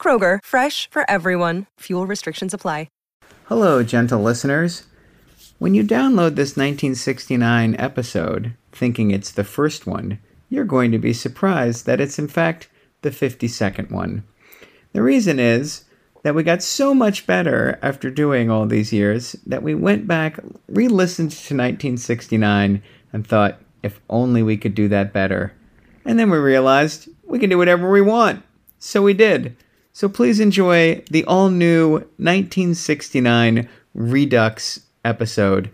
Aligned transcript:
Kroger, 0.00 0.38
fresh 0.42 0.88
for 0.90 1.08
everyone. 1.10 1.66
Fuel 1.80 2.06
restrictions 2.06 2.54
apply. 2.54 2.88
Hello, 3.50 3.82
gentle 3.82 4.22
listeners. 4.22 4.84
When 5.58 5.74
you 5.74 5.82
download 5.82 6.36
this 6.36 6.56
1969 6.56 7.74
episode, 7.80 8.54
thinking 8.70 9.10
it's 9.10 9.32
the 9.32 9.42
first 9.42 9.88
one, 9.88 10.20
you're 10.48 10.64
going 10.64 10.92
to 10.92 10.98
be 10.98 11.12
surprised 11.12 11.84
that 11.86 12.00
it's 12.00 12.16
in 12.16 12.28
fact 12.28 12.68
the 13.02 13.10
52nd 13.10 13.90
one. 13.90 14.22
The 14.92 15.02
reason 15.02 15.40
is 15.40 15.84
that 16.22 16.36
we 16.36 16.44
got 16.44 16.62
so 16.62 16.94
much 16.94 17.26
better 17.26 17.76
after 17.82 18.08
doing 18.08 18.52
all 18.52 18.66
these 18.66 18.92
years 18.92 19.32
that 19.46 19.64
we 19.64 19.74
went 19.74 20.06
back, 20.06 20.38
re 20.68 20.86
listened 20.86 21.32
to 21.32 21.56
1969, 21.56 22.84
and 23.12 23.26
thought, 23.26 23.58
if 23.82 24.00
only 24.08 24.44
we 24.44 24.56
could 24.56 24.76
do 24.76 24.86
that 24.86 25.12
better. 25.12 25.54
And 26.04 26.20
then 26.20 26.30
we 26.30 26.38
realized 26.38 27.08
we 27.24 27.40
can 27.40 27.50
do 27.50 27.58
whatever 27.58 27.90
we 27.90 28.00
want. 28.00 28.44
So 28.78 29.02
we 29.02 29.12
did. 29.12 29.56
So 29.92 30.08
please 30.08 30.40
enjoy 30.40 31.02
the 31.10 31.24
all 31.24 31.50
new 31.50 31.92
1969 32.18 33.68
Redux 33.94 34.80
episode 35.04 35.70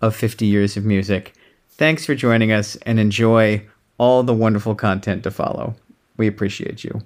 of 0.00 0.16
50 0.16 0.46
Years 0.46 0.76
of 0.76 0.84
Music. 0.84 1.34
Thanks 1.70 2.04
for 2.04 2.14
joining 2.14 2.52
us 2.52 2.76
and 2.82 2.98
enjoy 2.98 3.64
all 3.96 4.22
the 4.22 4.34
wonderful 4.34 4.74
content 4.74 5.22
to 5.24 5.30
follow. 5.30 5.76
We 6.16 6.26
appreciate 6.26 6.84
you. 6.84 7.00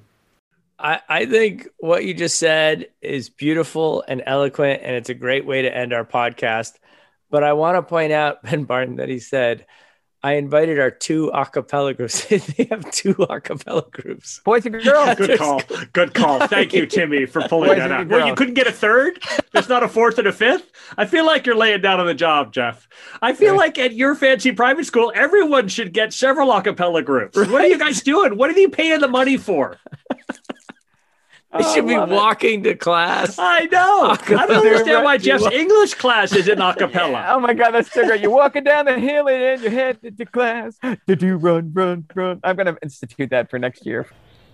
I, 0.78 1.00
I 1.08 1.26
think 1.26 1.68
what 1.78 2.04
you 2.04 2.14
just 2.14 2.38
said 2.38 2.88
is 3.00 3.28
beautiful 3.28 4.04
and 4.08 4.22
eloquent, 4.26 4.82
and 4.82 4.96
it's 4.96 5.08
a 5.10 5.14
great 5.14 5.46
way 5.46 5.62
to 5.62 5.76
end 5.76 5.92
our 5.92 6.04
podcast. 6.04 6.72
But 7.30 7.44
I 7.44 7.52
want 7.52 7.76
to 7.76 7.82
point 7.82 8.12
out, 8.12 8.42
Ben 8.44 8.64
Barton, 8.64 8.96
that 8.96 9.08
he 9.08 9.18
said, 9.18 9.66
I 10.24 10.36
invited 10.36 10.80
our 10.80 10.90
two 10.90 11.30
acapella 11.34 11.94
groups. 11.94 12.24
they 12.56 12.64
have 12.70 12.90
two 12.90 13.12
acapella 13.12 13.90
groups. 13.90 14.40
Boys 14.42 14.64
and 14.64 14.82
girls. 14.82 15.16
Good 15.16 15.38
call. 15.38 15.60
Good 15.92 16.14
call. 16.14 16.46
Thank 16.46 16.72
you, 16.72 16.86
Timmy, 16.86 17.26
for 17.26 17.42
pulling 17.42 17.68
Boys 17.68 17.76
that 17.76 17.90
and 17.90 17.92
out. 17.92 18.08
Well, 18.08 18.26
you 18.26 18.34
couldn't 18.34 18.54
get 18.54 18.66
a 18.66 18.72
third? 18.72 19.22
There's 19.52 19.68
not 19.68 19.82
a 19.82 19.88
fourth 19.88 20.18
and 20.18 20.26
a 20.26 20.32
fifth? 20.32 20.72
I 20.96 21.04
feel 21.04 21.26
like 21.26 21.44
you're 21.44 21.54
laying 21.54 21.82
down 21.82 22.00
on 22.00 22.06
the 22.06 22.14
job, 22.14 22.54
Jeff. 22.54 22.88
I 23.20 23.34
feel 23.34 23.54
like 23.54 23.78
at 23.78 23.92
your 23.92 24.14
fancy 24.14 24.50
private 24.50 24.86
school, 24.86 25.12
everyone 25.14 25.68
should 25.68 25.92
get 25.92 26.14
several 26.14 26.48
acapella 26.48 27.04
groups. 27.04 27.36
What 27.36 27.60
are 27.60 27.66
you 27.66 27.78
guys 27.78 28.00
doing? 28.00 28.38
What 28.38 28.48
are 28.48 28.58
you 28.58 28.70
paying 28.70 29.00
the 29.00 29.08
money 29.08 29.36
for? 29.36 29.76
They 31.56 31.62
should 31.72 31.84
oh, 31.84 31.88
be 31.88 31.96
love 31.96 32.10
it. 32.10 32.14
walking 32.14 32.62
to 32.64 32.74
class. 32.74 33.38
I 33.38 33.66
know. 33.66 34.08
I 34.10 34.46
don't 34.46 34.50
understand 34.50 35.04
why 35.04 35.18
Jeff's 35.18 35.46
English 35.46 35.94
class 35.94 36.34
is 36.34 36.48
in 36.48 36.58
acapella. 36.58 37.24
Oh 37.34 37.40
my 37.40 37.54
God, 37.54 37.72
that's 37.72 37.90
so 37.92 38.06
great. 38.06 38.20
You're 38.20 38.30
walking 38.30 38.64
down 38.64 38.84
the 38.84 38.98
hill 38.98 39.28
and 39.28 39.40
then 39.40 39.62
you're 39.62 39.70
headed 39.70 40.18
to 40.18 40.24
class. 40.26 40.78
To 40.82 41.16
do 41.16 41.36
run, 41.36 41.72
run, 41.72 42.04
run. 42.14 42.40
I'm 42.44 42.56
going 42.56 42.66
to 42.66 42.76
institute 42.82 43.30
that 43.30 43.50
for 43.50 43.58
next 43.58 43.86
year. 43.86 44.06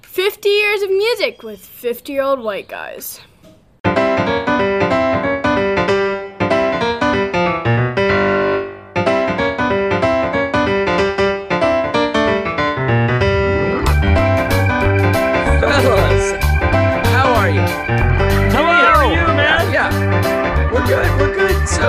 50 0.02 0.48
years 0.48 0.82
of 0.82 0.90
music 0.90 1.42
with 1.42 1.60
50 1.60 2.12
year 2.12 2.22
old 2.22 2.40
white 2.40 2.68
guys. 2.68 3.20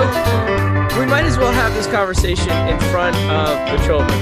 We 0.02 1.06
might 1.06 1.24
as 1.24 1.38
well 1.38 1.52
have 1.52 1.72
this 1.74 1.86
conversation 1.86 2.50
in 2.66 2.78
front 2.90 3.14
of 3.30 3.56
the 3.70 3.86
children. 3.86 4.18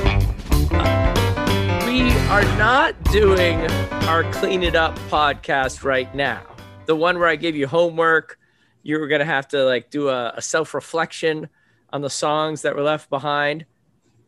We 1.86 2.12
are 2.28 2.44
not 2.58 3.02
doing 3.04 3.58
our 4.04 4.30
clean 4.30 4.62
it 4.62 4.74
up 4.76 4.98
podcast 5.08 5.82
right 5.82 6.14
now. 6.14 6.42
The 6.84 6.94
one 6.94 7.18
where 7.18 7.28
I 7.28 7.36
gave 7.36 7.56
you 7.56 7.66
homework. 7.66 8.38
You 8.82 9.00
were 9.00 9.08
gonna 9.08 9.24
have 9.24 9.48
to 9.48 9.64
like 9.64 9.88
do 9.88 10.10
a, 10.10 10.34
a 10.36 10.42
self 10.42 10.74
reflection 10.74 11.48
on 11.94 12.02
the 12.02 12.10
songs 12.10 12.60
that 12.62 12.76
were 12.76 12.82
left 12.82 13.08
behind. 13.08 13.64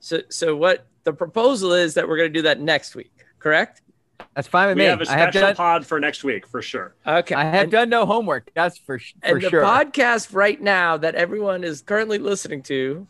So, 0.01 0.23
so 0.31 0.57
what 0.57 0.87
the 1.05 1.13
proposal 1.13 1.75
is 1.75 1.95
that 1.95 2.09
we're 2.09 2.17
gonna 2.17 2.31
do 2.31 2.43
that 2.43 2.61
next 2.61 2.95
week. 2.95 3.13
Correct? 3.39 3.83
That's 4.35 4.49
fine 4.49 4.69
with 4.69 4.77
We 4.79 4.85
me. 4.85 4.89
have 4.89 5.01
a 5.01 5.11
I 5.11 5.15
have 5.17 5.33
special 5.33 5.49
done, 5.49 5.57
pod 5.57 5.87
for 5.87 6.01
next 6.01 6.25
week 6.25 6.47
for 6.47 6.63
sure. 6.63 6.95
Okay. 7.07 7.35
I 7.35 7.45
have 7.45 7.55
And- 7.65 7.73
done 7.73 7.89
no 7.91 8.07
homework. 8.07 8.51
That's 8.55 8.79
for, 8.79 8.99
sh- 8.99 9.15
for 9.21 9.27
and 9.37 9.43
the 9.43 9.49
podcast 9.49 10.35
right 10.35 10.61
now 10.61 10.97
that 10.97 11.15
everyone 11.15 11.65
is 11.65 11.83
currently 11.83 12.19
listening 12.19 12.63
to 12.65 13.07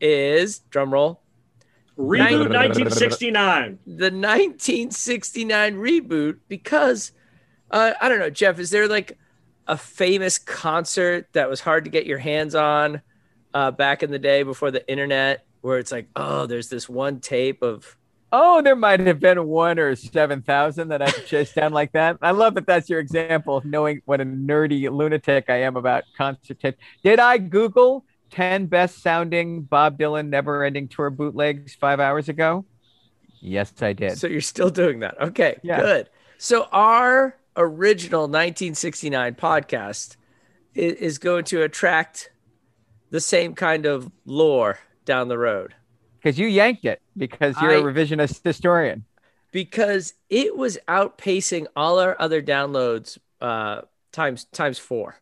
is 0.00 0.60
drum 0.70 0.92
roll 0.92 1.20
Reboot 1.98 2.48
1969. 2.52 3.78
the 3.86 4.10
1969 4.10 5.76
reboot 5.76 6.38
because 6.48 7.12
uh, 7.70 7.92
I 8.00 8.08
don't 8.08 8.18
know, 8.18 8.30
Jeff, 8.30 8.58
is 8.58 8.70
there 8.70 8.88
like 8.88 9.18
a 9.68 9.76
famous 9.76 10.38
concert 10.38 11.28
that 11.32 11.48
was 11.48 11.60
hard 11.60 11.84
to 11.84 11.90
get 11.90 12.06
your 12.06 12.18
hands 12.18 12.54
on 12.54 13.00
uh, 13.54 13.70
back 13.70 14.02
in 14.02 14.10
the 14.10 14.18
day 14.18 14.42
before 14.42 14.70
the 14.70 14.86
internet 14.90 15.46
where 15.60 15.78
it's 15.78 15.92
like, 15.92 16.08
oh, 16.16 16.46
there's 16.46 16.68
this 16.68 16.88
one 16.88 17.20
tape 17.20 17.62
of 17.62 17.96
Oh, 18.34 18.62
there 18.62 18.76
might 18.76 19.00
have 19.00 19.20
been 19.20 19.46
one 19.46 19.78
or 19.78 19.94
7,000 19.94 20.88
that 20.88 21.02
I 21.02 21.10
chased 21.10 21.54
down 21.54 21.72
like 21.72 21.92
that. 21.92 22.16
I 22.22 22.30
love 22.30 22.54
that 22.54 22.66
that's 22.66 22.88
your 22.88 22.98
example 22.98 23.58
of 23.58 23.66
knowing 23.66 24.00
what 24.06 24.22
a 24.22 24.24
nerdy 24.24 24.90
lunatic 24.90 25.50
I 25.50 25.62
am 25.62 25.76
about 25.76 26.04
concert 26.16 26.58
tape. 26.58 26.76
Did 27.04 27.20
I 27.20 27.36
Google 27.36 28.06
10 28.30 28.66
best 28.66 29.02
sounding 29.02 29.62
Bob 29.62 29.98
Dylan 29.98 30.28
never 30.28 30.64
ending 30.64 30.88
tour 30.88 31.10
bootlegs 31.10 31.74
five 31.74 32.00
hours 32.00 32.30
ago? 32.30 32.64
Yes, 33.42 33.70
I 33.82 33.92
did. 33.92 34.16
So 34.16 34.26
you're 34.28 34.40
still 34.40 34.70
doing 34.70 35.00
that. 35.00 35.20
Okay, 35.20 35.58
Yeah. 35.62 35.80
good. 35.80 36.08
So 36.38 36.68
our 36.72 37.36
original 37.54 38.22
1969 38.22 39.34
podcast 39.34 40.16
is 40.74 41.18
going 41.18 41.44
to 41.44 41.62
attract 41.62 42.30
the 43.10 43.20
same 43.20 43.54
kind 43.54 43.84
of 43.84 44.10
lore 44.24 44.78
down 45.04 45.28
the 45.28 45.36
road 45.36 45.74
Because 46.22 46.38
you 46.38 46.46
yanked 46.46 46.86
it 46.86 47.01
because 47.16 47.54
you're 47.60 47.72
a 47.72 47.78
I- 47.80 47.82
revisionist 47.82 48.42
historian. 48.44 49.04
because 49.50 50.14
it 50.30 50.56
was 50.56 50.78
outpacing 50.88 51.66
all 51.76 51.98
our 51.98 52.16
other 52.18 52.40
downloads 52.42 53.18
uh, 53.40 53.82
times 54.12 54.44
times 54.46 54.78
four. 54.78 55.16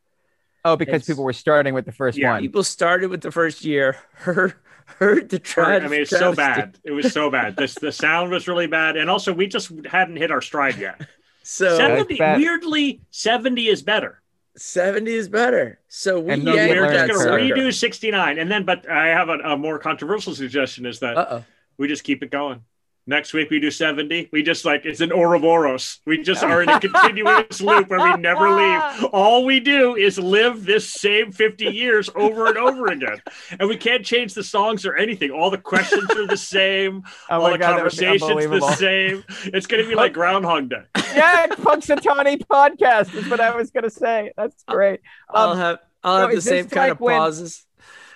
Oh, 0.64 0.76
because 0.76 0.96
It's- 0.96 1.06
people 1.06 1.24
were 1.24 1.32
starting 1.32 1.74
with 1.74 1.86
the 1.86 1.92
first 1.92 2.18
Yeah. 2.18 2.32
one. 2.32 2.42
People 2.42 2.62
started 2.62 3.08
with 3.10 3.22
the 3.22 3.30
first 3.32 3.64
year, 3.64 3.96
heard 4.14 4.54
heard 4.98 5.28
the 5.30 5.38
tragedy. 5.38 5.86
I 5.86 5.88
mean, 5.88 6.00
it's 6.02 6.10
so 6.10 6.34
bad. 6.34 6.78
It 6.84 6.90
was 6.92 7.12
so 7.12 7.30
bad. 7.30 7.56
This 7.56 7.74
the 7.74 7.92
sound 7.92 8.30
was 8.30 8.46
really 8.48 8.66
bad, 8.66 8.96
and 8.96 9.08
also 9.08 9.32
we 9.32 9.46
just 9.46 9.70
hadn't 9.86 10.16
hit 10.16 10.30
our 10.30 10.40
stride 10.42 10.76
yet. 10.78 11.00
So 11.42 11.78
Seventy, 11.78 12.16
weirdly, 12.20 13.00
seventy 13.10 13.68
is 13.68 13.82
better. 13.82 14.20
70 14.56 15.10
is 15.10 15.26
better. 15.28 15.80
So 15.88 16.20
we 16.20 16.32
And 16.34 16.44
no 16.44 16.52
yanked 16.54 16.74
We're 16.76 16.92
just 16.92 17.24
going 17.24 17.48
to 17.48 17.54
redo 17.54 17.72
sixty 17.74 18.10
nine, 18.10 18.38
and 18.38 18.50
then, 18.50 18.64
but 18.64 18.88
I 18.88 19.06
have 19.08 19.30
a, 19.30 19.38
a 19.38 19.56
more 19.56 19.78
controversial 19.78 20.34
suggestion: 20.34 20.84
is 20.84 21.00
that 21.00 21.16
Uh-oh. 21.16 21.44
We 21.80 21.88
just 21.88 22.04
keep 22.04 22.22
it 22.22 22.30
going. 22.30 22.62
Next 23.06 23.32
week 23.32 23.50
we 23.50 23.58
do 23.58 23.70
seventy. 23.72 24.28
We 24.30 24.42
just 24.42 24.64
like 24.64 24.84
it's 24.84 25.00
an 25.00 25.10
Ouroboros. 25.10 26.00
We 26.06 26.22
just 26.22 26.44
are 26.44 26.62
in 26.62 26.68
a 26.68 26.78
continuous 26.78 27.60
loop 27.69 27.88
where 27.88 27.99
we 27.99 28.20
never 28.20 28.50
leave. 28.50 29.05
All 29.12 29.44
we 29.46 29.58
do 29.58 29.96
is 29.96 30.19
live 30.19 30.64
this 30.64 30.93
same 30.93 31.32
fifty 31.32 31.64
years 31.64 32.10
over 32.14 32.46
and 32.46 32.58
over 32.58 32.87
again, 32.88 33.20
and 33.58 33.69
we 33.69 33.76
can't 33.78 34.05
change 34.05 34.34
the 34.34 34.44
songs 34.44 34.84
or 34.87 34.94
anything. 34.96 35.31
All 35.31 35.50
the 35.50 35.58
questions 35.58 36.08
are 36.10 36.26
the 36.26 36.37
same. 36.37 37.02
Oh 37.31 37.37
all 37.37 37.43
my 37.43 37.52
the 37.52 37.58
God, 37.58 37.78
that 37.78 37.84
would 37.84 37.90
be 37.90 37.96
conversations 38.06 38.60
the 38.60 38.72
same. 38.76 39.25
It's 39.55 39.66
going 39.66 39.82
to 39.82 39.88
be 39.88 39.94
like 39.96 40.12
Groundhog 40.12 40.69
Day. 40.69 40.82
yeah, 41.14 41.46
Punxsutawney 41.49 42.44
podcast 42.46 43.14
is 43.14 43.28
what 43.28 43.40
I 43.40 43.56
was 43.56 43.70
going 43.70 43.84
to 43.84 43.90
say. 43.90 44.32
That's 44.37 44.62
great. 44.64 45.00
I'll 45.28 45.50
Um, 45.52 45.58
have 45.58 45.78
I'll 46.05 46.16
so 46.19 46.26
have 46.26 46.34
the 46.37 46.43
same 46.43 46.64
kind 46.69 46.88
like 46.90 46.93
of 46.93 47.00
when- 47.00 47.16
pauses. 47.19 47.66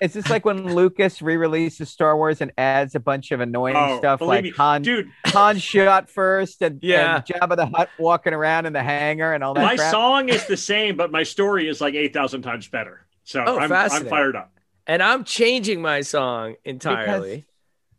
Is 0.05 0.13
this 0.13 0.29
like 0.29 0.45
when 0.45 0.75
Lucas 0.75 1.23
re-releases 1.23 1.89
Star 1.89 2.15
Wars 2.17 2.41
and 2.43 2.53
adds 2.59 2.95
a 2.95 3.01
bunch 3.01 3.33
of 3.33 3.41
annoying 3.41 3.75
Oh, 3.77 3.99
stuff 3.99 4.21
like 4.21 4.45
me, 4.45 4.51
Han, 4.51 4.83
dude. 4.83 5.11
Han 5.29 5.57
shot 5.59 6.11
first 6.11 6.61
and, 6.61 6.79
Yeah. 6.83 7.17
and 7.17 7.25
Jabba 7.25 7.57
the 7.57 7.67
Hutt 7.67 7.89
walking 7.99 8.35
around 8.35 8.67
in 8.67 8.75
the 8.75 8.83
hangar 8.83 9.33
and 9.33 9.43
all 9.43 9.55
that 9.55 9.63
My 9.63 9.77
crap? 9.77 9.91
song 9.91 10.29
is 10.29 10.47
the 10.47 10.57
same, 10.59 10.97
but 10.97 11.11
my 11.11 11.23
story 11.23 11.69
is 11.69 11.81
like 11.81 11.95
eight 11.95 12.13
thousand 12.13 12.43
times 12.43 12.69
better. 12.69 13.07
So 13.25 13.43
Oh, 13.47 13.59
I'm, 13.59 13.73
I'm 13.73 14.05
fired 14.07 14.37
up. 14.37 14.53
and 14.87 15.03
I'm 15.03 15.25
changing 15.25 15.81
my 15.81 16.03
song 16.03 16.57
entirely. 16.65 17.47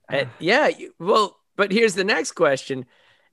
And 0.07 0.29
yeah, 0.37 0.67
you, 0.67 0.93
well, 0.99 1.35
but 1.55 1.71
here's 1.71 1.95
the 1.95 2.03
next 2.03 2.33
question: 2.33 2.85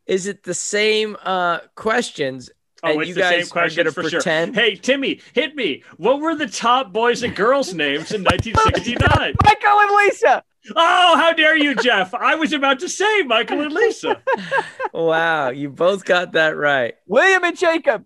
Is 0.07 0.27
it 0.27 0.45
the 0.45 0.55
same 0.55 1.19
uh, 1.23 1.59
questions 1.75 2.49
Oh, 2.85 2.91
and 2.93 3.01
it's 3.01 3.09
you 3.09 3.15
the 3.15 3.21
guys 3.21 3.31
same 3.31 3.43
are 3.43 3.47
question 3.47 3.85
gonna 3.85 3.93
for 3.93 4.03
pretend. 4.03 4.55
sure. 4.55 4.63
Hey, 4.65 4.75
Timmy, 4.77 5.21
hit 5.35 5.55
me. 5.55 5.83
What 5.99 6.21
were 6.21 6.35
the 6.35 6.49
top 6.49 6.93
boys 6.93 7.23
and 7.23 7.35
girls 7.35 7.73
names 7.75 8.13
in 8.13 8.25
1969? 8.25 9.35
Michael 9.45 9.81
and 9.81 9.91
Lisa. 9.97 10.45
oh, 10.77 11.17
how 11.17 11.33
dare 11.33 11.57
you, 11.57 11.75
Jeff? 11.77 12.13
I 12.15 12.35
was 12.35 12.53
about 12.53 12.81
to 12.81 12.89
say 12.89 13.23
Michael 13.23 13.61
and 13.61 13.73
Lisa. 13.73 14.21
Wow, 14.95 15.49
you 15.51 15.71
both 15.71 16.05
got 16.05 16.33
that 16.33 16.57
right. 16.57 16.95
William 17.07 17.43
and 17.45 17.57
Jacob. 17.57 18.05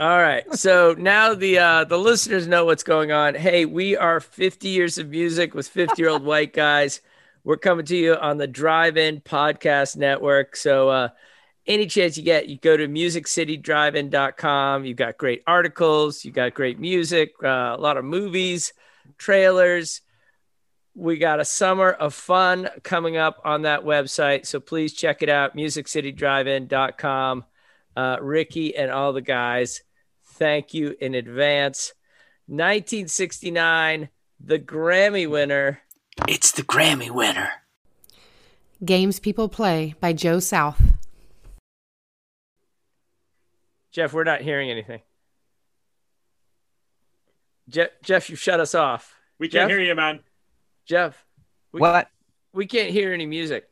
All 0.00 0.18
right. 0.18 0.50
So 0.54 0.94
now 0.96 1.34
the 1.34 1.58
uh, 1.58 1.84
the 1.84 1.98
listeners 1.98 2.46
know 2.48 2.64
what's 2.64 2.82
going 2.82 3.12
on. 3.12 3.34
Hey, 3.34 3.66
we 3.66 3.94
are 3.96 4.18
50 4.20 4.68
years 4.68 4.96
of 4.96 5.08
music 5.10 5.54
with 5.54 5.68
50 5.68 6.00
year 6.00 6.08
old 6.10 6.22
white 6.24 6.54
guys. 6.54 7.02
We're 7.44 7.58
coming 7.58 7.84
to 7.86 7.96
you 7.96 8.14
on 8.14 8.38
the 8.38 8.46
Drive 8.46 8.96
In 8.96 9.20
Podcast 9.20 9.96
Network. 9.96 10.56
So 10.56 10.88
uh, 10.88 11.08
any 11.68 11.86
chance 11.86 12.16
you 12.16 12.24
get, 12.24 12.48
you 12.48 12.56
go 12.56 12.76
to 12.76 12.88
musiccitydrivein.com. 12.88 14.84
You've 14.84 14.96
got 14.96 15.18
great 15.18 15.42
articles, 15.46 16.24
you've 16.24 16.34
got 16.34 16.54
great 16.54 16.80
music, 16.80 17.34
uh, 17.44 17.76
a 17.76 17.78
lot 17.78 17.98
of 17.98 18.04
movies, 18.04 18.72
trailers. 19.18 20.00
We 20.94 21.18
got 21.18 21.38
a 21.38 21.44
summer 21.44 21.90
of 21.90 22.14
fun 22.14 22.68
coming 22.82 23.16
up 23.16 23.40
on 23.44 23.62
that 23.62 23.84
website. 23.84 24.46
So 24.46 24.58
please 24.58 24.94
check 24.94 25.22
it 25.22 25.28
out, 25.28 25.54
musiccitydrivein.com. 25.54 27.44
Uh, 27.94 28.16
Ricky 28.20 28.74
and 28.76 28.90
all 28.90 29.12
the 29.12 29.20
guys, 29.20 29.82
thank 30.24 30.74
you 30.74 30.96
in 31.00 31.14
advance. 31.14 31.92
1969, 32.46 34.08
the 34.40 34.58
Grammy 34.58 35.28
winner. 35.28 35.80
It's 36.26 36.52
the 36.52 36.62
Grammy 36.62 37.10
winner. 37.10 37.50
Games 38.84 39.20
People 39.20 39.48
Play 39.48 39.94
by 40.00 40.12
Joe 40.12 40.40
South. 40.40 40.80
Jeff, 43.98 44.12
we're 44.12 44.22
not 44.22 44.42
hearing 44.42 44.70
anything. 44.70 45.00
Jeff, 47.68 47.88
Jeff, 48.00 48.30
you 48.30 48.36
shut 48.36 48.60
us 48.60 48.72
off. 48.72 49.16
We 49.40 49.48
can't 49.48 49.62
Jeff? 49.62 49.70
hear 49.70 49.80
you, 49.80 49.92
man. 49.96 50.20
Jeff, 50.86 51.26
we, 51.72 51.80
What? 51.80 52.08
we 52.52 52.68
can't 52.68 52.90
hear 52.90 53.12
any 53.12 53.26
music. 53.26 53.68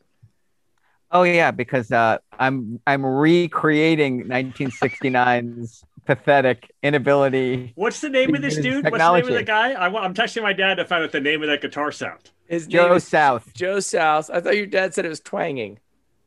Oh 1.13 1.23
yeah, 1.23 1.53
because 1.53 1.93
uh, 1.93 2.19
I'm 2.41 2.81
I'm 2.89 3.07
recreating 3.07 4.25
1969's 4.25 5.85
pathetic 6.05 6.73
inability. 6.83 7.71
What's 7.77 8.01
the 8.01 8.11
name 8.11 8.35
of 8.35 8.43
this 8.43 8.57
It's 8.57 8.65
dude? 8.65 8.83
What's 8.83 8.99
the 8.99 9.13
name 9.13 9.29
of 9.29 9.33
the 9.33 9.45
guy? 9.45 9.75
I, 9.75 9.87
I'm 9.87 10.13
texting 10.13 10.43
my 10.43 10.55
dad 10.55 10.75
to 10.75 10.85
find 10.85 11.05
out 11.05 11.13
the 11.13 11.21
name 11.21 11.45
of 11.45 11.49
that 11.51 11.61
guitar 11.61 11.93
sound. 11.93 12.33
His 12.49 12.67
name 12.67 12.73
Joe 12.73 12.95
is 12.95 13.07
South. 13.07 13.55
Joe 13.55 13.79
South. 13.79 14.29
I 14.31 14.41
thought 14.41 14.57
your 14.57 14.67
dad 14.67 14.93
said 14.93 15.05
it 15.05 15.09
was 15.09 15.21
twanging. 15.21 15.79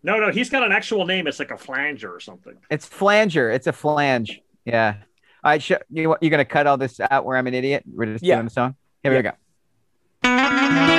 No, 0.02 0.18
no, 0.20 0.32
he's 0.32 0.50
got 0.50 0.64
an 0.64 0.72
actual 0.72 1.06
name. 1.06 1.28
It's 1.28 1.40
like 1.40 1.52
a 1.52 1.58
flanger 1.58 2.14
or 2.14 2.20
something. 2.20 2.56
It's 2.70 2.86
flanger. 2.86 3.50
It's 3.52 3.68
a 3.68 3.74
flange. 3.74 4.42
Yeah. 4.66 4.96
All 5.44 5.52
right. 5.52 5.62
Sh- 5.62 5.74
you 5.90 6.16
you're 6.22 6.32
gonna 6.32 6.46
cut 6.46 6.68
all 6.68 6.78
this 6.78 7.00
out 7.00 7.26
where 7.26 7.36
I'm 7.38 7.48
an 7.48 7.54
idiot? 7.54 7.84
We're 7.92 8.06
just 8.06 8.24
Yeah. 8.24 8.36
doing 8.36 8.46
the 8.46 8.52
song. 8.52 8.76
Here 9.04 9.16
we 9.16 9.22
go. 9.22 10.99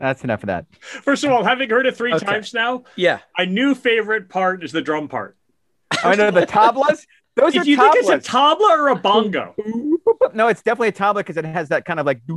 That's 0.00 0.22
enough 0.24 0.42
of 0.42 0.46
that. 0.48 0.66
First 0.80 1.24
of 1.24 1.30
all, 1.32 1.42
having 1.44 1.68
heard 1.70 1.86
it 1.86 1.96
three 1.96 2.12
Okay. 2.14 2.24
times 2.24 2.54
now, 2.54 2.84
Yeah. 2.96 3.18
my 3.36 3.44
new 3.44 3.74
favorite 3.74 4.28
part 4.28 4.62
is 4.62 4.70
the 4.72 4.80
drum 4.80 5.08
part. 5.08 5.36
I 6.04 6.14
know 6.14 6.30
the 6.30 6.46
tablas. 6.46 7.04
Those 7.34 7.52
Do 7.52 7.60
are 7.60 7.64
you 7.64 7.76
think 7.76 7.94
it's 7.96 8.08
a 8.08 8.18
tabla 8.18 8.70
or 8.70 8.88
a 8.88 8.94
bongo? 8.96 9.54
no, 10.34 10.48
it's 10.48 10.62
definitely 10.62 10.88
a 10.88 10.92
tabla 10.92 11.16
because 11.16 11.36
it 11.36 11.44
has 11.44 11.68
that 11.70 11.84
kind 11.84 11.98
of 12.00 12.06
like 12.06 12.20
doop 12.26 12.36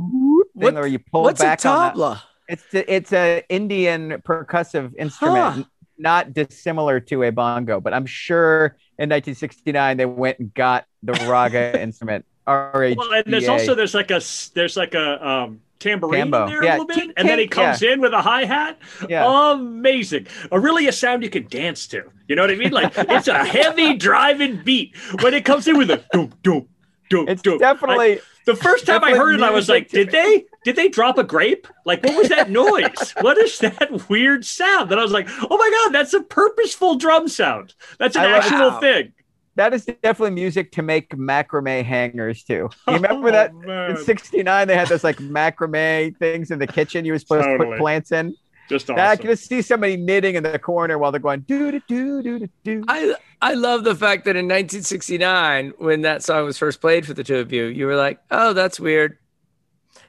thing 0.58 0.62
What- 0.62 0.74
where 0.74 0.86
you 0.86 0.98
pull 0.98 1.22
What's 1.22 1.40
a 1.40 1.44
back 1.44 1.64
on 1.66 1.76
that. 1.78 1.94
tabla? 1.94 2.22
It's 2.48 2.64
it's 2.72 3.12
a 3.12 3.44
Indian 3.48 4.20
percussive 4.26 4.92
instrument, 4.98 5.54
Huh. 5.56 5.64
not 5.98 6.32
dissimilar 6.34 6.98
to 7.00 7.22
a 7.22 7.30
bongo. 7.30 7.80
But 7.80 7.94
I'm 7.94 8.06
sure 8.06 8.76
in 8.98 9.08
1969 9.08 9.96
they 9.96 10.06
went 10.06 10.38
and 10.40 10.52
got 10.54 10.84
the 11.02 11.12
raga 11.28 11.80
instrument. 11.80 12.24
R-H-E-A. 12.46 12.96
Well, 12.98 13.12
and 13.12 13.32
there's 13.32 13.48
also 13.48 13.74
there's 13.76 13.94
like 13.94 14.10
a 14.10 14.20
there's 14.54 14.76
like 14.76 14.94
a 14.94 15.26
um, 15.26 15.60
tambourine 15.82 16.30
Tambo. 16.30 16.44
in 16.44 16.48
there 16.50 16.64
Yeah. 16.64 16.76
a 16.76 16.78
little 16.78 16.86
bit, 16.86 17.10
and 17.16 17.28
then 17.28 17.38
he 17.38 17.46
comes 17.46 17.82
in 17.82 18.00
with 18.00 18.12
a 18.12 18.22
hi 18.22 18.44
hat. 18.44 18.78
Yeah. 19.08 19.52
Amazing, 19.52 20.26
a 20.50 20.58
really 20.58 20.86
a 20.88 20.92
sound 20.92 21.22
you 21.22 21.30
can 21.30 21.46
dance 21.48 21.86
to. 21.88 22.02
You 22.28 22.36
know 22.36 22.42
what 22.42 22.50
I 22.50 22.54
mean? 22.54 22.70
Like 22.72 22.92
it's 22.96 23.28
a 23.28 23.44
heavy 23.44 23.94
driving 23.96 24.62
beat 24.62 24.96
when 25.20 25.34
it 25.34 25.44
comes 25.44 25.66
in 25.68 25.76
with 25.76 25.90
a 25.90 26.02
doom 26.12 26.32
doom 26.42 26.68
doom. 27.10 27.28
it's 27.28 27.42
doom. 27.42 27.58
definitely 27.58 28.20
The 28.46 28.56
first 28.56 28.86
time 28.86 29.04
I 29.04 29.12
heard 29.12 29.34
it, 29.36 29.42
I 29.42 29.50
was 29.50 29.68
like, 29.68 29.88
"Did 29.88 30.10
they? 30.10 30.46
Did 30.64 30.74
they 30.76 30.88
drop 30.88 31.16
a 31.18 31.22
grape? 31.24 31.66
Like, 31.84 32.02
what 32.04 32.16
was 32.16 32.28
that 32.30 32.50
noise? 32.50 33.14
what 33.20 33.38
is 33.38 33.58
that 33.60 34.08
weird 34.08 34.44
sound?" 34.44 34.90
And 34.90 34.98
I 34.98 35.02
was 35.02 35.12
like, 35.12 35.28
"Oh 35.50 35.56
my 35.56 35.70
god, 35.70 35.94
that's 35.94 36.12
a 36.14 36.22
purposeful 36.22 36.96
drum 36.96 37.28
sound. 37.28 37.74
That's 37.98 38.16
an 38.16 38.22
I 38.22 38.38
actual 38.38 38.72
thing." 38.80 39.12
That 39.56 39.74
is 39.74 39.84
definitely 39.84 40.30
music 40.30 40.72
to 40.72 40.82
make 40.82 41.10
macrame 41.10 41.84
hangers 41.84 42.42
too. 42.42 42.54
You 42.54 42.70
oh, 42.88 42.94
remember 42.94 43.30
that 43.30 43.52
Oh, 43.54 43.58
man. 43.60 43.90
in 43.92 43.96
'69 43.96 44.68
they 44.68 44.76
had 44.76 44.88
those 44.88 45.04
like 45.04 45.18
macrame 45.18 46.16
things 46.16 46.50
in 46.50 46.58
the 46.58 46.66
kitchen 46.66 47.04
you 47.04 47.12
were 47.12 47.18
supposed 47.18 47.46
to 47.46 47.56
put 47.58 47.78
plants 47.78 48.12
in. 48.12 48.34
Just 48.68 48.88
Now 48.88 49.08
I 49.08 49.16
can 49.16 49.26
just 49.26 49.46
see 49.48 49.60
somebody 49.60 49.96
knitting 49.96 50.36
in 50.36 50.42
the 50.42 50.58
corner 50.58 50.96
while 50.96 51.10
they're 51.12 51.20
going 51.20 51.40
do 51.40 51.72
do 51.72 51.82
do 51.88 52.22
do 52.22 52.38
do 52.38 52.48
do. 52.64 52.84
I 52.88 53.14
I 53.42 53.54
love 53.54 53.84
the 53.84 53.94
fact 53.94 54.24
that 54.24 54.36
in 54.36 54.46
1969, 54.46 55.74
when 55.78 56.02
that 56.02 56.22
song 56.22 56.44
was 56.44 56.56
first 56.58 56.80
played 56.80 57.04
for 57.04 57.12
the 57.12 57.24
two 57.24 57.36
of 57.38 57.52
you, 57.52 57.64
you 57.64 57.86
were 57.86 57.96
like, 57.96 58.20
"Oh, 58.30 58.52
that's 58.52 58.78
weird." 58.78 59.18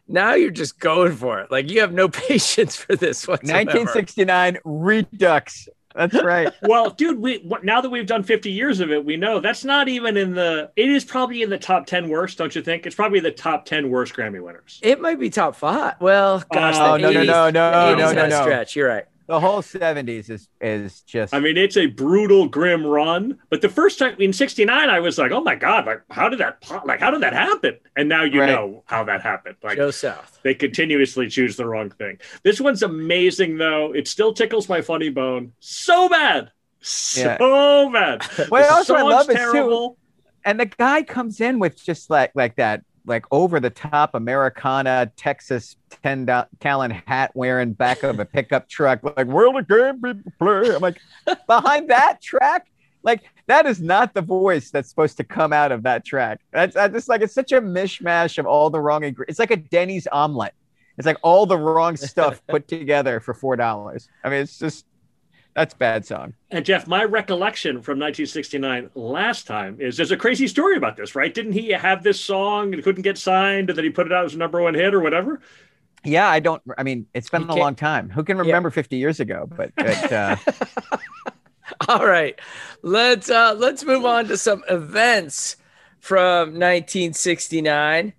Now 0.07 0.34
you're 0.36 0.51
just 0.51 0.80
going 0.80 1.16
for 1.16 1.40
it. 1.40 1.51
Like 1.51 1.69
you 1.69 1.81
have 1.81 1.94
no 1.94 2.07
patience 2.28 2.76
for 2.76 2.95
this 2.95 3.28
whatsoever. 3.28 3.57
1969 3.66 4.57
Redux. 4.64 5.68
That's 5.95 6.23
right. 6.23 6.52
well, 6.64 6.90
dude, 6.90 7.19
we 7.19 7.47
now 7.64 7.81
that 7.81 7.90
we've 7.90 8.07
done 8.07 8.23
50 8.23 8.52
years 8.52 8.80
of 8.80 8.92
it, 8.92 9.06
we 9.06 9.18
know 9.18 9.40
that's 9.40 9.64
not 9.64 9.88
even 9.88 10.18
in 10.18 10.33
the. 10.33 10.71
It 10.76 10.90
is 10.90 11.06
probably 11.06 11.42
in 11.42 11.50
the 11.50 11.57
top 11.57 11.85
10 11.85 12.09
worst, 12.09 12.38
don't 12.38 12.56
you 12.56 12.62
think? 12.62 12.85
It's 12.85 12.95
probably 12.95 13.19
the 13.19 13.31
top 13.31 13.66
10 13.66 13.90
worst 13.90 14.14
Grammy 14.14 14.42
winners. 14.44 14.80
It 14.81 15.00
might 15.02 15.19
be 15.19 15.30
top 15.30 15.56
five. 15.56 15.95
Well, 16.00 16.44
gosh, 16.52 16.76
uh, 16.76 16.94
Oh, 16.94 16.97
the 16.97 17.00
no, 17.00 17.12
no, 17.12 17.19
80s 17.21 17.26
no, 17.26 17.50
no, 17.50 17.52
the 17.52 17.95
no, 17.95 17.95
80s 17.95 17.97
no, 17.97 18.07
had 18.07 18.18
a 18.18 18.30
no. 18.30 18.42
Stretch. 18.42 18.76
You're 18.76 18.90
right. 18.90 19.06
The 19.27 19.39
whole 19.39 19.61
70s 19.61 20.30
is 20.30 20.49
is 20.59 21.01
just 21.01 21.33
I 21.33 21.39
mean, 21.39 21.56
it's 21.57 21.77
a 21.77 21.85
brutal, 21.85 22.47
grim 22.47 22.85
run. 22.85 23.39
But 23.49 23.61
the 23.61 23.69
first 23.69 23.97
time 23.99 24.15
in 24.19 24.33
'69, 24.33 24.89
I 24.89 24.99
was 24.99 25.18
like, 25.18 25.31
"Oh 25.31 25.39
my 25.42 25.56
god! 25.56 25.85
Like, 25.85 26.01
how 26.09 26.27
did 26.27 26.39
that? 26.39 26.59
po- 26.61 26.81
Like, 26.85 26.99
how 26.99 27.09
did 27.09 27.21
that 27.21 27.31
happen?" 27.33 27.77
And 27.95 28.09
now 28.09 28.23
you 28.23 28.42
Right. 28.42 28.47
know 28.49 28.83
how 28.85 29.06
that 29.06 29.21
happened. 29.21 29.56
Like, 29.63 29.77
Joe 29.77 29.92
South. 29.92 30.39
they 30.44 30.53
continuously 30.53 31.30
choose 31.30 31.56
the 31.56 31.65
wrong 31.65 31.89
thing. 31.89 32.19
This 32.44 32.59
one's 32.59 32.83
amazing, 32.83 33.57
though. 33.57 33.94
It 33.94 34.09
still 34.09 34.33
tickles 34.33 34.68
my 34.68 34.81
funny 34.81 35.09
bone 35.09 35.53
so 35.59 36.09
bad, 36.09 36.51
so 36.81 37.89
bad. 37.94 38.25
Well, 38.51 38.68
The 38.68 38.73
also 38.73 38.95
I 38.95 38.99
song's 38.99 39.11
love 39.13 39.30
is 39.30 39.51
too- 39.51 39.97
and 40.45 40.59
the 40.59 40.65
guy 40.65 41.03
comes 41.03 41.39
in 41.39 41.59
with 41.59 41.81
just 41.81 42.09
like 42.09 42.31
like 42.35 42.57
that 42.57 42.81
like 43.06 43.25
over 43.31 43.59
the 43.61 43.69
top 43.69 44.15
Americana 44.15 45.11
Texas 45.15 45.77
10 46.02 46.26
do- 46.26 46.44
gallon 46.59 46.92
hat 46.92 47.31
wearing 47.33 47.73
back 47.73 48.04
of 48.04 48.19
a 48.19 48.26
pickup 48.26 48.68
truck 48.68 49.00
like 49.04 49.28
world 49.28 49.57
of 49.57 49.68
game 49.68 50.02
people 50.02 50.31
play 50.40 50.76
I'm 50.76 50.81
like 50.81 51.00
behind 51.47 51.90
that 51.90 52.21
track? 52.21 52.68
Like 53.04 53.21
that 53.47 53.66
is 53.66 53.81
not 53.81 54.14
the 54.14 54.21
voice 54.21 54.71
that's 54.71 54.90
supposed 54.90 55.18
to 55.18 55.23
come 55.23 55.54
out 55.54 55.71
of 55.71 55.83
that 55.83 56.06
track. 56.06 56.40
That's 56.52 56.76
just 56.76 57.09
like 57.09 57.21
it's 57.21 57.33
such 57.33 57.52
a 57.52 57.62
mishmash 57.62 58.38
of 58.38 58.45
all 58.45 58.69
the 58.69 58.80
wrong 58.80 59.04
it's 59.04 59.40
like 59.40 59.52
a 59.52 59.57
Denny's 59.57 60.07
omelet. 60.12 60.54
It's 60.97 61.06
like 61.06 61.18
all 61.21 61.45
the 61.45 61.57
wrong 61.57 61.97
stuff 61.97 62.42
put 62.47 62.68
together 62.68 63.19
for 63.19 63.33
four 63.33 63.56
dollars. 63.56 64.07
I 64.23 64.30
mean 64.30 64.40
it's 64.40 64.57
just 64.57 64.85
that's 65.56 65.73
bad 65.73 66.06
song. 66.06 66.33
And 66.50 66.66
Jeff, 66.66 66.88
my 66.88 67.04
recollection 67.04 67.81
from 67.81 68.00
1969 68.00 68.90
last 68.95 69.45
time 69.45 69.78
is 69.80 69.97
there's 69.97 70.12
a 70.12 70.18
crazy 70.18 70.47
story 70.47 70.78
about 70.78 70.97
this, 70.97 71.16
right? 71.16 71.31
Didn't 71.33 71.52
he 71.54 71.69
have 71.69 72.02
this 72.02 72.19
song 72.19 72.73
and 72.73 72.83
couldn't 72.83 73.04
get 73.04 73.18
signed, 73.18 73.69
and 73.69 73.78
then 73.78 73.85
he 73.85 73.92
put 73.92 74.07
it 74.07 74.14
out 74.14 74.26
as 74.26 74.33
a 74.33 74.38
number 74.38 74.62
one 74.62 74.73
hit 74.73 74.94
or 74.94 75.00
whatever? 75.00 75.42
Yeah, 76.06 76.28
I 76.28 76.40
don't. 76.40 76.62
I 76.78 76.83
mean, 76.83 77.06
it's 77.14 77.30
been 77.30 77.44
a 77.44 77.56
long 77.56 77.76
time. 77.76 78.10
Who 78.10 78.24
can 78.24 78.38
Yeah. 78.38 78.44
remember 78.44 78.69
50 78.69 78.98
years 78.98 79.19
ago? 79.19 79.50
But, 79.56 79.72
but 79.76 80.12
uh, 80.12 80.36
All 81.88 82.06
right, 82.06 82.38
let's 82.81 83.30
uh, 83.30 83.56
let's 83.57 83.83
move 83.86 84.06
on 84.06 84.28
to 84.28 84.38
some 84.38 84.64
events 84.69 85.56
from 86.00 86.50
1969. 86.60 88.14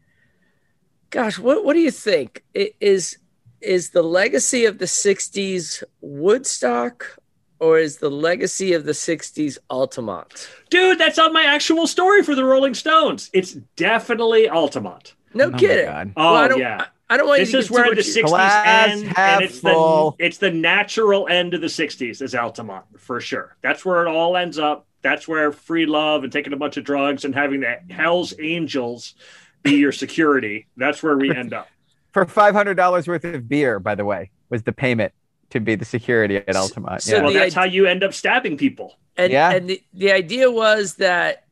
gosh, 1.10 1.38
what 1.38 1.64
what 1.64 1.74
do 1.74 1.80
you 1.80 1.90
think? 1.90 2.42
I- 2.56 2.72
Is 2.80 3.18
is 3.60 3.90
the 3.90 4.02
legacy 4.02 4.64
of 4.66 4.78
the 4.78 4.84
'60s 4.86 5.82
Woodstock, 6.00 7.18
or 7.60 7.78
is 7.78 7.98
the 7.98 8.10
legacy 8.10 8.72
of 8.72 8.84
the 8.84 8.92
'60s 8.92 9.58
Altamont? 9.70 10.48
Dude, 10.70 10.98
that's 10.98 11.18
on 11.18 11.32
my 11.32 11.44
actual 11.44 11.86
story 11.86 12.22
for 12.22 12.34
the 12.34 12.44
Rolling 12.44 12.74
Stones. 12.74 13.30
It's 13.32 13.52
definitely 13.76 14.48
Altamont. 14.48 15.14
No 15.34 15.46
Oh 15.46 15.50
my 15.50 15.58
kidding. 15.58 15.86
God. 15.86 16.12
Oh 16.16 16.24
Well, 16.32 16.34
I 16.34 16.48
don't, 16.48 16.60
yeah. 16.60 16.86
I, 17.08 17.14
I 17.14 17.16
don't 17.18 17.26
want 17.26 17.40
This 17.40 17.48
you 17.52 17.52
to 17.52 17.58
is 17.58 17.70
where 17.70 17.94
the 17.94 18.00
60s 18.00 18.24
Glass 18.28 18.90
end, 18.90 19.12
and 19.16 19.42
it's 19.44 19.58
full. 19.60 20.16
the 20.18 20.24
it's 20.24 20.38
the 20.38 20.50
natural 20.50 21.28
end 21.28 21.54
of 21.54 21.60
the 21.60 21.66
60s 21.66 22.22
is 22.22 22.34
Altamont 22.34 22.84
for 22.98 23.20
sure. 23.20 23.56
That's 23.62 23.84
where 23.84 24.06
it 24.06 24.08
all 24.08 24.36
ends 24.36 24.58
up. 24.58 24.86
That's 25.02 25.28
where 25.28 25.52
free 25.52 25.84
love 25.86 26.24
and 26.24 26.32
taking 26.32 26.52
a 26.54 26.56
bunch 26.56 26.76
of 26.78 26.84
drugs 26.84 27.24
and 27.26 27.34
having 27.34 27.60
the 27.60 27.76
Hell's 27.92 28.32
Angels 28.40 29.14
be 29.62 29.72
your 29.76 29.92
security. 29.92 30.66
That's 30.78 31.02
where 31.02 31.16
we 31.16 31.30
end 31.34 31.52
up. 31.52 31.68
For 32.12 32.24
five 32.24 32.54
hundred 32.54 32.74
dollars 32.76 33.06
worth 33.06 33.24
of 33.24 33.48
beer, 33.48 33.78
by 33.78 33.94
the 33.94 34.04
way, 34.04 34.30
was 34.48 34.62
the 34.62 34.72
payment 34.72 35.12
to 35.50 35.60
be 35.60 35.74
the 35.74 35.84
security 35.84 36.36
at 36.36 36.56
Altamont. 36.56 37.02
so 37.02 37.16
yeah. 37.16 37.22
Well, 37.22 37.32
that's 37.32 37.54
id- 37.54 37.58
how 37.58 37.64
you 37.64 37.86
end 37.86 38.02
up 38.02 38.14
stabbing 38.14 38.56
people. 38.56 38.96
And, 39.16 39.30
Yeah. 39.32 39.50
and 39.52 39.68
the, 39.70 39.82
the 39.92 40.10
idea 40.10 40.50
was 40.50 40.94
that 40.96 41.44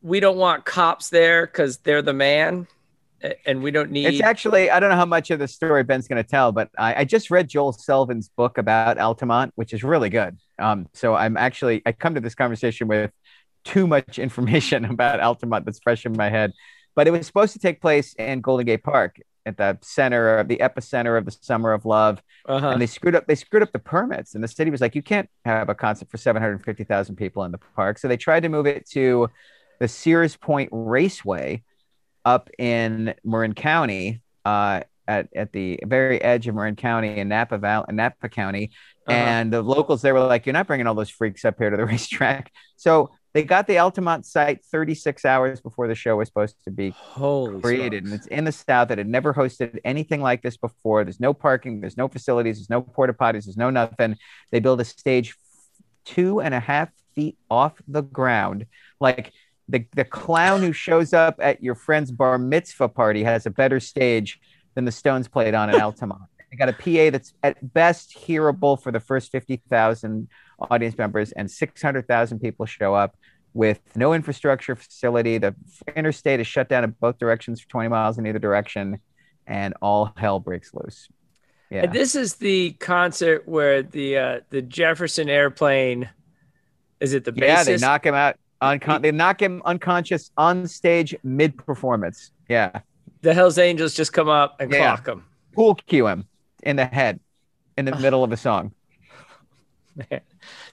we 0.00 0.18
don't 0.18 0.36
want 0.38 0.64
cops 0.64 1.10
there 1.10 1.46
because 1.46 1.76
they're 1.78 2.02
the 2.02 2.12
man, 2.14 2.66
a- 2.66 2.66
and 3.46 3.62
we 3.62 3.70
don't 3.70 3.90
need. 3.90 4.06
It's 4.06 4.20
actually, 4.20 4.70
I 4.70 4.80
don't 4.80 4.90
know 4.90 4.96
how 4.96 5.06
much 5.06 5.30
of 5.30 5.38
the 5.38 5.48
story 5.48 5.82
Ben's 5.82 6.08
going 6.08 6.22
to 6.22 6.28
tell, 6.28 6.52
but 6.52 6.70
I, 6.78 7.00
I 7.00 7.04
just 7.04 7.30
read 7.30 7.48
Joel 7.48 7.72
Selvin's 7.72 8.28
book 8.28 8.58
about 8.58 8.98
Altamont, 8.98 9.52
which 9.56 9.72
is 9.72 9.84
really 9.84 10.08
good. 10.08 10.38
Um, 10.58 10.88
so 10.94 11.14
I'm 11.14 11.36
actually, 11.36 11.82
I 11.86 11.92
come 11.92 12.14
to 12.14 12.20
this 12.20 12.34
conversation 12.34 12.88
with 12.88 13.10
too 13.64 13.86
much 13.86 14.18
information 14.18 14.84
about 14.90 15.20
Altamont 15.20 15.64
that's 15.64 15.80
fresh 15.80 16.06
in 16.06 16.12
my 16.12 16.28
head. 16.28 16.52
But 16.94 17.06
it 17.06 17.10
was 17.10 17.26
supposed 17.26 17.54
to 17.54 17.58
take 17.58 17.80
place 17.80 18.14
in 18.14 18.40
Golden 18.40 18.66
Gate 18.66 18.82
Park 18.82 19.16
at 19.46 19.56
the 19.56 19.78
center 19.80 20.38
of 20.38 20.48
the 20.48 20.58
epicenter 20.58 21.16
of 21.18 21.24
the 21.24 21.30
Summer 21.40 21.72
of 21.72 21.84
Love. 21.84 22.22
uh-huh. 22.46 22.68
And 22.68 22.82
they 22.82 22.86
screwed 22.86 23.14
up, 23.14 23.26
they 23.26 23.34
screwed 23.34 23.62
up 23.62 23.72
the 23.72 23.78
permits. 23.78 24.34
And 24.34 24.44
the 24.44 24.48
city 24.48 24.70
was 24.70 24.80
like, 24.80 24.94
you 24.94 25.02
can't 25.02 25.28
have 25.44 25.68
a 25.68 25.74
concert 25.74 26.10
for 26.10 26.18
750,000 26.18 27.16
people 27.16 27.44
in 27.44 27.52
the 27.52 27.58
park. 27.58 27.98
So 27.98 28.08
they 28.08 28.16
tried 28.16 28.40
to 28.40 28.48
move 28.48 28.66
it 28.66 28.88
to 28.90 29.30
the 29.80 29.88
Sears 29.88 30.36
Point 30.36 30.68
Raceway 30.70 31.62
up 32.24 32.50
in 32.58 33.14
Marin 33.24 33.54
County, 33.54 34.20
uh, 34.44 34.80
at, 35.08 35.28
at 35.34 35.52
the 35.52 35.80
very 35.84 36.20
edge 36.22 36.46
of 36.46 36.54
Marin 36.54 36.76
County 36.76 37.18
in 37.18 37.28
Napa 37.28 37.58
Valley, 37.58 37.86
Napa 37.90 38.28
County. 38.28 38.70
Uh-huh. 39.06 39.16
And 39.16 39.52
the 39.52 39.62
locals, 39.62 40.02
there 40.02 40.14
were 40.14 40.20
like, 40.20 40.46
you're 40.46 40.52
not 40.52 40.66
bringing 40.66 40.86
all 40.86 40.94
those 40.94 41.10
freaks 41.10 41.44
up 41.44 41.56
here 41.58 41.70
to 41.70 41.76
the 41.76 41.86
racetrack. 41.86 42.52
So 42.76 43.10
they 43.34 43.42
got 43.42 43.66
the 43.66 43.78
Altamont 43.78 44.26
site 44.26 44.64
36 44.64 45.24
hours 45.24 45.60
before 45.60 45.88
the 45.88 45.94
show 45.94 46.16
was 46.16 46.28
supposed 46.28 46.56
to 46.64 46.70
be 46.70 46.90
Holy 46.90 47.60
created. 47.60 48.04
And 48.04 48.12
it's 48.12 48.26
in 48.26 48.44
the 48.44 48.52
South. 48.52 48.90
It 48.90 48.98
had 48.98 49.08
never 49.08 49.32
hosted 49.32 49.78
anything 49.84 50.20
like 50.20 50.42
this 50.42 50.56
before. 50.56 51.04
There's 51.04 51.20
no 51.20 51.32
parking, 51.32 51.80
there's 51.80 51.96
no 51.96 52.08
facilities, 52.08 52.58
there's 52.58 52.70
no 52.70 52.82
porta 52.82 53.14
potties, 53.14 53.44
there's 53.44 53.56
no 53.56 53.70
nothing. 53.70 54.16
They 54.50 54.60
build 54.60 54.80
a 54.80 54.84
stage 54.84 55.34
two 56.04 56.40
and 56.40 56.54
a 56.54 56.60
half 56.60 56.90
feet 57.14 57.38
off 57.50 57.74
the 57.88 58.02
ground. 58.02 58.66
Like 59.00 59.32
the, 59.68 59.86
the 59.92 60.04
clown 60.04 60.60
who 60.60 60.72
shows 60.72 61.12
up 61.12 61.36
at 61.40 61.62
your 61.62 61.74
friend's 61.74 62.10
bar 62.10 62.38
mitzvah 62.38 62.88
party 62.88 63.22
has 63.22 63.46
a 63.46 63.50
better 63.50 63.80
stage 63.80 64.40
than 64.74 64.84
the 64.84 64.92
Stones 64.92 65.28
played 65.28 65.54
on 65.54 65.70
in 65.70 65.80
Altamont. 65.80 66.22
They 66.50 66.56
got 66.56 66.68
a 66.68 66.72
PA 66.72 67.10
that's 67.10 67.32
at 67.42 67.72
best 67.72 68.12
hearable 68.12 68.76
for 68.76 68.92
the 68.92 69.00
first 69.00 69.32
50,000 69.32 70.28
audience 70.70 70.98
members, 70.98 71.32
and 71.32 71.50
600,000 71.50 72.40
people 72.40 72.66
show 72.66 72.94
up 72.94 73.16
with 73.54 73.80
no 73.96 74.12
infrastructure 74.12 74.76
facility. 74.76 75.38
The 75.38 75.54
interstate 75.96 76.40
is 76.40 76.46
shut 76.46 76.68
down 76.68 76.84
in 76.84 76.90
both 77.00 77.18
directions 77.18 77.60
for 77.60 77.68
20 77.68 77.88
miles 77.88 78.18
in 78.18 78.26
either 78.26 78.38
direction, 78.38 79.00
and 79.46 79.74
all 79.80 80.12
hell 80.16 80.40
breaks 80.40 80.72
loose. 80.74 81.08
Yeah. 81.70 81.84
And 81.84 81.92
this 81.92 82.14
is 82.14 82.34
the 82.34 82.72
concert 82.72 83.48
where 83.48 83.82
the 83.82 84.18
uh, 84.18 84.40
the 84.50 84.60
Jefferson 84.60 85.30
airplane 85.30 86.10
is 87.00 87.14
it 87.14 87.24
the 87.24 87.32
yeah, 87.34 87.64
they 87.64 87.78
knock 87.78 88.04
him 88.04 88.14
out. 88.14 88.36
Uncon- 88.62 89.02
they 89.02 89.10
knock 89.12 89.42
him 89.42 89.60
unconscious 89.64 90.30
on 90.36 90.66
stage 90.66 91.14
mid 91.24 91.56
performance. 91.58 92.30
Yeah. 92.48 92.80
the 93.22 93.34
Hell's 93.34 93.58
Angels 93.58 93.94
just 93.94 94.12
come 94.12 94.28
up 94.28 94.60
and 94.60 94.70
Yeah. 94.72 94.94
clock 94.96 95.06
him. 95.06 95.24
Pool 95.52 95.74
cue 95.74 96.06
him 96.08 96.26
in 96.62 96.76
the 96.76 96.84
head 96.86 97.20
in 97.76 97.84
the 97.84 97.94
middle 97.96 98.24
of 98.24 98.32
a 98.32 98.36
song. 98.36 98.72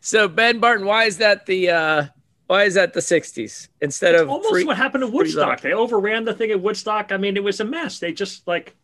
So 0.02 0.28
Ben 0.28 0.60
Barton, 0.60 0.86
why 0.86 1.04
is 1.06 1.18
that 1.18 1.46
the 1.46 1.70
uh, 1.70 2.06
why 2.48 2.64
is 2.64 2.74
that 2.76 2.94
the 2.94 3.02
'60s 3.02 3.68
instead 3.82 4.14
It's 4.16 4.22
of 4.24 4.30
almost 4.30 4.50
free- 4.50 4.64
what 4.64 4.78
happened 4.78 5.02
to 5.02 5.08
Woodstock. 5.08 5.48
love? 5.48 5.62
They 5.62 5.74
overran 5.74 6.24
the 6.26 6.34
thing 6.34 6.52
at 6.52 6.62
Woodstock. 6.62 7.12
I 7.12 7.18
mean, 7.18 7.36
it 7.38 7.44
was 7.44 7.60
a 7.60 7.66
mess. 7.66 8.00
They 8.00 8.14
just 8.14 8.48
like 8.48 8.76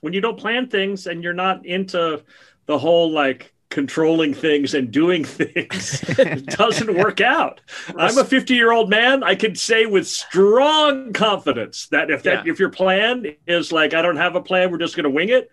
when 0.00 0.12
you 0.12 0.20
don't 0.20 0.38
plan 0.38 0.66
things 0.68 1.06
and 1.06 1.22
you're 1.22 1.32
not 1.34 1.64
into 1.64 2.22
the 2.66 2.78
whole 2.78 3.10
like 3.10 3.52
controlling 3.70 4.34
things 4.34 4.74
and 4.74 4.90
doing 4.90 5.24
things, 5.24 6.00
doesn't 6.56 6.94
work 6.96 7.20
out. 7.20 7.60
I'm 7.96 8.18
a 8.18 8.24
50 8.24 8.54
year 8.54 8.72
old 8.72 8.90
man. 8.90 9.22
I 9.22 9.34
can 9.36 9.54
say 9.54 9.86
with 9.86 10.06
strong 10.06 11.12
confidence 11.12 11.86
that 11.88 12.10
if 12.10 12.22
that 12.24 12.44
Yeah. 12.46 12.52
if 12.52 12.58
your 12.58 12.70
plan 12.70 13.26
is 13.46 13.72
like 13.72 13.94
I 13.94 14.02
don't 14.02 14.16
have 14.16 14.34
a 14.34 14.42
plan, 14.42 14.70
we're 14.70 14.78
just 14.78 14.96
going 14.96 15.04
to 15.04 15.10
wing 15.10 15.28
it. 15.30 15.50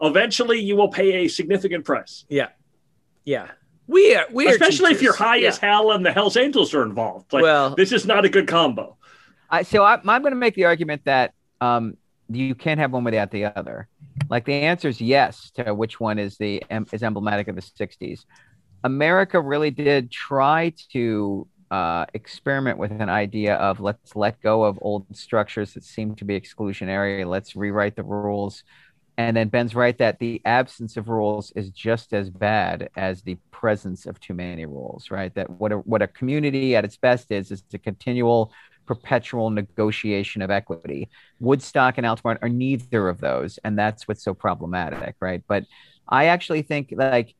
Eventually, 0.00 0.60
you 0.60 0.76
will 0.76 0.88
pay 0.90 1.24
a 1.24 1.28
significant 1.28 1.84
price, 1.86 2.26
Yeah, 2.28 2.48
yeah. 3.24 3.48
We 3.88 4.14
are 4.14 4.26
we 4.30 4.46
are 4.48 4.50
especially 4.50 4.90
if 4.92 5.00
you're 5.00 5.14
high 5.16 5.36
Yeah. 5.36 5.48
as 5.48 5.58
hell 5.58 5.92
and 5.92 6.04
the 6.04 6.12
Hell's 6.12 6.36
Angels 6.36 6.74
are 6.74 6.82
involved. 6.82 7.32
Like, 7.32 7.42
Well- 7.42 7.74
this 7.74 7.92
is 7.92 8.04
not 8.06 8.24
a 8.24 8.28
good 8.28 8.46
combo. 8.46 8.96
I, 9.48 9.62
so 9.62 9.84
I, 9.84 9.94
I'm 9.94 10.22
going 10.22 10.32
to 10.32 10.36
make 10.36 10.56
the 10.56 10.64
argument 10.64 11.02
that 11.04 11.32
um, 11.60 11.96
you 12.28 12.54
can't 12.54 12.80
have 12.80 12.92
one 12.92 13.04
without 13.04 13.30
the 13.30 13.44
other. 13.44 13.88
Like 14.28 14.44
the 14.44 14.54
answer 14.54 14.88
is 14.88 15.00
yes 15.00 15.50
to 15.52 15.74
which 15.74 16.00
one 16.00 16.18
is 16.18 16.36
the 16.36 16.62
is 16.92 17.02
emblematic 17.02 17.48
of 17.48 17.56
the 17.56 17.62
'60s. 17.62 18.24
America 18.84 19.40
really 19.40 19.70
did 19.70 20.10
try 20.10 20.72
to 20.92 21.46
uh, 21.70 22.06
experiment 22.14 22.78
with 22.78 22.92
an 22.92 23.08
idea 23.08 23.54
of 23.56 23.80
let's 23.80 24.14
let 24.14 24.40
go 24.40 24.64
of 24.64 24.78
old 24.80 25.04
structures 25.16 25.74
that 25.74 25.84
seem 25.84 26.14
to 26.16 26.24
be 26.24 26.40
exclusionary. 26.40 27.26
Let's 27.26 27.56
rewrite 27.56 27.96
the 27.96 28.04
rules. 28.04 28.62
And 29.18 29.36
then 29.36 29.48
Ben's 29.48 29.74
right 29.74 29.96
that 29.98 30.18
the 30.18 30.42
absence 30.44 30.96
of 30.98 31.08
rules 31.08 31.50
is 31.52 31.70
just 31.70 32.12
as 32.12 32.28
bad 32.28 32.90
as 32.96 33.22
the 33.22 33.38
presence 33.50 34.04
of 34.04 34.20
too 34.20 34.34
many 34.34 34.66
rules, 34.66 35.10
right? 35.10 35.34
That 35.34 35.48
what 35.48 35.72
a, 35.72 35.78
what 35.78 36.02
a 36.02 36.06
community 36.06 36.76
at 36.76 36.84
its 36.84 36.98
best 36.98 37.32
is 37.32 37.50
is 37.50 37.64
a 37.72 37.78
continual, 37.78 38.52
perpetual 38.86 39.50
negotiation 39.50 40.42
of 40.42 40.50
equity. 40.50 41.08
Woodstock 41.40 41.98
and 41.98 42.06
Altamont 42.06 42.40
are 42.42 42.48
neither 42.48 43.08
of 43.08 43.20
those, 43.20 43.58
and 43.64 43.78
that's 43.78 44.06
what's 44.08 44.22
so 44.24 44.34
problematic, 44.34 45.16
right? 45.20 45.42
But 45.48 45.64
I 46.08 46.26
actually 46.26 46.62
think 46.62 46.92
like 46.96 47.34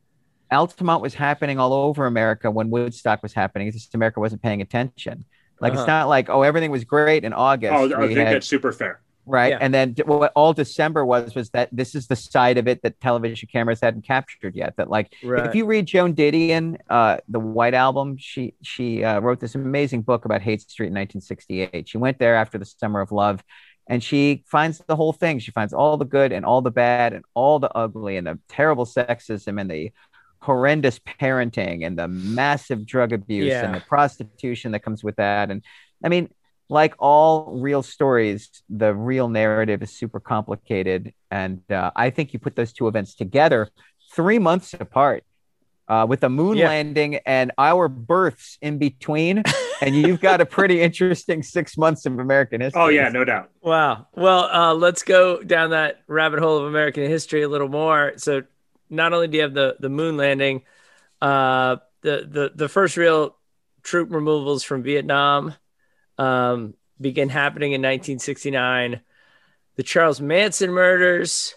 Altamont 0.51 1.01
was 1.01 1.13
happening 1.13 1.59
all 1.59 1.73
over 1.73 2.05
America 2.05 2.49
when 2.51 2.69
Woodstock 2.69 3.23
was 3.23 3.33
happening. 3.33 3.67
It's 3.67 3.77
just 3.77 3.95
America 3.95 4.19
wasn't 4.19 4.41
paying 4.41 4.61
attention. 4.61 5.25
Like 5.59 5.73
Uh-huh. 5.73 5.81
it's 5.81 5.87
not 5.87 6.07
like 6.07 6.29
oh 6.29 6.43
everything 6.43 6.71
was 6.71 6.83
great 6.83 7.23
in 7.23 7.33
August. 7.33 7.73
Oh, 7.73 7.85
I 8.03 8.07
think 8.07 8.17
had- 8.19 8.27
that's 8.35 8.47
super 8.47 8.71
fair. 8.71 9.01
Right 9.29 9.49
Yeah. 9.51 9.57
and 9.61 9.73
then 9.73 9.93
what 10.05 10.31
all 10.35 10.53
december 10.53 11.05
was 11.05 11.35
was 11.35 11.49
that 11.51 11.69
this 11.71 11.93
is 11.95 12.07
the 12.07 12.15
side 12.15 12.57
of 12.57 12.67
it 12.67 12.81
that 12.83 12.99
television 13.01 13.49
cameras 13.51 13.81
hadn't 13.81 14.05
captured 14.05 14.55
yet 14.55 14.75
that 14.77 14.89
like 14.89 15.13
Right. 15.23 15.45
if 15.45 15.53
you 15.55 15.65
read 15.65 15.85
joan 15.85 16.13
didion 16.15 16.77
uh 16.89 17.17
the 17.27 17.39
white 17.39 17.73
album 17.73 18.15
she 18.17 18.53
she 18.61 19.03
uh, 19.03 19.19
wrote 19.19 19.39
this 19.39 19.55
amazing 19.55 20.01
book 20.03 20.25
about 20.25 20.41
Haight 20.41 20.61
Street 20.61 20.87
in 20.87 20.93
1968 20.93 21.89
she 21.89 21.97
went 21.97 22.19
there 22.19 22.35
after 22.35 22.57
the 22.57 22.65
summer 22.65 23.01
of 23.01 23.11
love 23.11 23.43
and 23.89 24.03
she 24.03 24.43
finds 24.47 24.81
the 24.87 24.95
whole 24.95 25.13
thing 25.13 25.39
she 25.39 25.51
finds 25.51 25.73
all 25.73 25.97
the 25.97 26.05
good 26.05 26.31
and 26.31 26.45
all 26.45 26.61
the 26.61 26.71
bad 26.71 27.13
and 27.13 27.23
all 27.33 27.59
the 27.59 27.71
ugly 27.73 28.17
and 28.17 28.27
the 28.27 28.39
terrible 28.47 28.85
sexism 28.85 29.59
and 29.59 29.69
the 29.69 29.91
horrendous 30.41 30.99
parenting 30.99 31.85
and 31.85 31.97
the 31.97 32.07
massive 32.07 32.85
drug 32.85 33.11
abuse 33.11 33.47
Yeah. 33.47 33.65
and 33.65 33.75
the 33.75 33.79
prostitution 33.81 34.71
that 34.73 34.81
comes 34.83 35.03
with 35.03 35.15
that 35.17 35.49
and 35.51 35.63
i 36.03 36.09
mean 36.09 36.29
like 36.69 36.95
all 36.99 37.59
real 37.61 37.81
stories, 37.83 38.49
the 38.69 38.93
real 38.93 39.29
narrative 39.29 39.81
is 39.83 39.91
super 39.91 40.19
complicated. 40.19 41.13
And 41.31 41.61
uh, 41.71 41.91
I 41.95 42.09
think 42.09 42.33
you 42.33 42.39
put 42.39 42.55
those 42.55 42.73
two 42.73 42.87
events 42.87 43.15
together 43.15 43.69
three 44.13 44.39
months 44.39 44.73
apart 44.73 45.23
uh, 45.87 46.05
with 46.09 46.19
the 46.19 46.29
moon 46.29 46.57
Yeah. 46.57 46.67
landing 46.67 47.15
and 47.25 47.51
our 47.57 47.87
births 47.87 48.57
in 48.61 48.77
between. 48.77 49.43
and 49.81 49.95
you've 49.95 50.19
got 50.19 50.41
a 50.41 50.45
pretty 50.45 50.81
interesting 50.87 51.41
six 51.43 51.77
months 51.77 52.05
of 52.05 52.19
American 52.19 52.59
history. 52.61 52.81
Oh 52.81 52.89
yeah, 52.89 53.07
no 53.09 53.23
doubt. 53.23 53.49
Wow. 53.61 54.07
Well, 54.13 54.43
uh, 54.51 54.73
let's 54.73 55.03
go 55.03 55.41
down 55.41 55.69
that 55.69 56.01
rabbit 56.07 56.39
hole 56.39 56.57
of 56.57 56.65
American 56.65 57.03
history 57.09 57.43
a 57.43 57.47
little 57.49 57.69
more. 57.69 58.13
So, 58.17 58.43
not 58.89 59.13
only 59.13 59.27
do 59.27 59.37
you 59.37 59.43
have 59.43 59.53
the 59.53 59.77
the 59.79 59.89
moon 59.89 60.17
landing, 60.17 60.63
uh, 61.21 61.77
the 62.01 62.27
the 62.29 62.51
the 62.55 62.69
first 62.69 62.97
real 62.97 63.35
troop 63.83 64.11
removals 64.11 64.63
from 64.63 64.83
Vietnam 64.83 65.53
um, 66.17 66.73
begin 66.99 67.29
happening 67.29 67.71
in 67.73 67.81
1969. 67.81 69.01
The 69.75 69.83
Charles 69.83 70.19
Manson 70.19 70.71
murders, 70.71 71.55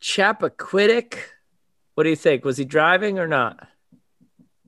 Chappaquiddick. 0.00 1.18
What 1.94 2.04
do 2.04 2.10
you 2.10 2.16
think? 2.16 2.44
Was 2.44 2.56
he 2.56 2.64
driving 2.64 3.18
or 3.18 3.26
not? 3.26 3.66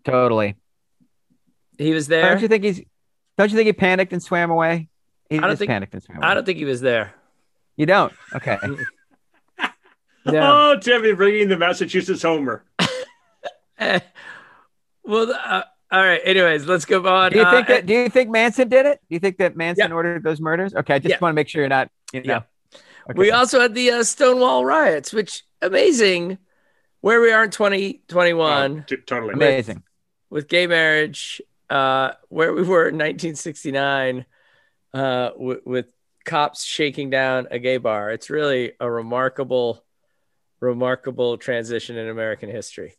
Totally. 0.05 0.57
He 1.79 1.93
was 1.93 2.09
there. 2.09 2.29
Don't 2.31 2.43
you 2.43 2.49
think 2.49 2.65
he's, 2.65 2.83
don't 3.37 3.51
you 3.51 3.57
think 3.57 3.67
he 3.67 3.73
panicked 3.73 4.13
and 4.13 4.23
swam 4.23 4.51
away? 4.51 4.89
He 5.31 5.37
I 5.39 5.41
don't 5.41 5.51
just 5.51 5.59
think- 5.61 5.71
panicked 5.71 5.95
and 5.95 6.03
swam 6.03 6.19
away. 6.19 6.27
I 6.27 6.35
don't 6.35 6.45
think 6.45 6.59
he 6.59 6.65
was 6.65 6.81
there. 6.81 7.15
You 7.77 7.87
don't. 7.87 8.13
Okay. 8.35 8.59
No. 10.27 10.73
Oh, 10.75 10.79
Timmy, 10.79 11.15
bringing 11.15 11.49
the 11.49 11.57
Massachusetts 11.57 12.21
Homer. 12.23 12.63
Well, 15.05 15.33
uh, 15.33 15.63
all 15.91 16.03
right. 16.05 16.21
Anyways, 16.25 16.67
let's 16.67 16.85
go 16.85 17.07
on. 17.07 17.33
Do 17.33 17.39
you 17.39 17.45
Uh, 17.45 17.51
think 17.51 17.67
that? 17.69 17.87
Do 17.87 17.93
you 17.95 18.09
think 18.09 18.31
Manson 18.31 18.69
did 18.69 18.87
it? 18.87 19.01
Do 19.09 19.15
you 19.15 19.19
think 19.21 19.39
that 19.39 19.57
Manson 19.57 19.89
Yeah. 19.91 19.95
ordered 19.95 20.23
those 20.23 20.41
murders? 20.41 20.75
Okay, 20.75 20.95
I 20.95 20.99
just 20.99 21.11
Yeah. 21.13 21.19
want 21.21 21.33
to 21.33 21.35
make 21.35 21.49
sure 21.49 21.63
you're 21.63 21.69
not. 21.69 21.91
You 22.13 22.23
know. 22.23 22.33
Yeah. 22.35 22.81
Okay. 23.11 23.19
We 23.19 23.31
also 23.31 23.61
had 23.61 23.75
the 23.75 23.91
uh, 23.91 24.03
Stonewall 24.03 24.65
riots, 24.65 25.13
which 25.13 25.45
amazing. 25.63 26.39
Where 27.01 27.21
we 27.21 27.31
are 27.31 27.45
in 27.45 27.51
2021 27.51 28.81
Oh, 28.81 28.85
t- 28.87 28.97
totally. 29.07 29.33
amazing. 29.35 29.85
with 30.31 30.49
gay 30.49 30.67
marriage, 30.67 31.41
uh, 31.71 32.11
where 32.29 32.53
we 32.53 32.63
were 32.63 32.89
in 32.89 32.97
1969 32.99 34.27
uh, 34.93 35.31
with, 35.37 35.61
with 35.65 35.87
cops 36.25 36.65
shaking 36.65 37.09
down 37.09 37.47
a 37.51 37.59
gay 37.59 37.77
bar. 37.79 38.11
It's 38.11 38.29
really 38.31 38.73
a 38.81 38.91
remarkable, 38.91 39.85
remarkable 40.61 41.39
transition 41.39 41.97
in 41.97 42.09
American 42.09 42.51
history. 42.51 42.95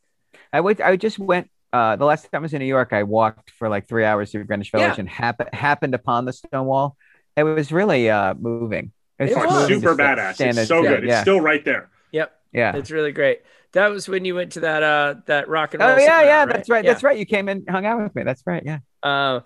I 0.54 0.62
went. 0.62 0.82
I 0.82 0.96
just 0.96 1.20
went. 1.20 1.50
Uh, 1.72 1.96
the 1.96 2.06
last 2.06 2.24
time 2.24 2.30
I 2.34 2.40
was 2.40 2.54
in 2.54 2.60
New 2.60 2.66
York, 2.66 2.94
I 2.94 3.04
walked 3.04 3.52
for 3.52 3.70
like 3.70 3.88
three 3.88 4.04
hours 4.06 4.32
through 4.32 4.46
Greenwich 4.46 4.72
Village 4.72 4.94
Yeah. 4.94 5.00
and 5.00 5.10
happen, 5.10 5.48
happened 5.54 5.94
upon 5.94 6.26
the 6.26 6.34
Stonewall. 6.34 6.98
It 7.36 7.44
was 7.44 7.72
really 7.72 8.10
uh, 8.10 8.34
moving. 8.34 8.92
It 9.20 9.32
Oh, 9.36 9.46
was. 9.46 9.46
it's 9.46 9.70
moving 9.70 9.80
super 9.82 9.96
badass. 9.96 10.36
stand 10.36 10.58
It's 10.58 10.68
so 10.68 10.82
good. 10.82 11.04
Yeah, 11.04 11.12
It's 11.14 11.22
still 11.22 11.42
right 11.42 11.64
there. 11.64 11.90
Yep, 12.12 12.32
yeah. 12.54 12.76
it's 12.76 12.90
really 12.90 13.12
great. 13.12 13.42
That 13.74 13.90
was 13.90 14.08
when 14.10 14.26
you 14.26 14.34
went 14.34 14.54
to 14.54 14.62
that 14.62 14.82
uh 14.82 15.16
that 15.28 15.48
rock 15.48 15.76
and 15.76 15.82
roll. 15.82 15.92
Oh 15.92 15.98
yeah, 15.98 16.06
seminar, 16.06 16.24
yeah. 16.26 16.46
That's 16.48 16.70
right. 16.70 16.84
Yeah. 16.84 16.92
That's 16.92 17.04
right. 17.04 17.18
You 17.20 17.26
came 17.28 17.48
and 17.50 17.70
hung 17.70 17.86
out 17.86 18.02
with 18.02 18.16
me. 18.16 18.24
That's 18.24 18.42
right. 18.48 18.64
Yeah. 18.66 18.80
Uh, 19.04 19.42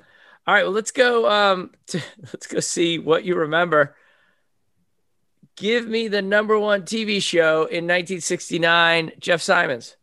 all 0.47 0.53
right, 0.53 0.63
well, 0.63 0.71
let's 0.71 0.91
go. 0.91 1.29
Um, 1.29 1.71
to, 1.87 2.01
let's 2.31 2.47
go 2.47 2.61
see 2.61 2.99
what 2.99 3.25
you 3.25 3.35
remember. 3.35 3.97
Give 5.57 5.85
me 5.87 6.07
the 6.07 6.21
number 6.21 6.57
one 6.57 6.83
TV 6.83 7.21
show 7.21 7.65
in 7.65 7.83
1969. 7.85 9.11
Jeff 9.19 9.41
Simons. 9.41 9.97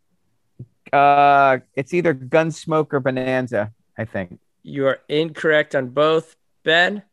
Uh, 0.93 1.59
it's 1.75 1.93
either 1.93 2.13
Gunsmoke 2.13 2.93
or 2.93 2.99
Bonanza. 2.99 3.71
I 3.97 4.05
think. 4.05 4.39
You 4.63 4.87
are 4.87 4.99
incorrect 5.09 5.75
on 5.75 5.89
both. 5.89 6.35
Ben, 6.63 7.03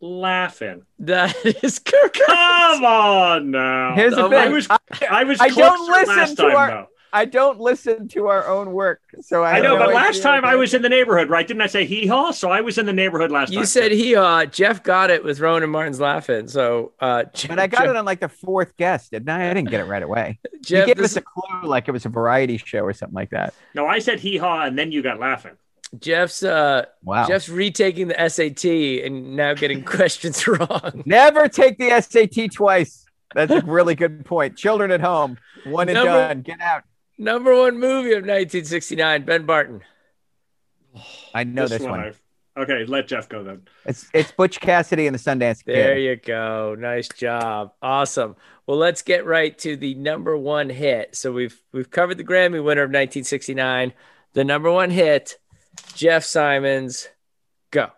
Laugh-In. 0.00 0.82
that 1.00 1.36
is 1.62 1.78
correct. 1.78 2.18
Come 2.26 2.84
on 2.84 3.50
now. 3.50 3.94
Here's 3.94 4.14
the 4.14 4.24
Oh, 4.24 4.30
thing. 4.30 4.38
I 4.38 4.48
was 4.48 4.66
I 5.10 5.24
was 5.24 5.40
I 5.40 5.48
don't 5.48 5.76
closer 5.76 5.92
listen 5.92 6.16
last 6.16 6.30
to 6.36 6.42
time 6.42 6.56
our- 6.56 6.70
though. 6.70 6.86
I 7.12 7.24
don't 7.24 7.58
listen 7.60 8.06
to 8.08 8.28
our 8.28 8.46
own 8.46 8.72
work, 8.72 9.00
so 9.20 9.42
I, 9.42 9.52
I 9.58 9.60
know, 9.60 9.76
no 9.76 9.86
but 9.86 9.94
last 9.94 10.22
time 10.22 10.44
I 10.44 10.54
was 10.54 10.74
in 10.74 10.82
the 10.82 10.88
neighborhood, 10.88 11.28
right? 11.28 11.46
Didn't 11.46 11.62
I 11.62 11.66
say 11.66 11.84
hee 11.84 12.06
haw? 12.06 12.30
So 12.30 12.50
I 12.50 12.60
was 12.60 12.78
in 12.78 12.86
the 12.86 12.92
neighborhood 12.92 13.30
last 13.32 13.50
You 13.50 13.56
time. 13.56 13.62
You 13.62 13.66
said 13.66 13.92
he 13.92 14.14
uh 14.16 14.44
Jeff 14.46 14.82
got 14.82 15.10
it 15.10 15.24
with 15.24 15.40
Rowan 15.40 15.62
and 15.62 15.72
Martin's 15.72 15.98
Laugh-In. 16.00 16.48
So 16.48 16.92
uh 17.00 17.24
But 17.48 17.58
I 17.58 17.66
got 17.66 17.88
it 17.88 17.96
on 17.96 18.04
like 18.04 18.20
the 18.20 18.28
fourth 18.28 18.76
guest, 18.76 19.10
didn't 19.10 19.28
I? 19.28 19.50
I 19.50 19.54
didn't 19.54 19.70
get 19.70 19.80
it 19.80 19.84
right 19.84 20.02
away. 20.02 20.38
Jeff, 20.62 20.86
you 20.88 20.94
gave 20.94 21.02
this- 21.02 21.16
us 21.16 21.16
a 21.16 21.22
clue, 21.22 21.68
like 21.68 21.88
it 21.88 21.92
was 21.92 22.06
a 22.06 22.10
variety 22.10 22.58
show 22.58 22.80
or 22.80 22.92
something 22.92 23.14
like 23.14 23.30
that. 23.30 23.54
no, 23.74 23.86
I 23.86 23.98
said 23.98 24.20
hee 24.20 24.36
haw, 24.36 24.62
and 24.64 24.78
then 24.78 24.92
you 24.92 25.02
got 25.02 25.18
Laugh-In. 25.18 25.52
Jeff's 25.98 26.44
uh 26.44 26.84
Wow. 27.02 27.26
Jeff's 27.26 27.48
retaking 27.48 28.06
the 28.08 28.28
SAT 28.28 28.64
and 29.04 29.34
now 29.34 29.54
getting 29.54 29.82
questions 29.96 30.46
wrong. 30.46 31.02
Never 31.04 31.48
take 31.48 31.78
the 31.78 32.00
SAT 32.00 32.52
twice. 32.52 33.04
That's 33.34 33.52
a 33.52 33.60
really 33.62 33.94
good 33.94 34.24
point. 34.24 34.56
Children 34.56 34.90
at 34.90 35.00
home, 35.00 35.38
one 35.64 35.88
and 35.88 35.94
Number- 35.94 36.10
done. 36.28 36.42
Get 36.42 36.60
out. 36.60 36.82
Number 37.20 37.54
one 37.54 37.74
movie 37.78 38.12
of 38.12 38.22
1969, 38.22 39.24
Ben 39.24 39.44
Barton. 39.44 39.82
I 41.34 41.44
know 41.44 41.68
this, 41.68 41.82
one. 41.82 42.00
I've- 42.00 42.18
Okay, 42.58 42.84
let 42.84 43.06
Jeff 43.06 43.28
go 43.28 43.44
then. 43.44 43.62
It's 43.86 44.08
it's 44.12 44.32
Butch 44.32 44.60
Cassidy 44.60 45.06
and 45.06 45.14
the 45.14 45.20
Sundance 45.20 45.64
Kid. 45.64 45.76
There 45.76 45.96
you 45.96 46.16
go. 46.16 46.74
Nice 46.76 47.08
job. 47.08 47.72
Awesome. 47.80 48.34
Well, 48.66 48.76
let's 48.76 49.02
get 49.02 49.24
right 49.24 49.56
to 49.60 49.76
the 49.76 49.94
number 49.94 50.36
one 50.36 50.68
hit. 50.68 51.14
So 51.14 51.30
we've 51.32 51.62
we've 51.72 51.90
covered 51.90 52.18
the 52.18 52.24
Grammy 52.24 52.62
winner 52.62 52.82
of 52.82 52.88
1969. 52.90 53.92
The 54.32 54.44
number 54.44 54.70
one 54.70 54.90
hit, 54.90 55.38
Jeff 55.94 56.24
Simons. 56.24 57.08
Go. 57.70 57.90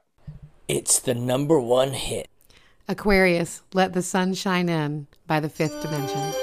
It's 0.69 0.99
the 1.01 1.15
number 1.15 1.59
one 1.59 1.93
hit. 1.95 2.29
Aquarius, 2.89 3.63
Let 3.73 3.95
the 3.95 4.03
Sun 4.03 4.35
Shine 4.35 4.69
In 4.69 5.07
by 5.27 5.41
the 5.41 5.49
Fifth 5.49 5.81
Dimension. 5.81 6.35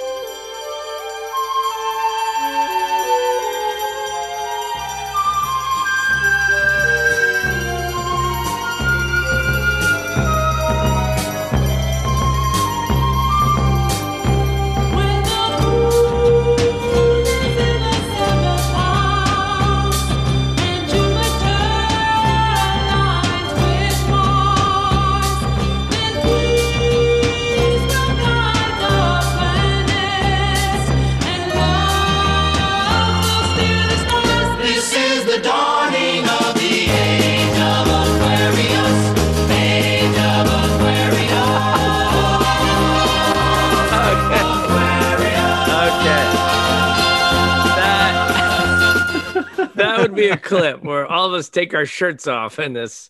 Take 51.59 51.73
our 51.73 51.85
shirts 51.85 52.27
off 52.27 52.59
in 52.59 52.73
this. 52.73 53.09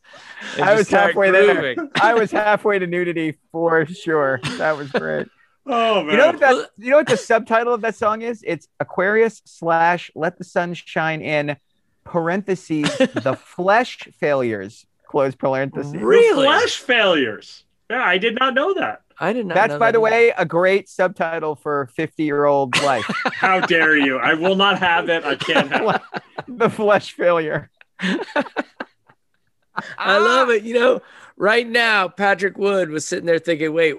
and 0.55 0.65
I 0.65 0.75
was 0.75 0.87
start 0.87 1.07
halfway 1.07 1.31
there. 1.31 1.75
I 2.01 2.13
was 2.13 2.31
halfway 2.31 2.79
to 2.79 2.87
nudity 2.87 3.37
for 3.51 3.85
sure. 3.85 4.39
That 4.57 4.77
was 4.77 4.91
great. 4.91 5.27
Oh 5.71 6.01
man. 6.01 6.11
You 6.13 6.17
know 6.17 6.25
what 6.27 6.39
that, 6.39 6.69
you 6.77 6.89
know 6.89 6.95
what 6.97 7.07
the 7.07 7.17
subtitle 7.17 7.75
of 7.75 7.81
that 7.81 7.93
song 7.93 8.23
is? 8.23 8.43
It's 8.47 8.67
Aquarius 8.79 9.43
slash 9.45 10.09
Let 10.15 10.39
the 10.39 10.43
Sun 10.43 10.73
Shine 10.73 11.21
In 11.21 11.57
parentheses 12.03 12.97
the 12.97 13.37
flesh 13.39 13.99
failures 14.19 14.87
close 15.05 15.35
parentheses. 15.35 15.93
Really? 15.93 16.45
Flash 16.45 16.77
failures. 16.77 17.65
Yeah, 17.87 18.03
I 18.03 18.17
did 18.17 18.39
not 18.39 18.55
know 18.55 18.73
that. 18.73 19.03
I 19.19 19.31
did 19.31 19.45
not. 19.45 19.53
Know 19.53 19.61
that. 19.61 19.61
That's 19.61 19.73
know 19.73 19.79
by 19.79 19.91
that 19.91 19.99
the 19.99 20.05
either. 20.05 20.15
way 20.15 20.33
a 20.35 20.45
great 20.45 20.89
subtitle 20.89 21.55
for 21.55 21.87
50 21.93 22.23
year 22.23 22.45
old 22.45 22.75
life. 22.81 23.05
How 23.33 23.59
dare 23.59 23.95
you? 23.95 24.17
I 24.17 24.33
will 24.33 24.55
not 24.55 24.79
have 24.79 25.07
it. 25.09 25.23
I 25.23 25.35
can't 25.35 25.71
have 25.71 26.01
it. 26.15 26.23
the 26.47 26.69
flesh 26.69 27.11
failure. 27.11 27.69
I 29.97 30.17
love 30.17 30.49
it. 30.49 30.63
You 30.63 30.73
know, 30.73 31.01
right 31.37 31.67
now, 31.67 32.07
Patrick 32.07 32.57
Wood 32.57 32.89
was 32.89 33.07
sitting 33.07 33.25
there 33.25 33.39
thinking, 33.39 33.73
wait, 33.73 33.95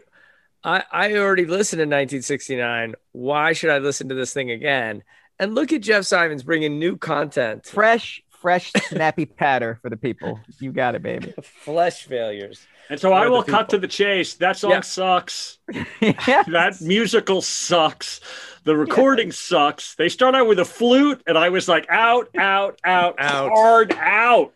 I, 0.62 0.84
I 0.92 1.14
already 1.14 1.46
listened 1.46 1.78
to 1.78 1.84
1969. 1.84 2.94
Why 3.12 3.52
should 3.52 3.70
I 3.70 3.78
listen 3.78 4.08
to 4.08 4.14
this 4.14 4.32
thing 4.32 4.50
again? 4.50 5.02
And 5.38 5.54
look 5.54 5.72
at 5.72 5.80
Jeff 5.80 6.04
Simons 6.04 6.42
bringing 6.42 6.78
new 6.78 6.96
content. 6.96 7.66
Fresh, 7.66 8.22
fresh, 8.40 8.72
snappy 8.88 9.26
patter 9.26 9.78
for 9.82 9.90
the 9.90 9.96
people. 9.96 10.40
You 10.58 10.72
got 10.72 10.94
it, 10.94 11.02
baby. 11.02 11.34
Flesh 11.42 12.04
failures. 12.04 12.66
And 12.88 12.98
so 12.98 13.12
I 13.12 13.28
will 13.28 13.42
cut 13.44 13.68
to 13.70 13.78
the 13.78 13.86
chase. 13.86 14.34
That 14.34 14.56
song 14.56 14.70
Yeah. 14.72 14.80
sucks. 14.80 15.58
yeah. 16.00 16.42
That 16.48 16.80
musical 16.80 17.40
sucks. 17.42 18.20
The 18.64 18.76
recording 18.76 19.30
sucks. 19.32 19.94
They 19.94 20.08
start 20.08 20.34
out 20.34 20.46
with 20.48 20.58
a 20.58 20.64
flute, 20.64 21.22
and 21.26 21.38
I 21.38 21.48
was 21.50 21.68
like, 21.68 21.86
out, 21.88 22.28
out, 22.36 22.80
out, 22.84 23.14
Out. 23.18 23.50
hard 23.52 23.92
out. 23.96 24.52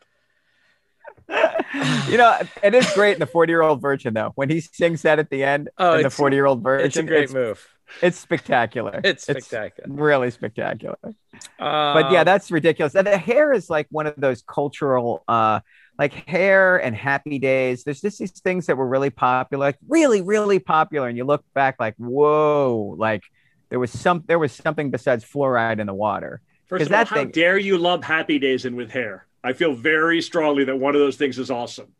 You 2.09 2.19
know, 2.19 2.39
it 2.63 2.75
is 2.75 2.91
great 2.93 3.15
in 3.15 3.21
the 3.21 3.27
40 3.27 3.51
year 3.51 3.63
old 3.63 3.81
Virgin, 3.81 4.13
though. 4.15 4.33
When 4.35 4.51
he 4.51 4.61
sings 4.61 5.03
that 5.03 5.19
at 5.19 5.31
the 5.31 5.43
end 5.43 5.71
Oh, 5.79 5.95
in 5.97 6.03
the 6.03 6.11
40 6.11 6.37
year 6.37 6.47
old 6.47 6.63
Virgin, 6.63 6.87
It's 6.87 6.97
a 6.97 7.03
great 7.03 7.25
it's, 7.25 7.33
move. 7.33 7.67
It's 8.03 8.19
spectacular. 8.19 9.01
It's 9.05 9.25
spectacular. 9.25 9.89
really 9.95 10.31
spectacular. 10.31 10.99
Uh, 11.03 11.15
but 11.59 12.13
yeah, 12.13 12.25
that's 12.25 12.51
ridiculous. 12.51 12.95
And 12.95 13.07
the 13.07 13.19
hair 13.19 13.53
is 13.53 13.71
like 13.71 13.87
one 13.91 14.07
of 14.07 14.15
those 14.17 14.43
cultural, 14.43 15.25
uh, 15.29 15.61
like 15.99 16.13
hair 16.13 16.77
and 16.77 16.95
happy 16.95 17.39
days. 17.39 17.85
There's 17.85 18.01
just 18.01 18.19
these 18.19 18.33
things 18.33 18.67
that 18.67 18.77
were 18.77 18.87
really 18.87 19.11
popular, 19.11 19.67
like 19.67 19.79
really, 19.89 20.23
really 20.23 20.59
popular. 20.59 21.09
And 21.09 21.17
you 21.17 21.25
look 21.25 21.45
back, 21.55 21.77
like, 21.79 21.95
whoa, 21.97 22.97
like 22.99 23.23
there 23.71 23.79
was 23.79 23.91
some, 23.91 24.25
there 24.27 24.39
was 24.39 24.53
something 24.53 24.91
besides 24.91 25.25
fluoride 25.25 25.81
in 25.81 25.87
the 25.87 25.95
water. 25.95 26.41
First 26.67 26.87
of 26.87 26.93
all, 26.93 27.05
how 27.05 27.17
thing- 27.17 27.31
dare 27.31 27.59
you 27.59 27.79
lump 27.79 28.05
Happy 28.05 28.39
Days 28.39 28.65
in 28.65 28.75
with 28.77 28.91
hair? 28.91 29.27
I 29.43 29.53
feel 29.53 29.75
very 29.75 30.23
strongly 30.23 30.65
that 30.65 30.79
one 30.79 30.95
of 30.95 31.01
those 31.01 31.17
things 31.17 31.39
is 31.39 31.51
awesome. 31.51 31.93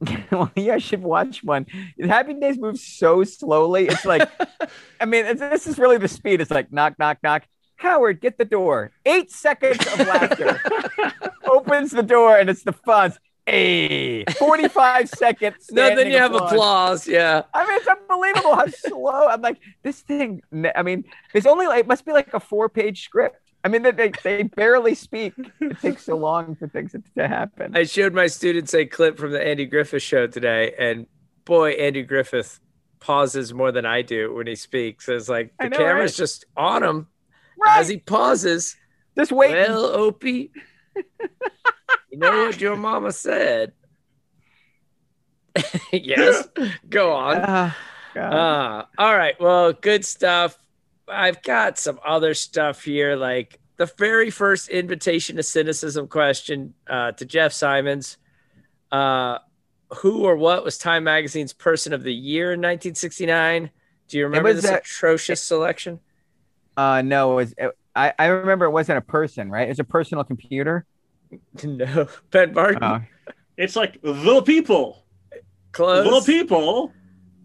well, 0.30 0.50
yeah, 0.54 0.74
I 0.74 0.78
should 0.78 1.02
watch 1.02 1.42
one. 1.42 1.66
Happy 2.00 2.34
Days 2.34 2.58
moves 2.58 2.82
so 2.82 3.24
slowly. 3.24 3.86
It's 3.86 4.04
like, 4.04 4.28
I 5.00 5.04
mean, 5.04 5.36
this 5.36 5.66
is 5.66 5.78
really 5.78 5.98
the 5.98 6.08
speed. 6.08 6.40
It's 6.40 6.50
like 6.50 6.72
knock, 6.72 6.98
knock, 6.98 7.18
knock. 7.22 7.44
Howard, 7.76 8.20
get 8.20 8.38
the 8.38 8.44
door. 8.44 8.90
Eight 9.04 9.30
seconds 9.30 9.78
of 9.86 10.06
laughter. 10.06 10.60
Opens 11.46 11.90
the 11.90 12.02
door, 12.02 12.38
and 12.38 12.48
it's 12.48 12.62
the 12.62 12.72
fuzz. 12.72 13.18
Hey, 13.44 14.24
45 14.24 15.08
seconds. 15.08 15.70
No, 15.70 15.94
then 15.94 16.10
you 16.10 16.16
have 16.18 16.34
applause. 16.34 17.06
Yeah. 17.06 17.42
I 17.54 17.66
mean, 17.66 17.76
it's 17.76 17.86
unbelievable 17.86 18.56
how 18.56 18.66
slow. 18.66 19.28
I'm 19.28 19.40
like, 19.40 19.58
this 19.84 20.00
thing. 20.00 20.42
I 20.74 20.82
mean, 20.82 21.04
it's 21.32 21.46
only 21.46 21.66
like 21.66 21.80
it 21.80 21.86
must 21.86 22.04
be 22.04 22.12
like 22.12 22.34
a 22.34 22.40
four 22.40 22.68
page 22.68 23.04
script. 23.04 23.45
I 23.66 23.68
mean, 23.68 23.82
they 23.82 24.12
they 24.22 24.44
barely 24.44 24.94
speak. 24.94 25.34
It 25.60 25.80
takes 25.80 26.04
so 26.04 26.16
long 26.16 26.54
for 26.54 26.68
things 26.68 26.94
to 27.16 27.26
happen. 27.26 27.76
I 27.76 27.82
showed 27.82 28.14
my 28.14 28.28
students 28.28 28.72
a 28.74 28.86
clip 28.86 29.18
from 29.18 29.32
the 29.32 29.44
Andy 29.44 29.66
Griffith 29.66 30.04
show 30.04 30.28
today, 30.28 30.72
and 30.78 31.08
boy, 31.44 31.70
Andy 31.72 32.04
Griffith 32.04 32.60
pauses 33.00 33.52
more 33.52 33.72
than 33.72 33.84
I 33.84 34.02
do 34.02 34.32
when 34.32 34.46
he 34.46 34.54
speaks. 34.54 35.08
It's 35.08 35.28
like 35.28 35.52
the 35.58 35.68
know, 35.68 35.78
camera's 35.78 36.12
right? 36.12 36.16
just 36.16 36.44
on 36.56 36.84
him 36.84 37.08
Right. 37.58 37.80
as 37.80 37.88
he 37.88 37.98
pauses. 37.98 38.76
Just 39.18 39.32
wait. 39.32 39.50
Well, 39.50 39.84
Opie, 39.86 40.52
you 42.12 42.18
know 42.18 42.44
what 42.46 42.60
your 42.60 42.76
mama 42.76 43.10
said. 43.10 43.72
yes, 45.92 46.46
go 46.88 47.14
on. 47.14 47.34
God. 47.34 47.74
Ah, 48.16 48.88
all 48.96 49.16
right. 49.16 49.34
Well, 49.40 49.72
good 49.72 50.04
stuff. 50.04 50.56
I've 51.08 51.42
got 51.42 51.78
some 51.78 52.00
other 52.04 52.34
stuff 52.34 52.82
here, 52.84 53.16
like 53.16 53.58
the 53.76 53.86
very 53.98 54.30
first 54.30 54.68
invitation 54.68 55.36
to 55.36 55.42
cynicism 55.42 56.08
question 56.08 56.74
uh, 56.88 57.12
to 57.12 57.24
Jeff 57.24 57.52
Simons. 57.52 58.18
Uh, 58.90 59.38
who 59.98 60.24
or 60.24 60.36
what 60.36 60.64
was 60.64 60.78
Time 60.78 61.04
Magazine's 61.04 61.52
Person 61.52 61.92
of 61.92 62.02
the 62.02 62.12
Year 62.12 62.52
in 62.52 62.58
1969? 62.58 63.70
Do 64.08 64.18
you 64.18 64.24
remember 64.24 64.48
was 64.52 64.62
this 64.62 64.70
a- 64.70 64.78
atrocious 64.78 65.40
selection? 65.40 66.00
Uh, 66.76 67.02
no, 67.02 67.32
it 67.32 67.36
was. 67.36 67.54
It, 67.58 67.70
I 67.94 68.12
I 68.18 68.26
remember 68.26 68.66
it 68.66 68.70
wasn't 68.70 68.98
a 68.98 69.02
person, 69.02 69.50
right? 69.50 69.66
It 69.66 69.70
was 69.70 69.78
a 69.78 69.84
personal 69.84 70.24
computer. 70.24 70.84
no, 71.64 72.08
Ben 72.30 72.52
Barton. 72.52 72.82
Oh, 72.82 73.00
It's 73.56 73.76
like 73.76 74.00
the 74.02 74.42
people. 74.42 75.04
Close. 75.72 76.26
The 76.26 76.32
people. 76.32 76.92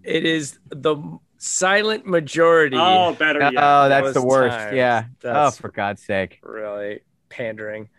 It 0.03 0.25
is 0.25 0.57
the 0.69 0.95
silent 1.43 2.05
majority. 2.05 2.77
Oh, 2.79 3.13
better 3.13 3.39
yet. 3.39 3.53
oh, 3.57 3.89
that's 3.89 4.05
Those 4.07 4.13
the 4.13 4.21
worst. 4.25 4.55
times. 4.57 4.75
Yeah. 4.75 5.05
That's- 5.21 5.57
Oh, 5.57 5.61
for 5.61 5.69
God's 5.69 6.03
sake. 6.03 6.39
really 6.43 7.01
pandering. 7.29 7.89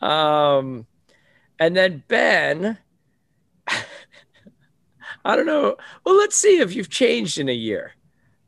Um, 0.00 0.86
and 1.58 1.76
then 1.76 2.02
Ben, 2.08 2.78
I 5.24 5.36
don't 5.36 5.46
know. 5.46 5.76
Well, 6.04 6.16
let's 6.16 6.36
see 6.36 6.58
if 6.60 6.74
you've 6.74 6.90
changed 6.90 7.38
in 7.38 7.48
a 7.48 7.52
year. 7.54 7.92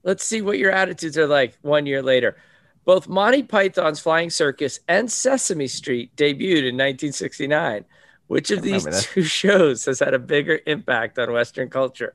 Let's 0.03 0.25
see 0.25 0.43
what 0.43 0.59
your 0.59 0.71
attitudes 0.71 1.17
are 1.19 1.27
like 1.27 1.57
one 1.63 1.87
year 1.87 2.03
later. 2.03 2.37
Both 2.85 3.09
Monty 3.09 3.43
Python's 3.43 4.01
Flying 4.01 4.29
Circus 4.31 4.81
and 4.89 5.11
Sesame 5.11 5.67
Street 5.67 6.15
debuted 6.17 6.69
in 6.69 6.77
1969. 6.77 7.85
Which 8.27 8.51
of 8.51 8.63
these 8.63 8.87
two 9.07 9.23
shows 9.25 9.85
has 9.87 10.01
had 10.01 10.15
a 10.15 10.19
bigger 10.19 10.61
impact 10.67 11.19
on 11.19 11.33
Western 11.33 11.71
culture? 11.71 12.15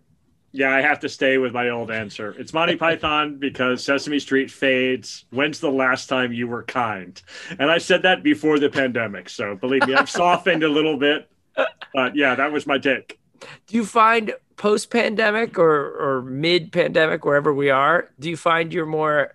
Yeah, 0.51 0.73
I 0.73 0.81
have 0.81 0.99
to 1.01 1.09
stay 1.09 1.37
with 1.37 1.53
my 1.53 1.69
old 1.69 1.91
answer. 1.91 2.35
It's 2.37 2.53
Monty 2.53 2.75
Python 2.77 3.37
because 3.37 3.83
Sesame 3.83 4.19
Street 4.19 4.49
fades. 4.49 5.25
When's 5.29 5.59
the 5.59 5.71
last 5.71 6.07
time 6.07 6.33
you 6.33 6.47
were 6.47 6.63
kind? 6.63 7.21
And 7.59 7.69
I 7.69 7.77
said 7.77 8.01
that 8.03 8.23
before 8.23 8.59
the 8.59 8.69
pandemic. 8.69 9.29
So 9.29 9.55
believe 9.55 9.85
me, 9.87 9.93
I've 9.93 10.09
softened 10.09 10.63
a 10.63 10.69
little 10.69 10.97
bit. 10.97 11.29
But 11.93 12.15
yeah, 12.15 12.35
that 12.35 12.51
was 12.51 12.65
my 12.65 12.77
take. 12.77 13.19
Do 13.67 13.75
you 13.75 13.85
find 13.85 14.33
post 14.59 14.89
pandemic 14.91 15.57
or, 15.57 16.17
or 16.17 16.21
mid 16.21 16.71
pandemic, 16.71 17.25
wherever 17.25 17.53
we 17.53 17.69
are, 17.69 18.09
do 18.19 18.29
you 18.29 18.37
find 18.37 18.73
you're 18.73 18.85
more 18.85 19.33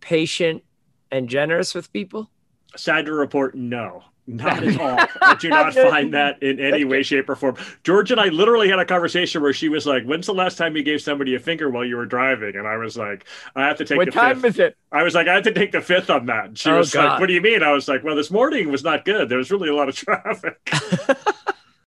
patient 0.00 0.62
and 1.10 1.28
generous 1.28 1.74
with 1.74 1.92
people? 1.92 2.30
Sad 2.76 3.06
to 3.06 3.12
report, 3.12 3.54
no. 3.54 4.04
Not 4.26 4.62
at 4.62 4.78
all. 4.80 4.98
I 5.22 5.34
do 5.34 5.48
not 5.48 5.74
find 5.74 6.14
that 6.14 6.42
in 6.42 6.60
any 6.60 6.84
way, 6.84 7.02
shape, 7.02 7.28
or 7.28 7.34
form. 7.34 7.56
George 7.82 8.12
and 8.12 8.20
I 8.20 8.26
literally 8.28 8.68
had 8.68 8.78
a 8.78 8.84
conversation 8.84 9.42
where 9.42 9.52
she 9.52 9.68
was 9.68 9.86
like, 9.86 10.04
"When's 10.04 10.26
the 10.26 10.34
last 10.34 10.56
time 10.56 10.76
you 10.76 10.82
gave 10.84 11.02
somebody 11.02 11.34
a 11.34 11.40
finger 11.40 11.68
while 11.68 11.84
you 11.84 11.96
were 11.96 12.06
driving?" 12.06 12.54
And 12.54 12.66
I 12.66 12.76
was 12.76 12.96
like, 12.96 13.24
"I 13.56 13.66
have 13.66 13.78
to 13.78 13.84
take 13.84 13.98
What 13.98 14.04
the 14.06 14.12
time 14.12 14.40
fifth. 14.40 14.54
is 14.54 14.58
it? 14.60 14.76
I 14.92 15.02
was 15.02 15.14
like, 15.14 15.26
"I 15.26 15.34
have 15.34 15.44
to 15.44 15.52
take 15.52 15.72
the 15.72 15.80
fifth 15.80 16.10
on 16.10 16.26
that." 16.26 16.44
And 16.46 16.58
she 16.58 16.70
Oh, 16.70 16.78
was 16.78 16.94
like, 16.94 17.18
"What 17.18 17.26
do 17.26 17.32
you 17.32 17.40
mean?" 17.40 17.62
I 17.64 17.72
was 17.72 17.88
like, 17.88 18.04
"Well, 18.04 18.14
this 18.14 18.30
morning 18.30 18.70
was 18.70 18.84
not 18.84 19.04
good. 19.04 19.28
There 19.28 19.38
was 19.38 19.50
really 19.50 19.68
a 19.68 19.74
lot 19.74 19.88
of 19.88 19.96
traffic." 19.96 20.58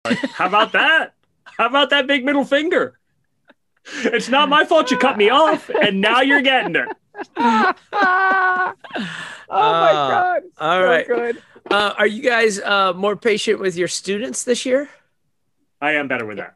Like, 0.04 0.18
How 0.30 0.46
about 0.46 0.72
that? 0.72 1.14
How 1.44 1.66
about 1.66 1.90
that 1.90 2.06
big 2.06 2.24
middle 2.24 2.44
finger? 2.44 2.98
It's 4.04 4.28
not 4.28 4.48
my 4.48 4.64
fault 4.64 4.90
you 4.90 4.98
cut 4.98 5.16
me 5.16 5.30
off, 5.30 5.68
and 5.70 6.00
now 6.00 6.20
you're 6.20 6.42
getting 6.42 6.76
it. 6.76 6.88
oh 7.37 7.75
my 7.92 8.73
Ah, 9.51 10.09
God. 10.11 10.42
all 10.59 10.81
so 10.83 10.87
right. 10.87 11.07
Good. 11.07 11.42
Uh, 11.70 11.94
are 11.99 12.07
you 12.07 12.23
guys 12.23 12.61
uh, 12.61 12.92
more 12.94 13.16
patient 13.16 13.61
with 13.61 13.77
your 13.77 13.88
students 13.88 14.44
this 14.44 14.64
year? 14.64 14.88
I 15.81 15.92
am 15.92 16.09
better 16.09 16.27
with 16.27 16.38
that. 16.38 16.55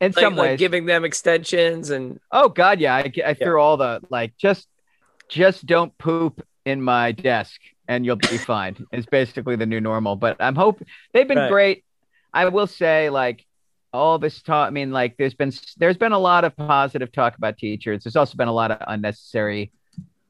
In 0.00 0.12
Like, 0.12 0.22
some 0.22 0.36
like 0.36 0.50
ways. 0.50 0.58
giving 0.58 0.86
them 0.86 1.04
extensions 1.04 1.90
and 1.90 2.20
Oh 2.30 2.48
God, 2.48 2.80
yeah. 2.80 2.94
I, 2.96 3.12
I 3.24 3.34
threw 3.34 3.60
all 3.60 3.76
the 3.76 4.00
like 4.10 4.36
just 4.36 4.66
just 5.28 5.64
don't 5.66 5.96
poop 5.98 6.44
in 6.64 6.82
my 6.82 7.12
desk 7.12 7.60
and 7.88 8.04
you'll 8.04 8.16
be 8.16 8.38
fine. 8.38 8.76
It's 8.92 9.06
basically 9.06 9.56
the 9.56 9.66
new 9.66 9.80
normal. 9.80 10.16
But 10.16 10.36
I'm 10.40 10.56
hoping 10.56 10.86
they've 11.12 11.28
been 11.28 11.38
Right. 11.38 11.50
great. 11.50 11.84
I 12.32 12.46
will 12.48 12.66
say 12.66 13.10
like 13.10 13.44
all 13.92 14.18
this 14.18 14.42
talk. 14.42 14.66
I 14.66 14.70
mean, 14.70 14.90
like 14.90 15.16
there's 15.16 15.34
been 15.34 15.52
there's 15.76 15.96
been 15.96 16.12
a 16.12 16.18
lot 16.18 16.44
of 16.44 16.56
positive 16.56 17.12
talk 17.12 17.36
about 17.36 17.56
teachers. 17.58 18.02
There's 18.04 18.16
also 18.16 18.36
been 18.36 18.48
a 18.48 18.52
lot 18.52 18.72
of 18.72 18.78
unnecessary 18.86 19.72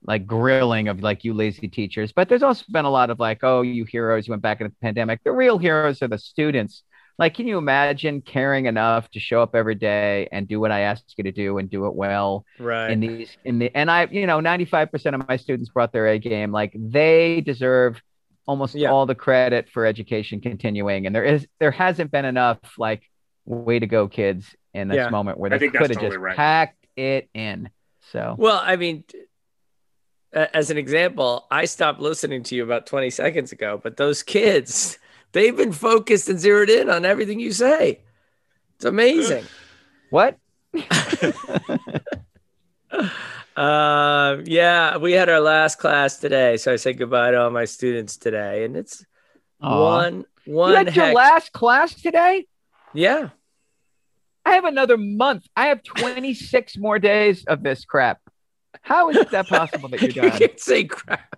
like 0.04 0.26
grilling 0.26 0.88
of 0.88 1.00
like 1.02 1.24
you 1.24 1.34
lazy 1.34 1.68
teachers. 1.68 2.12
But 2.12 2.28
there's 2.28 2.42
also 2.42 2.64
been 2.70 2.84
a 2.84 2.90
lot 2.90 3.10
of 3.10 3.18
like, 3.18 3.40
oh, 3.42 3.62
you 3.62 3.84
heroes, 3.84 4.26
you 4.26 4.32
went 4.32 4.42
back 4.42 4.60
in 4.60 4.66
the 4.66 4.74
pandemic. 4.82 5.20
The 5.24 5.32
real 5.32 5.58
heroes 5.58 6.02
are 6.02 6.08
the 6.08 6.18
students. 6.18 6.82
Like, 7.16 7.34
can 7.34 7.46
you 7.46 7.58
imagine 7.58 8.22
caring 8.22 8.66
enough 8.66 9.08
to 9.12 9.20
show 9.20 9.40
up 9.40 9.54
every 9.54 9.76
day 9.76 10.28
and 10.32 10.48
do 10.48 10.58
what 10.58 10.72
I 10.72 10.80
ask 10.80 11.04
you 11.16 11.24
to 11.24 11.32
do 11.32 11.58
and 11.58 11.70
do 11.70 11.86
it 11.86 11.94
well? 11.94 12.44
right. 12.58 12.90
in 12.90 13.00
these 13.00 13.36
in 13.44 13.58
the 13.58 13.70
and 13.74 13.90
I 13.90 14.06
you 14.10 14.26
know 14.26 14.40
95% 14.40 15.14
of 15.14 15.28
my 15.28 15.36
students 15.36 15.70
brought 15.70 15.92
their 15.92 16.08
A 16.08 16.18
game 16.18 16.50
like 16.50 16.74
they 16.76 17.40
deserve 17.40 18.02
almost 18.46 18.74
Yeah. 18.74 18.90
all 18.90 19.06
the 19.06 19.14
credit 19.14 19.70
for 19.70 19.86
education 19.86 20.40
continuing 20.40 21.06
and 21.06 21.14
there 21.14 21.24
is 21.24 21.46
there 21.60 21.70
hasn't 21.70 22.10
been 22.10 22.24
enough 22.24 22.58
like 22.78 23.02
way 23.46 23.78
to 23.78 23.86
go 23.86 24.08
kids 24.08 24.54
in 24.74 24.88
this 24.88 24.96
Yeah. 24.96 25.08
moment 25.08 25.38
where 25.38 25.50
they 25.50 25.58
could 25.60 25.74
have 25.74 25.88
totally 25.92 26.08
just 26.08 26.18
right. 26.18 26.36
packed 26.36 26.84
it 26.96 27.30
in 27.32 27.70
so 28.12 28.34
well, 28.36 28.60
I 28.62 28.76
mean, 28.76 29.04
as 30.34 30.70
an 30.70 30.78
example, 30.78 31.46
I 31.50 31.64
stopped 31.64 32.00
listening 32.00 32.42
to 32.44 32.54
you 32.54 32.64
about 32.64 32.86
20 32.86 33.10
seconds 33.10 33.52
ago, 33.52 33.80
but 33.82 33.96
those 33.96 34.22
kids, 34.22 34.98
they've 35.32 35.56
been 35.56 35.72
focused 35.72 36.28
and 36.28 36.38
zeroed 36.38 36.70
in 36.70 36.90
on 36.90 37.04
everything 37.04 37.40
you 37.40 37.52
say. 37.52 38.00
It's 38.76 38.84
amazing. 38.84 39.44
what 40.10 40.38
Uh, 43.56 44.38
yeah, 44.46 44.96
we 44.96 45.12
had 45.12 45.28
our 45.28 45.38
last 45.38 45.78
class 45.78 46.18
today, 46.18 46.56
so 46.56 46.72
I 46.72 46.76
said 46.76 46.98
goodbye 46.98 47.30
to 47.30 47.40
all 47.40 47.50
my 47.50 47.66
students 47.66 48.16
today, 48.16 48.64
and 48.64 48.76
it's 48.76 49.06
Aw. 49.60 49.80
one 49.80 50.24
one 50.44 50.70
you 50.70 50.76
had 50.76 50.96
your 50.96 51.14
last 51.14 51.52
class 51.52 51.94
today 51.94 52.46
yeah. 52.94 53.30
I 54.46 54.52
have 54.52 54.64
another 54.64 54.96
month 54.96 55.46
I 55.56 55.66
have 55.66 55.82
26 55.82 56.78
more 56.78 56.98
days 56.98 57.44
of 57.44 57.62
this 57.62 57.84
crap 57.84 58.20
how 58.84 59.10
is 59.10 59.16
it 59.16 59.30
that 59.32 59.48
possible 59.48 59.88
that 59.88 60.00
you're 60.02 60.10
done? 60.30 60.32
you 60.32 60.38
can't 60.38 60.60
say 60.60 60.84
crap. 60.84 61.36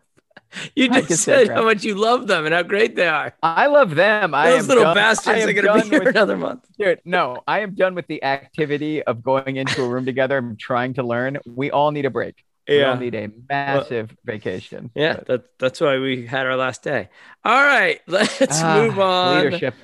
You 0.74 0.88
I 0.90 1.00
just 1.02 1.22
said 1.24 1.48
how 1.48 1.64
much 1.64 1.84
you 1.84 1.94
love 1.96 2.28
them 2.28 2.46
and 2.46 2.54
how 2.54 2.62
great 2.62 2.96
they 2.96 3.06
are. 3.08 3.34
I 3.42 3.66
love 3.66 3.94
them 3.94 4.34
I 4.34 4.50
Those 4.50 4.62
am 4.62 4.68
little 4.68 4.84
done- 4.84 4.96
I 4.96 5.00
bastards 5.00 5.44
are 5.44 5.52
going 5.52 5.56
to 5.56 5.62
be 5.62 5.66
done 5.80 5.90
here 5.90 5.98
with 6.00 6.08
another 6.08 6.36
month. 6.36 6.64
Dude, 6.78 7.00
no, 7.04 7.42
I 7.46 7.60
am 7.60 7.74
done 7.74 7.94
with 7.94 8.06
the 8.06 8.22
activity 8.22 9.02
of 9.02 9.22
going 9.22 9.56
into 9.56 9.82
a 9.82 9.88
room 9.88 10.06
together 10.06 10.38
and 10.38 10.58
trying 10.58 10.94
to 10.94 11.02
learn. 11.02 11.38
We 11.46 11.70
all 11.70 11.90
need 11.90 12.06
a 12.06 12.10
break. 12.10 12.42
Yeah. 12.66 12.76
We 12.76 12.84
all 12.84 12.96
need 12.96 13.14
a 13.16 13.28
massive 13.48 14.16
vacation. 14.24 14.90
Yeah, 14.94 15.16
But- 15.16 15.26
that, 15.26 15.58
that's 15.58 15.80
why 15.80 15.98
we 15.98 16.26
had 16.26 16.46
our 16.46 16.56
last 16.56 16.82
day. 16.82 17.08
All 17.44 17.62
right, 17.62 18.00
let's 18.06 18.40
Ah, 18.62 18.76
move 18.82 18.98
on 18.98 19.44
Leadership. 19.44 19.74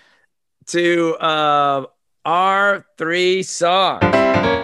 to 0.69 1.19
um, 1.21 1.87
our 2.25 2.87
three 2.97 3.43
songs. 3.43 4.62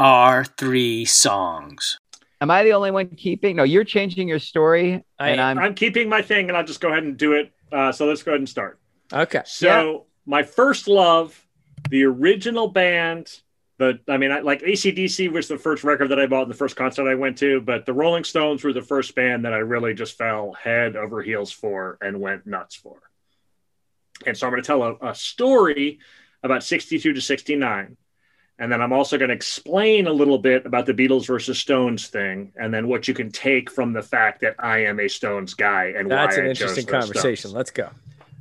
Our 0.00 0.46
three 0.46 1.04
songs. 1.04 1.98
Am 2.40 2.50
I 2.50 2.62
the 2.64 2.72
only 2.72 2.90
one 2.90 3.08
keeping? 3.08 3.56
No, 3.56 3.64
you're 3.64 3.84
changing 3.84 4.28
your 4.28 4.38
story, 4.38 5.04
I 5.18 5.28
and 5.28 5.40
I'm. 5.42 5.58
I'm 5.58 5.74
keeping 5.74 6.08
my 6.08 6.22
thing, 6.22 6.48
and 6.48 6.56
I'll 6.56 6.64
just 6.64 6.80
go 6.80 6.88
ahead 6.88 7.02
and 7.02 7.18
do 7.18 7.34
it. 7.34 7.52
Uh, 7.70 7.92
so 7.92 8.06
let's 8.06 8.22
go 8.22 8.30
ahead 8.30 8.40
and 8.40 8.48
start. 8.48 8.80
Okay. 9.12 9.42
So 9.44 10.06
my 10.24 10.42
first 10.42 10.88
love, 10.88 11.46
the 11.90 12.04
original 12.04 12.68
band, 12.68 13.40
the 13.76 14.00
I 14.08 14.16
mean, 14.16 14.32
I, 14.32 14.40
like 14.40 14.62
ACDC 14.62 15.30
was 15.30 15.48
the 15.48 15.58
first 15.58 15.84
record 15.84 16.08
that 16.08 16.18
I 16.18 16.26
bought 16.26 16.44
and 16.44 16.50
the 16.50 16.56
first 16.56 16.76
concert 16.76 17.06
I 17.06 17.14
went 17.14 17.36
to, 17.38 17.60
but 17.60 17.84
the 17.84 17.92
Rolling 17.92 18.24
Stones 18.24 18.64
were 18.64 18.72
the 18.72 18.80
first 18.80 19.14
band 19.14 19.44
that 19.44 19.52
I 19.52 19.58
really 19.58 19.92
just 19.92 20.16
fell 20.16 20.54
head 20.54 20.96
over 20.96 21.20
heels 21.20 21.52
for 21.52 21.98
and 22.00 22.18
went 22.18 22.46
nuts 22.46 22.74
for. 22.74 22.96
And 24.24 24.34
so 24.34 24.46
I'm 24.46 24.52
going 24.54 24.62
to 24.62 24.66
tell 24.66 24.82
a, 24.82 25.10
a 25.10 25.14
story 25.14 25.98
about 26.42 26.62
62 26.62 27.12
to 27.12 27.20
69. 27.20 27.98
And 28.60 28.70
then 28.70 28.82
I'm 28.82 28.92
also 28.92 29.16
going 29.16 29.30
to 29.30 29.34
explain 29.34 30.06
a 30.06 30.12
little 30.12 30.36
bit 30.36 30.66
about 30.66 30.84
the 30.84 30.92
Beatles 30.92 31.26
versus 31.26 31.58
Stones 31.58 32.08
thing, 32.08 32.52
and 32.56 32.72
then 32.72 32.88
what 32.88 33.08
you 33.08 33.14
can 33.14 33.32
take 33.32 33.70
from 33.70 33.94
the 33.94 34.02
fact 34.02 34.42
that 34.42 34.54
I 34.58 34.84
am 34.84 35.00
a 35.00 35.08
Stones 35.08 35.54
guy 35.54 35.94
and 35.96 36.10
That's 36.10 36.36
why 36.36 36.42
an 36.42 36.46
I 36.48 36.50
interesting 36.50 36.84
those 36.84 36.90
conversation. 36.92 37.48
Stones. 37.48 37.54
Let's 37.54 37.70
go. 37.70 37.88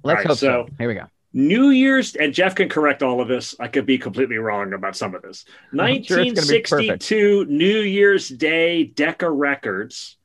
Let's 0.04 0.18
right, 0.18 0.28
hope 0.28 0.38
so. 0.38 0.66
so- 0.68 0.74
Here 0.78 0.90
we 0.90 0.96
go. 0.96 1.06
New 1.32 1.70
Year's, 1.70 2.16
and 2.16 2.34
Jeff 2.34 2.56
can 2.56 2.68
correct 2.70 3.04
all 3.04 3.22
of 3.22 3.28
this. 3.28 3.56
I 3.60 3.68
could 3.68 3.86
be 3.86 3.98
completely 4.00 4.38
wrong 4.38 4.74
about 4.74 4.98
some 4.98 5.14
of 5.14 5.22
this. 5.22 5.46
I'm 5.72 6.04
sure 6.04 6.20
it's 6.20 6.34
gonna 6.34 6.52
be 6.52 6.62
perfect. 6.62 7.04
1962 7.12 7.46
New 7.46 7.80
Year's 7.82 8.30
Day, 8.30 8.84
Decca 8.86 9.30
Records. 9.30 10.18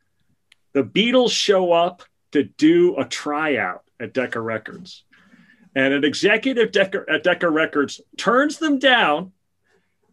The 0.72 0.83
Beatles 0.83 1.30
show 1.30 1.72
up 1.72 2.02
to 2.33 2.44
do 2.44 2.96
a 2.96 3.04
tryout 3.04 3.83
at 4.00 4.14
Decca 4.14 4.40
Records. 4.40 5.04
And 5.76 5.92
an 5.92 6.04
executive 6.04 6.72
Decca, 6.72 7.04
at 7.09 7.22
Decca 7.22 7.50
Records 7.50 8.00
turns 8.16 8.57
them 8.59 8.78
down 8.78 9.33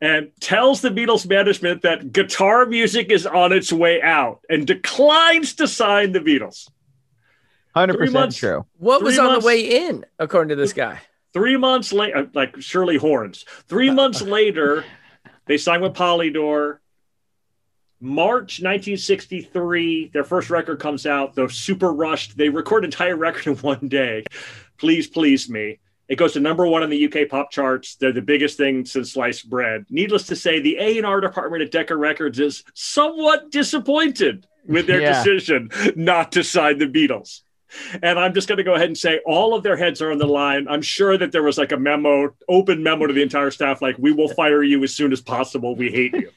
and 0.02 0.32
tells 0.40 0.82
the 0.82 0.90
Beatles 0.90 1.30
management 1.30 1.84
that 1.84 2.12
guitar 2.12 2.66
music 2.66 3.12
is 3.12 3.26
on 3.28 3.54
its 3.54 3.72
way 3.72 4.02
out 4.02 4.42
and 4.50 4.66
declines 4.66 5.54
to 5.56 5.68
sign 5.68 6.12
the 6.12 6.20
Beatles. 6.20 6.70
Hundred 7.76 7.94
Three 7.94 8.08
percent 8.08 8.14
months- 8.14 8.38
true. 8.38 8.66
What 8.78 9.00
Three 9.00 9.06
was 9.06 9.20
on 9.20 9.26
months- 9.28 9.44
the 9.44 9.48
way 9.48 9.88
in, 9.88 10.06
according 10.20 10.50
to 10.50 10.56
this 10.56 10.74
guy? 10.74 11.00
Three 11.34 11.56
months 11.56 11.94
later, 11.94 12.18
uh, 12.18 12.26
like 12.34 12.60
Shirley 12.62 12.98
Horns, 12.98 13.46
three 13.68 13.90
uh, 13.90 13.94
months 13.94 14.22
later, 14.22 14.84
they 15.46 15.58
signed 15.58 15.82
with 15.84 15.94
Polydor. 15.94 16.80
March 18.04 18.60
1963, 18.62 20.10
their 20.12 20.24
first 20.24 20.50
record 20.50 20.80
comes 20.80 21.06
out. 21.06 21.36
They're 21.36 21.50
super 21.50 21.94
rushed. 21.94 22.36
They 22.36 22.50
record 22.50 22.84
an 22.84 22.88
entire 22.88 23.16
record 23.16 23.46
in 23.48 23.56
one 23.58 23.88
day. 23.88 24.26
Please, 24.80 25.08
please 25.08 25.48
me. 25.48 25.80
It 26.12 26.18
goes 26.18 26.34
to 26.34 26.42
number 26.42 26.68
one 26.68 26.84
on 26.84 26.90
the 26.90 27.06
UK 27.06 27.30
pop 27.30 27.52
charts. 27.52 27.96
They're 27.96 28.12
the 28.12 28.22
biggest 28.22 28.58
thing 28.58 28.84
since 28.84 29.14
sliced 29.14 29.50
bread. 29.50 29.86
Needless 29.90 30.28
to 30.28 30.36
say, 30.36 30.60
the 30.60 30.76
A&R 30.78 31.22
department 31.22 31.64
at 31.64 31.72
Decca 31.72 31.96
Records 31.96 32.38
is 32.38 32.66
somewhat 32.74 33.50
disappointed 33.50 34.46
with 34.68 34.88
their 34.88 35.00
Yeah. 35.08 35.14
decision 35.24 35.70
not 35.96 36.34
to 36.34 36.44
sign 36.44 36.80
the 36.80 36.86
Beatles. 36.88 37.44
And 38.04 38.20
I'm 38.20 38.34
just 38.34 38.50
going 38.50 38.58
to 38.58 38.64
go 38.66 38.74
ahead 38.74 38.88
and 38.88 38.98
say 38.98 39.22
all 39.26 39.54
of 39.56 39.64
their 39.64 39.78
heads 39.78 40.02
are 40.02 40.12
on 40.12 40.18
the 40.18 40.28
line. 40.28 40.68
I'm 40.68 40.82
sure 40.82 41.18
that 41.18 41.32
there 41.32 41.44
was 41.44 41.58
like 41.58 41.72
a 41.72 41.78
memo, 41.78 42.36
open 42.50 42.84
memo 42.84 43.08
to 43.08 43.14
the 43.14 43.22
entire 43.22 43.50
staff, 43.50 43.82
like, 43.82 43.96
we 43.98 44.12
will 44.12 44.28
fire 44.28 44.62
you 44.64 44.84
as 44.84 44.94
soon 44.94 45.14
as 45.14 45.22
possible. 45.22 45.78
We 45.78 45.90
hate 45.90 46.14
you. 46.14 46.30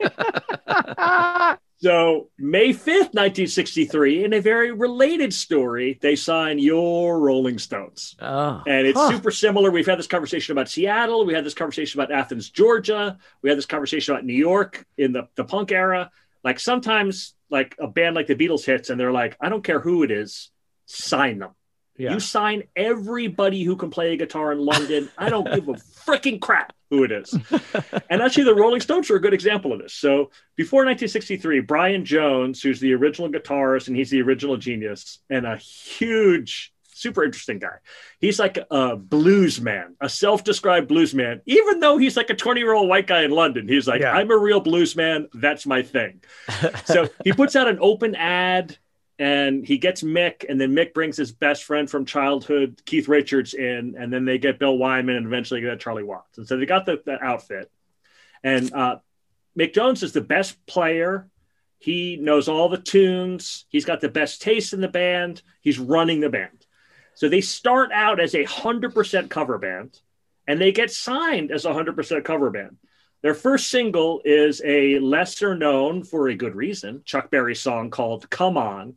So, 1.82 2.28
May 2.38 2.74
5th, 2.74 3.14
1963, 3.14 4.24
in 4.24 4.34
a 4.34 4.40
very 4.40 4.70
related 4.70 5.32
story, 5.32 5.98
they 6.02 6.14
sign 6.14 6.58
Your 6.58 7.18
Rolling 7.18 7.58
Stones. 7.58 8.16
Oh, 8.20 8.62
And 8.66 8.86
it's 8.86 8.98
Huh. 8.98 9.10
super 9.10 9.30
similar. 9.30 9.70
We've 9.70 9.86
had 9.86 9.98
this 9.98 10.06
conversation 10.06 10.52
about 10.52 10.68
Seattle. 10.68 11.24
We 11.24 11.32
had 11.32 11.44
this 11.44 11.54
conversation 11.54 11.98
about 11.98 12.12
Athens, 12.14 12.50
Georgia. 12.50 13.16
We 13.40 13.48
had 13.48 13.56
this 13.56 13.64
conversation 13.64 14.12
about 14.14 14.26
New 14.26 14.34
York 14.34 14.84
in 14.98 15.12
the, 15.12 15.28
the 15.36 15.44
punk 15.44 15.72
era. 15.72 16.10
Like 16.44 16.60
sometimes, 16.60 17.34
like 17.48 17.76
a 17.78 17.86
band 17.88 18.14
like 18.14 18.26
the 18.26 18.34
Beatles 18.34 18.64
hits, 18.66 18.90
and 18.90 19.00
they're 19.00 19.12
like, 19.12 19.38
I 19.40 19.48
don't 19.48 19.64
care 19.64 19.80
who 19.80 20.02
it 20.02 20.10
is, 20.10 20.50
sign 20.84 21.38
them. 21.38 21.52
Yeah. 22.00 22.14
You 22.14 22.20
sign 22.20 22.62
everybody 22.74 23.62
who 23.62 23.76
can 23.76 23.90
play 23.90 24.14
a 24.14 24.16
guitar 24.16 24.52
in 24.52 24.58
London. 24.58 25.10
I 25.18 25.28
don't 25.28 25.44
give 25.44 25.68
a 25.68 25.74
freaking 25.74 26.40
crap 26.40 26.72
who 26.88 27.04
it 27.04 27.12
is. 27.12 27.32
and 28.10 28.22
actually, 28.22 28.44
the 28.44 28.54
Rolling 28.54 28.80
Stones 28.80 29.10
are 29.10 29.16
a 29.16 29.20
good 29.20 29.34
example 29.34 29.72
of 29.72 29.80
this. 29.80 29.92
So 29.92 30.30
before 30.56 30.80
1963, 30.80 31.60
Brian 31.60 32.06
Jones, 32.06 32.62
who's 32.62 32.80
the 32.80 32.94
original 32.94 33.28
guitarist 33.28 33.88
and 33.88 33.96
he's 33.96 34.08
the 34.08 34.22
original 34.22 34.56
genius 34.56 35.18
and 35.28 35.46
a 35.46 35.58
huge, 35.58 36.72
super 36.86 37.22
interesting 37.22 37.58
guy. 37.58 37.76
He's 38.18 38.38
like 38.38 38.58
a 38.70 38.96
blues 38.96 39.60
man, 39.60 39.94
a 40.00 40.08
self-described 40.08 40.88
blues 40.88 41.14
man. 41.14 41.42
Even 41.44 41.80
though 41.80 41.98
he's 41.98 42.16
like 42.16 42.30
a 42.30 42.34
20-year-old 42.34 42.88
white 42.88 43.06
guy 43.06 43.24
in 43.24 43.30
London, 43.30 43.68
he's 43.68 43.86
like, 43.86 44.00
Yeah. 44.00 44.12
I'm 44.12 44.30
a 44.30 44.38
real 44.38 44.60
blues 44.60 44.96
man. 44.96 45.28
That's 45.34 45.66
my 45.66 45.82
thing. 45.82 46.22
so 46.86 47.10
he 47.24 47.34
puts 47.34 47.56
out 47.56 47.68
an 47.68 47.78
open 47.80 48.14
ad 48.14 48.78
and 49.20 49.66
he 49.66 49.76
gets 49.76 50.02
Mick, 50.02 50.46
and 50.48 50.58
then 50.58 50.72
Mick 50.72 50.94
brings 50.94 51.14
his 51.14 51.30
best 51.30 51.64
friend 51.64 51.90
from 51.90 52.06
childhood, 52.06 52.80
Keith 52.86 53.06
Richards, 53.06 53.52
in, 53.52 53.94
and 53.98 54.10
then 54.10 54.24
they 54.24 54.38
get 54.38 54.58
Bill 54.58 54.78
Wyman, 54.78 55.14
and 55.14 55.26
eventually 55.26 55.60
get 55.60 55.78
Charlie 55.78 56.02
Watts. 56.02 56.38
And 56.38 56.48
so 56.48 56.56
they 56.56 56.64
got 56.64 56.86
the, 56.86 57.02
the 57.04 57.22
outfit. 57.22 57.70
And 58.42 58.72
uh, 58.72 58.96
Mick 59.58 59.74
Jones 59.74 60.02
is 60.02 60.12
the 60.12 60.22
best 60.22 60.64
player. 60.64 61.28
He 61.78 62.16
knows 62.16 62.48
all 62.48 62.70
the 62.70 62.78
tunes. 62.78 63.66
He's 63.68 63.84
got 63.84 64.00
the 64.00 64.08
best 64.08 64.40
taste 64.40 64.72
in 64.72 64.80
the 64.80 64.88
band. 64.88 65.42
He's 65.60 65.78
running 65.78 66.20
the 66.20 66.30
band. 66.30 66.64
So 67.14 67.28
they 67.28 67.42
start 67.42 67.90
out 67.92 68.20
as 68.20 68.34
a 68.34 68.46
100% 68.46 69.28
cover 69.28 69.58
band, 69.58 70.00
and 70.48 70.58
they 70.58 70.72
get 70.72 70.90
signed 70.90 71.50
as 71.50 71.66
a 71.66 71.72
100% 71.72 72.24
cover 72.24 72.48
band. 72.48 72.78
Their 73.22 73.34
first 73.34 73.68
single 73.70 74.22
is 74.24 74.62
a 74.64 74.98
lesser 74.98 75.54
known, 75.54 76.02
for 76.04 76.28
a 76.28 76.34
good 76.34 76.54
reason, 76.54 77.02
Chuck 77.04 77.30
Berry 77.30 77.54
song 77.54 77.90
called 77.90 78.28
Come 78.30 78.56
On. 78.56 78.94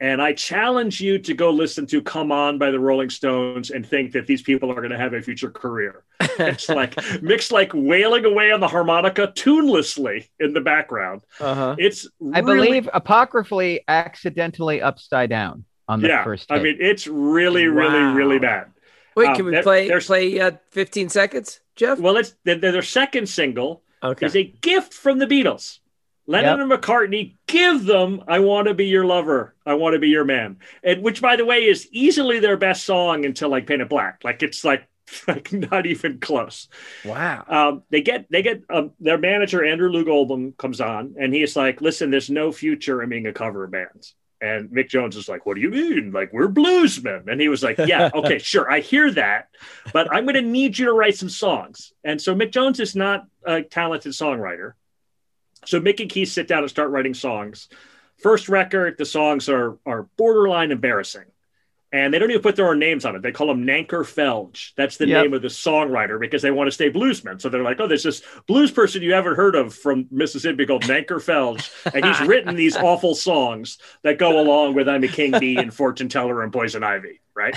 And 0.00 0.20
I 0.20 0.32
challenge 0.34 1.00
you 1.00 1.18
to 1.20 1.34
go 1.34 1.50
listen 1.50 1.86
to 1.86 2.02
Come 2.02 2.30
On 2.30 2.58
by 2.58 2.70
the 2.70 2.80
Rolling 2.80 3.08
Stones 3.08 3.70
and 3.70 3.86
think 3.86 4.12
that 4.12 4.26
these 4.26 4.42
people 4.42 4.70
are 4.70 4.74
going 4.74 4.90
to 4.90 4.98
have 4.98 5.14
a 5.14 5.22
future 5.22 5.50
career. 5.50 6.02
It's 6.20 6.68
like 6.68 6.94
mixed 7.22 7.52
like 7.52 7.70
wailing 7.72 8.24
away 8.26 8.50
on 8.50 8.60
the 8.60 8.68
harmonica 8.68 9.28
tunelessly 9.28 10.28
in 10.40 10.52
the 10.52 10.60
background. 10.60 11.22
Uh-huh. 11.40 11.76
It's 11.78 12.06
I 12.34 12.40
believe 12.42 12.88
apocryphally 12.92 13.82
accidentally 13.88 14.82
upside 14.82 15.30
down 15.30 15.64
on 15.88 16.02
the 16.02 16.08
yeah, 16.08 16.24
first. 16.24 16.50
I 16.50 16.58
mean, 16.58 16.76
it's 16.80 17.06
really, 17.06 17.66
really, 17.68 17.94
Wow. 17.98 18.14
really 18.14 18.38
bad. 18.40 18.72
Wait, 19.16 19.28
Um, 19.28 19.36
can 19.36 19.44
we 19.46 19.52
there- 19.52 19.62
play 19.62 19.88
there's- 19.88 20.06
play 20.06 20.38
uh, 20.40 20.50
15 20.72 21.08
seconds, 21.08 21.60
Jeff? 21.76 21.98
Well, 21.98 22.16
it's 22.16 22.34
their, 22.44 22.56
their 22.56 22.82
second 22.82 23.28
single 23.28 23.82
Okay. 24.02 24.26
is 24.26 24.36
a 24.36 24.44
gift 24.44 24.92
from 24.92 25.18
the 25.18 25.26
Beatles. 25.26 25.78
Lennon 26.26 26.60
and 26.60 26.70
McCartney 26.70 27.34
give 27.46 27.84
them 27.84 28.22
"I 28.26 28.38
Want 28.38 28.68
to 28.68 28.74
Be 28.74 28.86
Your 28.86 29.04
Lover, 29.04 29.54
I 29.66 29.74
Want 29.74 29.94
to 29.94 29.98
Be 29.98 30.08
Your 30.08 30.24
Man," 30.24 30.56
and 30.82 31.02
which, 31.02 31.20
by 31.20 31.36
the 31.36 31.44
way, 31.44 31.64
is 31.64 31.86
easily 31.92 32.40
their 32.40 32.56
best 32.56 32.84
song 32.84 33.26
until 33.26 33.50
like 33.50 33.66
"Paint 33.66 33.82
It 33.82 33.88
Black. 33.90 34.22
Like 34.24 34.42
it's 34.42 34.64
like 34.64 34.88
like 35.28 35.52
not 35.52 35.84
even 35.86 36.18
close. 36.20 36.68
Wow. 37.04 37.44
Um, 37.46 37.82
they 37.90 38.00
get 38.00 38.30
they 38.30 38.42
get 38.42 38.62
um, 38.70 38.92
their 39.00 39.18
manager 39.18 39.64
Andrew 39.64 39.90
Loog 39.90 40.08
Oldham 40.08 40.52
comes 40.52 40.80
on 40.80 41.16
and 41.18 41.34
he's 41.34 41.56
like, 41.56 41.82
"Listen, 41.82 42.10
there's 42.10 42.30
no 42.30 42.52
future 42.52 43.02
in 43.02 43.10
being 43.10 43.26
a 43.26 43.32
cover 43.32 43.66
band." 43.66 44.12
And 44.40 44.68
Mick 44.68 44.88
Jones 44.88 45.16
is 45.16 45.28
like, 45.28 45.46
"What 45.46 45.54
do 45.54 45.60
you 45.60 45.70
mean? 45.70 46.12
Like 46.12 46.32
we're 46.32 46.48
bluesmen?" 46.48 47.28
And 47.28 47.40
he 47.40 47.48
was 47.48 47.62
like, 47.62 47.78
"Yeah, 47.78 48.10
okay, 48.14 48.38
sure, 48.38 48.70
I 48.70 48.80
hear 48.80 49.10
that, 49.12 49.48
but 49.92 50.12
I'm 50.12 50.24
going 50.24 50.34
to 50.34 50.42
need 50.42 50.78
you 50.78 50.86
to 50.86 50.92
write 50.92 51.16
some 51.16 51.28
songs." 51.28 51.92
And 52.02 52.20
so 52.20 52.34
Mick 52.34 52.50
Jones 52.50 52.80
is 52.80 52.94
not 52.94 53.26
a 53.44 53.62
talented 53.62 54.12
songwriter. 54.12 54.72
So 55.66 55.80
Mick 55.80 56.00
and 56.00 56.10
Keith 56.10 56.28
sit 56.28 56.48
down 56.48 56.60
and 56.60 56.70
start 56.70 56.90
writing 56.90 57.14
songs. 57.14 57.68
First 58.18 58.48
record, 58.48 58.96
the 58.98 59.06
songs 59.06 59.48
are 59.48 59.78
are 59.86 60.08
borderline 60.16 60.72
embarrassing. 60.72 61.24
And 61.94 62.12
they 62.12 62.18
don't 62.18 62.28
even 62.28 62.42
put 62.42 62.56
their 62.56 62.66
own 62.68 62.80
names 62.80 63.04
on 63.04 63.14
it. 63.14 63.22
They 63.22 63.30
call 63.30 63.48
him 63.48 63.64
Nanker 63.64 64.04
Phelge. 64.04 64.72
That's 64.76 64.96
the 64.96 65.06
Yep. 65.06 65.22
name 65.22 65.32
of 65.32 65.42
the 65.42 65.48
songwriter 65.48 66.18
because 66.18 66.42
they 66.42 66.50
want 66.50 66.66
to 66.66 66.72
stay 66.72 66.90
bluesmen. 66.90 67.40
So 67.40 67.48
they're 67.48 67.62
like, 67.62 67.78
oh, 67.78 67.86
there's 67.86 68.02
this 68.02 68.20
blues 68.48 68.72
person 68.72 69.00
you 69.00 69.12
haven't 69.12 69.36
heard 69.36 69.54
of 69.54 69.72
from 69.72 70.08
Mississippi 70.10 70.66
called 70.66 70.82
Nanker 70.82 71.22
Phelge. 71.22 71.70
And 71.94 72.04
he's 72.04 72.20
written 72.28 72.56
these 72.56 72.74
awful 72.76 73.14
songs 73.14 73.78
that 74.02 74.18
go 74.18 74.40
along 74.40 74.74
with 74.74 74.88
I'm 74.88 75.04
a 75.04 75.08
King 75.08 75.38
Bee 75.38 75.56
and 75.60 75.72
Fortune 75.72 76.08
Teller 76.08 76.42
and 76.42 76.52
Poison 76.52 76.82
Ivy, 76.82 77.20
right? 77.32 77.56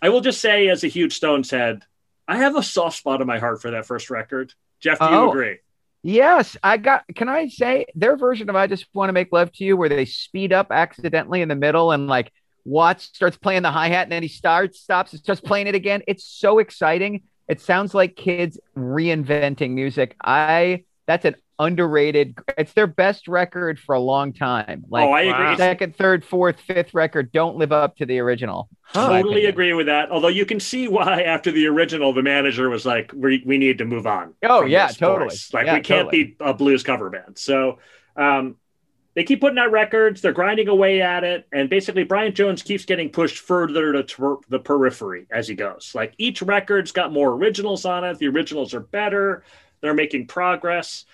I 0.00 0.10
will 0.10 0.20
just 0.20 0.40
say, 0.40 0.68
as 0.68 0.84
a 0.84 0.88
huge 0.88 1.14
Stones 1.14 1.50
head, 1.50 1.82
I 2.28 2.36
have 2.36 2.54
a 2.54 2.62
soft 2.62 2.98
spot 2.98 3.20
in 3.20 3.26
my 3.26 3.40
heart 3.40 3.60
for 3.60 3.72
that 3.72 3.86
first 3.86 4.08
record. 4.08 4.54
Jeff, 4.78 5.00
do 5.00 5.04
you 5.06 5.10
Oh. 5.16 5.30
agree? 5.30 5.58
Yes, 6.04 6.56
I 6.62 6.76
got. 6.76 7.04
Can 7.14 7.28
I 7.28 7.48
say 7.48 7.86
their 7.96 8.16
version 8.16 8.50
of 8.50 8.56
"I 8.56 8.66
Just 8.68 8.86
Want 8.94 9.08
to 9.08 9.12
Make 9.12 9.32
Love 9.32 9.52
to 9.52 9.64
You," 9.64 9.76
where 9.76 9.88
they 9.88 10.04
speed 10.04 10.52
up 10.52 10.68
accidentally 10.70 11.42
in 11.42 11.48
the 11.48 11.54
middle 11.56 11.90
and 11.92 12.06
like 12.08 12.32
Watts 12.64 13.04
starts 13.04 13.36
playing 13.36 13.62
the 13.62 13.70
hi 13.70 13.88
hat 13.88 14.04
and 14.04 14.12
then 14.12 14.22
he 14.22 14.28
starts 14.28 14.80
stops 14.80 15.12
and 15.12 15.20
starts 15.20 15.40
playing 15.40 15.66
it 15.66 15.74
again. 15.74 16.02
It's 16.06 16.24
so 16.24 16.58
exciting. 16.58 17.22
It 17.48 17.60
sounds 17.60 17.94
like 17.94 18.16
kids 18.16 18.58
reinventing 18.76 19.70
music. 19.70 20.16
I 20.22 20.84
that's 21.06 21.24
an 21.24 21.34
underrated. 21.58 22.38
It's 22.56 22.72
their 22.72 22.86
best 22.86 23.28
record 23.28 23.78
for 23.78 23.94
a 23.94 24.00
long 24.00 24.32
time. 24.32 24.84
Like 24.88 25.08
oh, 25.08 25.12
I 25.12 25.22
agree. 25.22 25.56
second, 25.56 25.96
third, 25.96 26.24
fourth, 26.24 26.60
fifth 26.60 26.94
record 26.94 27.32
don't 27.32 27.56
live 27.56 27.72
up 27.72 27.96
to 27.96 28.06
the 28.06 28.18
original. 28.18 28.68
Totally 28.92 29.46
agree 29.46 29.72
with 29.72 29.86
that. 29.86 30.10
Although 30.10 30.28
you 30.28 30.46
can 30.46 30.60
see 30.60 30.88
why 30.88 31.22
after 31.22 31.50
the 31.50 31.66
original, 31.66 32.12
the 32.12 32.22
manager 32.22 32.68
was 32.68 32.84
like, 32.86 33.12
"We 33.14 33.42
we 33.44 33.58
need 33.58 33.78
to 33.78 33.84
move 33.84 34.06
on." 34.06 34.34
Oh, 34.44 34.64
yeah, 34.64 34.88
totally. 34.88 35.34
Like 35.52 35.66
Yeah, 35.66 35.74
we 35.74 35.80
can't 35.80 36.06
totally. 36.10 36.24
be 36.24 36.36
a 36.40 36.54
blues 36.54 36.82
cover 36.82 37.10
band. 37.10 37.38
So 37.38 37.78
um, 38.16 38.56
they 39.14 39.24
keep 39.24 39.40
putting 39.40 39.58
out 39.58 39.70
records. 39.70 40.20
They're 40.20 40.32
grinding 40.32 40.68
away 40.68 41.02
at 41.02 41.24
it, 41.24 41.46
and 41.52 41.68
basically 41.68 42.04
Brian 42.04 42.34
Jones 42.34 42.62
keeps 42.62 42.84
getting 42.84 43.10
pushed 43.10 43.38
further 43.38 43.92
to 43.92 44.02
ter- 44.04 44.38
the 44.48 44.58
periphery 44.58 45.26
as 45.30 45.46
he 45.48 45.54
goes. 45.54 45.92
Like 45.94 46.14
each 46.18 46.40
record's 46.42 46.92
got 46.92 47.12
more 47.12 47.32
originals 47.32 47.84
on 47.84 48.04
it. 48.04 48.18
The 48.18 48.28
originals 48.28 48.72
are 48.74 48.80
better. 48.80 49.44
They're 49.80 49.94
making 49.94 50.28
progress. 50.28 51.04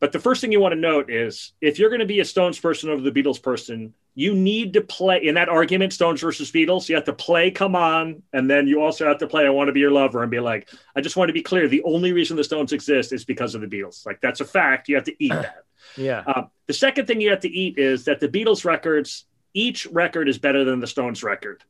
But 0.00 0.12
the 0.12 0.18
first 0.18 0.40
thing 0.40 0.52
you 0.52 0.60
want 0.60 0.72
to 0.72 0.80
note 0.80 1.10
is 1.10 1.52
if 1.60 1.78
you're 1.78 1.88
going 1.88 2.00
to 2.00 2.06
be 2.06 2.20
a 2.20 2.24
Stones 2.24 2.58
person 2.58 2.90
over 2.90 3.00
the 3.00 3.10
Beatles 3.10 3.42
person, 3.42 3.94
you 4.14 4.34
need 4.34 4.72
to 4.74 4.80
play 4.80 5.24
in 5.24 5.34
that 5.34 5.48
argument, 5.48 5.92
Stones 5.92 6.20
versus 6.20 6.50
Beatles. 6.50 6.88
You 6.88 6.94
have 6.94 7.04
to 7.04 7.12
play 7.12 7.50
"Come 7.50 7.74
On," 7.74 8.22
and 8.32 8.50
then 8.50 8.66
you 8.66 8.80
also 8.80 9.06
have 9.06 9.18
to 9.18 9.26
play 9.26 9.46
"I 9.46 9.50
Want 9.50 9.68
to 9.68 9.72
Be 9.72 9.80
Your 9.80 9.90
Lover" 9.90 10.22
and 10.22 10.30
be 10.30 10.40
like, 10.40 10.68
"I 10.94 11.00
just 11.00 11.16
want 11.16 11.28
to 11.28 11.32
be 11.32 11.42
clear. 11.42 11.68
The 11.68 11.82
only 11.84 12.12
reason 12.12 12.36
the 12.36 12.44
Stones 12.44 12.72
exist 12.72 13.12
is 13.12 13.24
because 13.24 13.54
of 13.54 13.60
the 13.60 13.66
Beatles. 13.66 14.06
Like 14.06 14.20
that's 14.20 14.40
a 14.40 14.44
fact. 14.44 14.88
You 14.88 14.94
have 14.94 15.04
to 15.04 15.24
eat 15.24 15.28
that." 15.32 15.63
Yeah. 15.96 16.22
Uh, 16.26 16.42
the 16.66 16.72
second 16.72 17.06
thing 17.06 17.20
you 17.20 17.30
have 17.30 17.40
to 17.40 17.50
eat 17.50 17.78
is 17.78 18.04
that 18.04 18.20
the 18.20 18.28
Beatles 18.28 18.64
records, 18.64 19.26
each 19.52 19.86
record 19.86 20.28
is 20.28 20.38
better 20.38 20.64
than 20.64 20.80
the 20.80 20.86
Stones 20.86 21.22
record, 21.22 21.62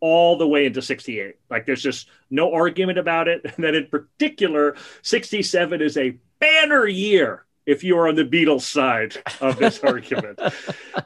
all 0.00 0.36
the 0.36 0.46
way 0.46 0.66
into 0.66 0.82
68. 0.82 1.36
Like 1.48 1.66
there's 1.66 1.82
just 1.82 2.08
no 2.30 2.52
argument 2.52 2.98
about 2.98 3.28
it. 3.28 3.42
And 3.56 3.64
then 3.64 3.74
in 3.74 3.86
particular, 3.86 4.76
67 5.02 5.82
is 5.82 5.96
a 5.96 6.16
banner 6.38 6.86
year 6.86 7.44
if 7.66 7.84
you 7.84 7.96
are 7.98 8.08
on 8.08 8.16
the 8.16 8.24
Beatles 8.24 8.62
side 8.62 9.16
of 9.40 9.58
this 9.58 9.78
argument. 9.84 10.40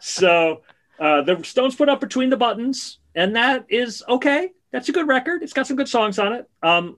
So 0.00 0.62
uh, 0.98 1.22
the 1.22 1.42
Stones 1.44 1.74
put 1.74 1.88
up 1.88 2.00
Between 2.00 2.30
the 2.30 2.36
Buttons, 2.36 2.98
and 3.14 3.36
that 3.36 3.66
is 3.68 4.02
okay. 4.08 4.50
That's 4.70 4.88
a 4.88 4.92
good 4.92 5.08
record. 5.08 5.42
It's 5.42 5.52
got 5.52 5.66
some 5.66 5.76
good 5.76 5.88
songs 5.88 6.18
on 6.18 6.32
it. 6.32 6.48
Um, 6.62 6.96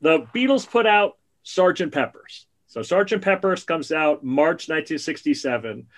the 0.00 0.26
Beatles 0.34 0.68
put 0.68 0.86
out 0.86 1.18
Sergeant 1.42 1.92
Pepper's. 1.92 2.46
So 2.70 2.82
Sergeant 2.82 3.22
Pepper's 3.24 3.64
comes 3.64 3.90
out 3.90 4.22
March 4.22 4.68
1967, 4.68 5.88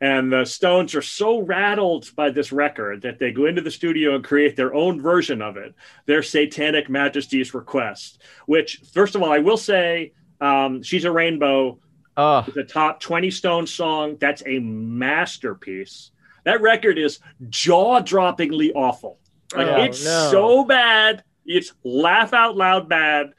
and 0.00 0.32
the 0.32 0.46
Stones 0.46 0.94
are 0.94 1.02
so 1.02 1.40
rattled 1.40 2.10
by 2.16 2.30
this 2.30 2.52
record 2.52 3.02
that 3.02 3.18
they 3.18 3.32
go 3.32 3.44
into 3.44 3.60
the 3.60 3.70
studio 3.70 4.14
and 4.14 4.24
create 4.24 4.56
their 4.56 4.72
own 4.74 4.98
version 4.98 5.42
of 5.42 5.58
it, 5.58 5.74
their 6.06 6.22
Satanic 6.22 6.88
Majesties 6.88 7.52
Request. 7.52 8.22
Which, 8.46 8.80
first 8.94 9.14
of 9.14 9.22
all, 9.22 9.30
I 9.30 9.40
will 9.40 9.58
say, 9.58 10.14
um, 10.40 10.82
"She's 10.82 11.04
a 11.04 11.12
Rainbow" 11.12 11.78
Oh, 12.16 12.46
the 12.54 12.64
top 12.64 13.00
20 13.00 13.30
Stone 13.30 13.66
song. 13.66 14.16
That's 14.18 14.42
a 14.46 14.58
masterpiece. 14.58 16.12
That 16.44 16.62
record 16.62 16.96
is 16.98 17.20
jaw 17.50 18.00
droppingly 18.00 18.72
awful. 18.74 19.18
Like, 19.54 19.66
Oh, 19.66 19.82
it's 19.82 20.02
no. 20.02 20.28
so 20.30 20.64
bad. 20.64 21.24
It's 21.44 21.74
laugh 21.84 22.32
out 22.32 22.56
loud 22.56 22.88
bad. 22.88 23.34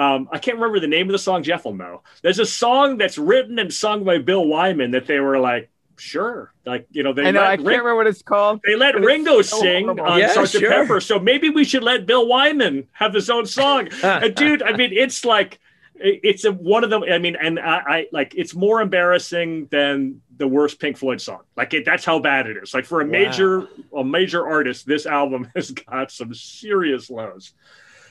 Um, 0.00 0.28
I 0.32 0.38
can't 0.38 0.56
remember 0.56 0.80
the 0.80 0.86
name 0.86 1.08
of 1.08 1.12
the 1.12 1.18
song. 1.18 1.42
Jeff 1.42 1.64
will 1.66 1.74
know. 1.74 2.02
There's 2.22 2.38
a 2.38 2.46
song 2.46 2.96
that's 2.96 3.18
written 3.18 3.58
and 3.58 3.72
sung 3.72 4.02
by 4.04 4.16
Bill 4.18 4.46
Wyman 4.46 4.92
that 4.92 5.06
they 5.06 5.20
were 5.20 5.38
like, 5.38 5.70
sure. 5.98 6.54
Like, 6.64 6.86
you 6.90 7.02
know, 7.02 7.12
they 7.12 7.26
I 7.26 7.30
know. 7.32 7.40
let 7.40 7.48
I 7.50 7.56
can't 7.56 7.66
Ring- 7.66 7.78
remember 7.78 7.96
what 7.96 8.06
it's 8.06 8.22
called. 8.22 8.60
they 8.64 8.76
let 8.76 8.94
Ringo 8.98 9.42
so 9.42 9.60
sing 9.60 9.84
horrible. 9.84 10.04
on 10.04 10.18
Yeah, 10.18 10.32
Sergeant 10.32 10.62
sure. 10.62 10.70
Pepper, 10.70 11.00
so 11.00 11.18
maybe 11.18 11.50
we 11.50 11.64
should 11.64 11.82
let 11.82 12.06
Bill 12.06 12.26
Wyman 12.26 12.88
have 12.92 13.12
his 13.12 13.28
own 13.28 13.44
song. 13.44 13.88
and 14.02 14.34
dude, 14.34 14.62
I 14.62 14.74
mean, 14.74 14.90
it's 14.92 15.24
like 15.26 15.58
it's 15.96 16.46
a, 16.46 16.52
one 16.52 16.82
of 16.82 16.88
them. 16.88 17.02
I 17.02 17.18
mean, 17.18 17.36
and 17.36 17.60
I, 17.60 17.82
I 17.86 18.06
like 18.10 18.32
it's 18.34 18.54
more 18.54 18.80
embarrassing 18.80 19.66
than 19.70 20.22
the 20.38 20.48
worst 20.48 20.80
Pink 20.80 20.96
Floyd 20.96 21.20
song. 21.20 21.40
Like 21.58 21.74
it, 21.74 21.84
that's 21.84 22.06
how 22.06 22.18
bad 22.20 22.46
it 22.46 22.56
is. 22.56 22.72
Like 22.72 22.86
for 22.86 23.02
a 23.02 23.04
major 23.04 23.68
a 23.94 24.02
major 24.02 24.46
artist, 24.48 24.86
this 24.86 25.04
album 25.04 25.50
has 25.54 25.72
got 25.72 26.10
some 26.10 26.32
serious 26.32 27.10
lows. 27.10 27.52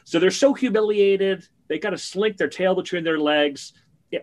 So 0.04 0.20
they're 0.20 0.30
so 0.30 0.54
humiliated. 0.54 1.48
They 1.70 1.80
got 1.80 1.92
to 1.92 1.98
slink 1.98 2.36
their 2.38 2.50
tail 2.50 2.76
between 2.76 3.04
their 3.06 3.20
legs. 3.20 3.72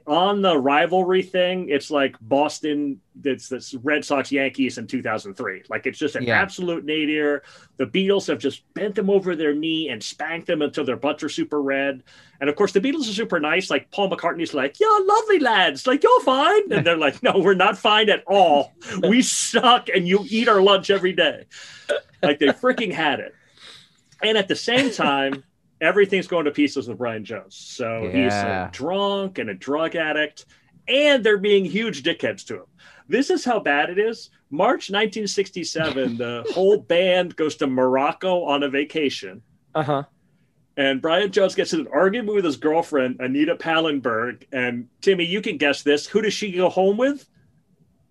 On 0.09 0.43
the 0.43 0.59
rivalry 0.59 1.23
thing, 1.23 1.69
it's 1.69 1.93
like 1.93 2.17
Boston, 2.21 3.01
it's 3.23 3.49
this 3.49 3.73
Red 3.73 4.05
Sox 4.05 4.33
Yankees 4.33 4.79
in 4.79 4.89
2003. 4.89 5.63
Like 5.69 5.87
it's 5.87 5.97
just 6.01 6.17
an 6.17 6.25
Yeah. 6.25 6.43
absolute 6.43 6.85
nadir. 6.85 7.45
The 7.77 7.87
Beatles 7.87 8.27
have 8.27 8.41
just 8.41 8.65
bent 8.75 8.97
them 8.97 9.09
over 9.09 9.37
their 9.37 9.55
knee 9.55 9.89
and 9.91 10.03
spanked 10.03 10.49
them 10.49 10.61
until 10.61 10.85
their 10.85 10.97
butts 10.97 11.23
are 11.23 11.29
super 11.29 11.63
red. 11.63 12.03
And 12.41 12.51
of 12.51 12.57
course, 12.57 12.73
the 12.73 12.81
Beatles 12.81 13.03
are 13.09 13.13
super 13.15 13.39
nice. 13.39 13.71
Like 13.71 13.89
Paul 13.93 14.11
McCartney's 14.11 14.53
like, 14.55 14.81
"Yeah, 14.81 14.89
lovely 15.05 15.39
lads. 15.39 15.87
Like 15.87 16.03
you're 16.03 16.21
fine," 16.23 16.73
and 16.73 16.85
they're 16.85 16.97
like, 16.99 17.23
"No, 17.23 17.39
we're 17.39 17.55
not 17.55 17.79
fine 17.79 18.11
at 18.11 18.25
all. 18.27 18.73
We 19.09 19.23
suck, 19.23 19.89
and 19.89 20.09
you 20.09 20.27
eat 20.29 20.49
our 20.49 20.61
lunch 20.61 20.91
every 20.91 21.13
day." 21.13 21.45
Like 22.25 22.41
they 22.41 22.49
freaking 22.49 22.93
had 22.93 23.21
it. 23.21 23.37
And 24.21 24.37
at 24.37 24.49
the 24.49 24.57
same 24.57 24.91
time, 24.91 25.45
everything's 25.81 26.27
going 26.27 26.45
to 26.47 26.51
pieces 26.51 26.89
with 26.89 26.99
Brian 26.99 27.25
Jones. 27.25 27.55
So 27.57 28.03
he's 28.05 28.33
Yeah. 28.33 28.69
a 28.69 28.71
drunk 28.73 29.39
and 29.39 29.51
a 29.51 29.55
drug 29.55 29.95
addict, 29.97 30.47
and 30.89 31.23
they're 31.25 31.39
being 31.39 31.65
huge 31.65 32.03
dickheads 32.03 32.45
to 32.47 32.55
him. 32.57 32.67
This 33.09 33.31
is 33.31 33.45
how 33.45 33.61
bad 33.61 33.91
it 33.91 33.99
is. 33.99 34.31
March 34.51 34.91
1967, 34.91 36.17
the 36.17 36.45
whole 36.55 36.79
band 36.79 37.37
goes 37.37 37.57
to 37.57 37.67
Morocco 37.67 38.45
on 38.45 38.63
a 38.63 38.69
vacation. 38.69 39.43
Uh 39.75 39.83
huh. 39.83 40.03
And 40.79 41.01
Brian 41.01 41.33
Jones 41.33 41.55
gets 41.55 41.73
in 41.73 41.81
an 41.81 41.89
argument 41.93 42.35
with 42.35 42.45
his 42.45 42.57
girlfriend, 42.59 43.17
Anita 43.21 43.57
Pallenberg. 43.57 44.45
And 44.53 44.89
Timmy, 45.01 45.25
you 45.25 45.41
can 45.41 45.57
guess 45.57 45.83
this. 45.83 46.07
Who 46.07 46.21
does 46.21 46.35
she 46.35 46.53
go 46.53 46.69
home 46.69 46.97
with? 46.99 47.27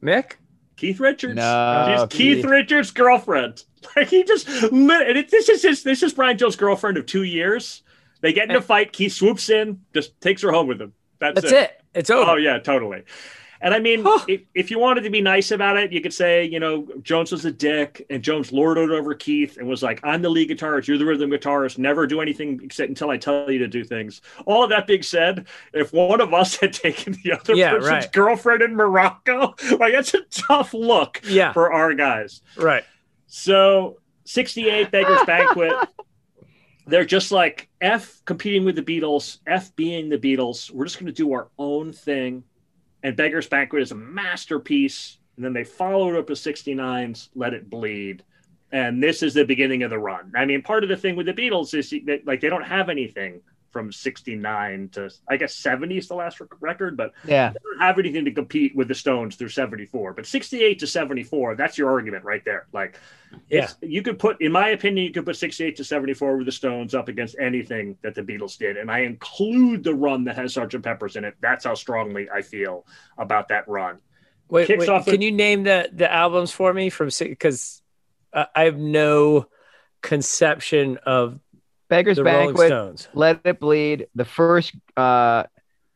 Mick. 0.02 0.34
Keith 0.76 1.00
Richards. 1.00 1.36
No, 1.36 2.06
She's 2.10 2.18
Keith 2.18 2.36
Keith. 2.38 2.46
Richards' 2.46 2.92
girlfriend. 2.92 3.64
Like 3.96 4.08
he 4.08 4.24
just 4.24 4.48
lit, 4.72 5.08
and 5.08 5.16
it, 5.16 5.30
this 5.30 5.48
is 5.48 5.62
his, 5.62 5.84
this 5.84 6.02
is 6.02 6.12
Brian 6.12 6.40
Jones' 6.40 6.56
girlfriend 6.56 6.98
of 6.98 7.06
two 7.06 7.22
years. 7.22 7.84
They 8.22 8.34
get 8.34 8.50
in 8.50 8.56
a 8.56 8.62
fight. 8.62 8.92
Keith 8.92 9.14
swoops 9.14 9.48
in, 9.52 9.82
just 9.94 10.20
takes 10.22 10.42
her 10.42 10.52
home 10.52 10.66
with 10.66 10.82
him. 10.82 10.94
That's, 11.20 11.40
That's 11.40 11.54
it. 11.54 11.84
It's 11.94 12.10
over. 12.10 12.32
Oh 12.32 12.36
yeah, 12.36 12.58
totally. 12.58 13.04
And 13.62 13.74
I 13.74 13.80
mean, 13.80 14.04
if, 14.28 14.42
if 14.54 14.70
you 14.72 14.80
wanted 14.80 15.02
to 15.02 15.10
be 15.10 15.22
nice 15.22 15.52
about 15.52 15.78
it, 15.78 15.92
you 15.92 16.02
could 16.02 16.14
say, 16.14 16.44
you 16.46 16.60
know, 16.60 16.88
Jones 17.02 17.32
was 17.32 17.46
a 17.46 17.52
dick, 17.52 18.06
and 18.10 18.22
Jones 18.22 18.52
lorded 18.52 18.92
over 18.92 19.14
Keith 19.14 19.58
and 19.58 19.68
was 19.68 19.82
like, 19.82 20.00
"I'm 20.04 20.22
the 20.22 20.30
lead 20.30 20.50
guitarist, 20.50 20.88
you're 20.88 20.98
the 20.98 21.06
rhythm 21.06 21.30
guitarist. 21.32 21.78
Never 21.78 22.06
do 22.06 22.20
anything 22.22 22.60
except 22.64 22.90
until 22.90 23.10
I 23.10 23.18
tell 23.18 23.50
you 23.50 23.60
to 23.60 23.68
do 23.68 23.84
things." 23.84 24.22
All 24.46 24.64
of 24.64 24.70
that 24.72 24.88
being 24.88 25.04
said, 25.04 25.48
if 25.74 25.94
one 25.94 26.20
of 26.22 26.34
us 26.34 26.56
had 26.60 26.74
taken 26.74 27.16
the 27.24 27.32
other 27.34 27.56
Yeah, 27.56 27.72
person's 27.72 27.90
right. 27.90 28.12
girlfriend 28.12 28.62
in 28.62 28.76
Morocco, 28.76 29.56
like 29.80 29.94
that's 29.94 30.14
a 30.14 30.22
tough 30.32 30.74
look 30.74 31.22
Yeah. 31.26 31.54
for 31.54 31.72
our 31.72 31.94
guys. 31.94 32.42
Right. 32.58 32.84
So 33.28 34.00
68 34.26 34.92
Beggars 34.92 35.20
Banquet. 35.26 35.74
They're 36.88 37.06
just 37.06 37.32
like 37.32 37.68
F 37.82 38.22
competing 38.26 38.64
with 38.64 38.76
the 38.76 38.84
Beatles, 38.84 39.40
F 39.48 39.76
being 39.76 40.10
the 40.10 40.18
Beatles. 40.20 40.70
We're 40.70 40.86
just 40.86 40.98
going 41.00 41.08
to 41.08 41.12
do 41.12 41.34
our 41.34 41.48
own 41.58 41.92
thing. 41.92 42.44
And 43.06 43.16
Beggars 43.16 43.48
Banquet 43.48 43.84
is 43.84 43.92
a 43.92 43.96
masterpiece. 43.96 45.20
And 45.36 45.46
then 45.46 45.54
they 45.54 45.64
followed 45.64 46.18
up 46.18 46.28
with 46.28 46.40
69's 46.40 47.30
Let 47.36 47.54
It 47.54 47.70
Bleed. 47.70 48.24
And 48.72 49.02
this 49.02 49.22
is 49.22 49.36
the 49.36 49.46
beginning 49.46 49.84
of 49.84 49.92
the 49.92 50.00
run. 50.00 50.34
I 50.36 50.46
mean, 50.46 50.64
part 50.64 50.82
of 50.82 50.90
the 50.90 50.98
thing 50.98 51.16
with 51.16 51.28
the 51.28 51.34
Beatles 51.34 51.76
is 51.76 51.92
that 52.08 52.26
like 52.26 52.42
they 52.42 52.50
don't 52.50 52.64
have 52.64 52.90
anything 52.90 53.42
from 53.76 53.92
69 53.92 54.88
to 54.94 55.10
I 55.28 55.36
guess 55.36 55.54
70 55.54 55.98
is 55.98 56.08
the 56.08 56.14
last 56.16 56.40
record, 56.62 56.96
but 56.96 57.12
Yeah. 57.28 57.50
they 57.50 57.60
don't 57.62 57.82
have 57.82 58.00
anything 58.00 58.24
to 58.24 58.32
compete 58.32 58.74
with 58.74 58.88
the 58.88 58.96
Stones 58.96 59.36
through 59.36 59.50
74. 59.50 60.14
But 60.14 60.26
68 60.26 60.80
to 60.80 60.88
74, 60.88 61.56
that's 61.58 61.78
your 61.78 61.92
argument 61.92 62.24
right 62.24 62.42
there. 62.46 62.68
Like, 62.72 62.98
it's, 63.50 63.76
you 63.82 64.02
could 64.02 64.18
put, 64.18 64.40
in 64.40 64.54
my 64.54 64.70
opinion, 64.70 65.08
you 65.08 65.12
could 65.12 65.26
put 65.26 65.36
68 65.36 65.76
to 65.76 65.84
74 65.84 66.38
with 66.38 66.46
the 66.46 66.54
Stones 66.54 66.96
up 66.96 67.10
against 67.10 67.36
anything 67.38 67.98
that 68.02 68.16
the 68.16 68.22
Beatles 68.22 68.58
did. 68.58 68.78
And 68.78 68.90
I 68.90 69.00
include 69.00 69.84
the 69.84 69.94
run 69.94 70.24
that 70.24 70.38
has 70.38 70.56
Sgt. 70.56 70.82
Pepper's 70.82 71.18
in 71.18 71.26
it. 71.26 71.36
That's 71.42 71.66
how 71.66 71.74
strongly 71.76 72.30
I 72.34 72.44
feel 72.44 72.86
about 73.18 73.50
that 73.50 73.68
run. 73.68 74.00
Wait, 74.48 74.70
wait 74.70 74.86
can 74.88 75.04
with- 75.06 75.22
you 75.22 75.34
name 75.34 75.64
the 75.64 75.90
the 75.92 76.10
albums 76.10 76.52
for 76.54 76.74
me 76.74 76.90
from 76.90 77.10
because 77.20 77.82
uh, 78.32 78.46
I 78.56 78.64
have 78.66 78.78
no 78.78 79.48
conception 80.02 80.98
of 81.06 81.40
Beggars 81.90 82.18
the 82.18 82.24
Banquet, 82.24 83.08
Let 83.14 83.42
It 83.44 83.60
Bleed, 83.60 84.08
the 84.16 84.26
first, 84.26 84.74
uh, 84.98 85.44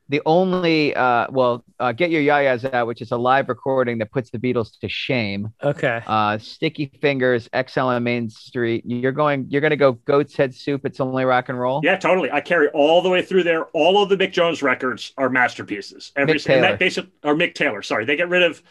the 0.07 0.21
only, 0.25 0.95
uh, 0.95 1.27
well, 1.29 1.63
uh, 1.79 1.91
Get 1.91 2.09
Your 2.09 2.21
Yayas 2.21 2.73
Out, 2.73 2.87
which 2.87 2.99
is 2.99 3.11
a 3.11 3.17
live 3.17 3.47
recording 3.47 3.99
that 3.99 4.11
puts 4.11 4.31
the 4.31 4.39
Beatles 4.39 4.79
to 4.79 4.89
shame. 4.89 5.53
Okay. 5.63 6.01
Uh, 6.07 6.39
Sticky 6.39 6.91
Fingers, 6.99 7.47
Exile 7.53 7.89
on 7.89 8.03
Main 8.03 8.27
Street. 8.29 8.83
You're 8.87 9.11
going, 9.11 9.45
you're 9.49 9.61
going 9.61 9.69
to 9.69 9.77
go 9.77 9.91
Goat's 9.93 10.35
Head 10.35 10.55
Soup. 10.55 10.83
It's 10.83 10.99
only 10.99 11.25
rock 11.25 11.49
and 11.49 11.59
roll. 11.59 11.81
Yeah, 11.83 11.95
totally. 11.95 12.31
I 12.31 12.41
carry 12.41 12.69
all 12.69 13.03
the 13.03 13.09
way 13.09 13.21
through 13.21 13.43
there. 13.43 13.65
All 13.65 14.01
of 14.01 14.09
the 14.09 14.17
Mick 14.17 14.31
Jones 14.31 14.63
records 14.63 15.13
are 15.17 15.29
masterpieces. 15.29 16.11
Every 16.15 16.35
Mick 16.35 16.53
and 16.53 16.63
that 16.63 16.67
Taylor. 16.67 16.77
basic 16.77 17.05
or 17.23 17.35
Mick 17.35 17.53
Taylor. 17.53 17.83
Sorry, 17.83 18.05
they 18.05 18.15
get 18.15 18.29
rid 18.29 18.41
of 18.41 18.63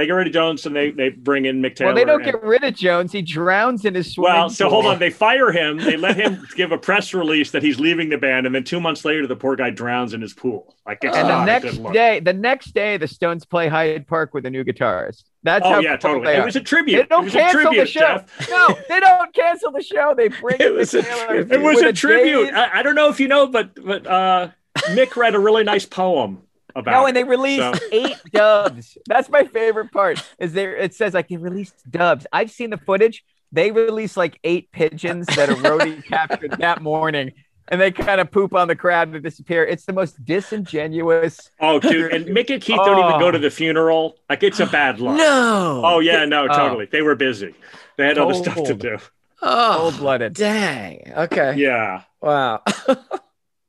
they 0.00 0.06
get 0.06 0.12
rid 0.12 0.26
of 0.26 0.32
Jones 0.32 0.64
and 0.64 0.74
they 0.74 0.90
they 0.92 1.10
bring 1.10 1.44
in 1.44 1.60
Mick 1.60 1.76
Taylor. 1.76 1.88
Well, 1.88 1.94
they 1.94 2.06
don't 2.06 2.22
and- 2.22 2.32
get 2.32 2.42
rid 2.42 2.64
of 2.64 2.74
Jones. 2.74 3.12
He 3.12 3.20
drowns 3.20 3.84
in 3.84 3.94
his 3.94 4.14
swimming 4.14 4.32
Well, 4.32 4.48
so 4.48 4.70
hold 4.70 4.86
on. 4.86 4.98
They 4.98 5.10
fire 5.10 5.52
him. 5.52 5.76
They 5.76 5.98
let 5.98 6.16
him 6.16 6.46
give 6.56 6.72
a 6.72 6.78
press 6.78 7.12
release 7.12 7.50
that 7.50 7.62
he's 7.62 7.78
leaving 7.78 8.08
the 8.08 8.16
band, 8.16 8.46
and 8.46 8.54
then 8.54 8.64
two 8.64 8.80
months 8.80 9.04
later, 9.04 9.26
the 9.26 9.36
poor 9.36 9.56
guy 9.56 9.68
drowns 9.68 10.14
in 10.14 10.22
his 10.22 10.32
pool. 10.32 10.74
Like 10.86 11.04
And 11.04 11.12
the 11.12 11.44
next 11.44 11.76
day, 11.92 12.20
the 12.20 12.32
next 12.32 12.72
day, 12.72 12.96
the 12.96 13.06
Stones 13.06 13.44
play 13.44 13.68
Hyde 13.68 14.06
Park 14.06 14.32
with 14.32 14.46
a 14.46 14.50
new 14.50 14.64
guitarist. 14.64 15.24
That's 15.42 15.66
oh 15.66 15.72
how 15.74 15.80
yeah, 15.80 15.98
cool 15.98 16.14
totally. 16.14 16.34
It 16.34 16.44
was 16.46 16.56
a 16.56 16.60
tribute. 16.60 16.96
They 16.96 17.06
don't 17.06 17.22
it 17.22 17.24
was 17.26 17.34
a 17.34 17.38
cancel 17.38 17.60
tribute, 17.60 17.80
the 17.80 17.86
show. 17.86 18.00
Jeff. 18.00 18.50
No, 18.50 18.78
they 18.88 19.00
don't 19.00 19.34
cancel 19.34 19.70
the 19.70 19.82
show. 19.82 20.14
They 20.16 20.28
bring 20.40 20.56
It 20.60 20.72
was 20.72 20.94
a. 20.94 21.00
It 21.00 21.60
was 21.60 21.76
with 21.76 21.86
a 21.86 21.92
tribute. 21.92 22.54
I, 22.54 22.78
I 22.78 22.82
don't 22.82 22.94
know 22.94 23.10
if 23.10 23.20
you 23.20 23.28
know, 23.28 23.46
but 23.48 23.74
but 23.84 24.06
uh, 24.06 24.48
Mick 24.88 25.16
read 25.16 25.34
a 25.34 25.38
really 25.38 25.64
nice 25.64 25.84
poem 25.84 26.42
about. 26.74 26.90
No, 26.92 27.06
and 27.06 27.16
they 27.16 27.24
released 27.24 27.60
So- 27.80 27.86
eight 27.92 28.16
dubs. 28.32 28.96
That's 29.06 29.28
my 29.28 29.44
favorite 29.44 29.92
part. 29.92 30.22
Is 30.38 30.52
there? 30.52 30.76
It 30.76 30.94
says 30.94 31.14
like 31.14 31.28
they 31.28 31.36
released 31.36 31.90
dubs. 31.90 32.26
I've 32.32 32.50
seen 32.50 32.70
the 32.70 32.78
footage. 32.78 33.24
They 33.52 33.70
released 33.72 34.16
like 34.16 34.38
eight 34.44 34.70
pigeons 34.70 35.26
that 35.26 35.48
a 35.50 35.54
roadie 35.54 36.04
captured 36.08 36.52
that 36.60 36.82
morning, 36.82 37.32
and 37.68 37.80
they 37.80 37.90
kind 37.90 38.20
of 38.20 38.30
poop 38.30 38.54
on 38.54 38.68
the 38.68 38.76
crowd 38.76 39.12
and 39.12 39.22
disappear. 39.24 39.64
It's 39.64 39.84
the 39.86 39.92
most 39.92 40.24
disingenuous. 40.24 41.50
Oh, 41.58 41.80
dude, 41.80 42.12
and 42.12 42.26
Mick 42.36 42.50
and 42.50 42.62
Keith 42.62 42.76
don't 42.76 42.98
even 43.04 43.18
go 43.20 43.26
Oh. 43.28 43.30
to 43.32 43.38
the 43.38 43.50
funeral. 43.50 44.16
Like 44.28 44.42
it's 44.44 44.60
a 44.60 44.66
bad 44.66 45.00
luck. 45.00 45.16
No. 45.16 45.82
Oh 45.84 45.98
yeah, 45.98 46.24
no, 46.26 46.44
Oh. 46.44 46.56
totally. 46.56 46.86
They 46.86 47.02
were 47.02 47.16
busy. 47.16 47.54
They 47.96 48.06
had 48.06 48.18
other 48.18 48.34
stuff 48.34 48.62
to 48.64 48.74
do. 48.74 48.98
Oh, 49.42 49.76
Cold 49.80 49.96
blooded. 49.98 50.34
dang. 50.34 51.12
Okay. 51.16 51.54
Yeah. 51.56 52.02
Wow. 52.20 52.62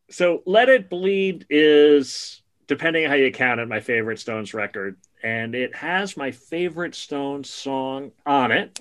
So 0.10 0.44
Let 0.46 0.68
It 0.70 0.90
Bleed 0.90 1.46
is, 1.50 2.42
depending 2.72 3.04
on 3.04 3.10
how 3.10 3.18
you 3.18 3.34
count 3.34 3.60
it, 3.60 3.68
my 3.68 3.82
favorite 3.82 4.18
Stones 4.18 4.54
record. 4.54 4.96
And 5.22 5.56
it 5.56 5.76
has 5.76 6.16
my 6.16 6.32
favorite 6.32 6.96
Stones 6.96 7.50
song 7.50 8.14
on 8.26 8.54
it. 8.54 8.80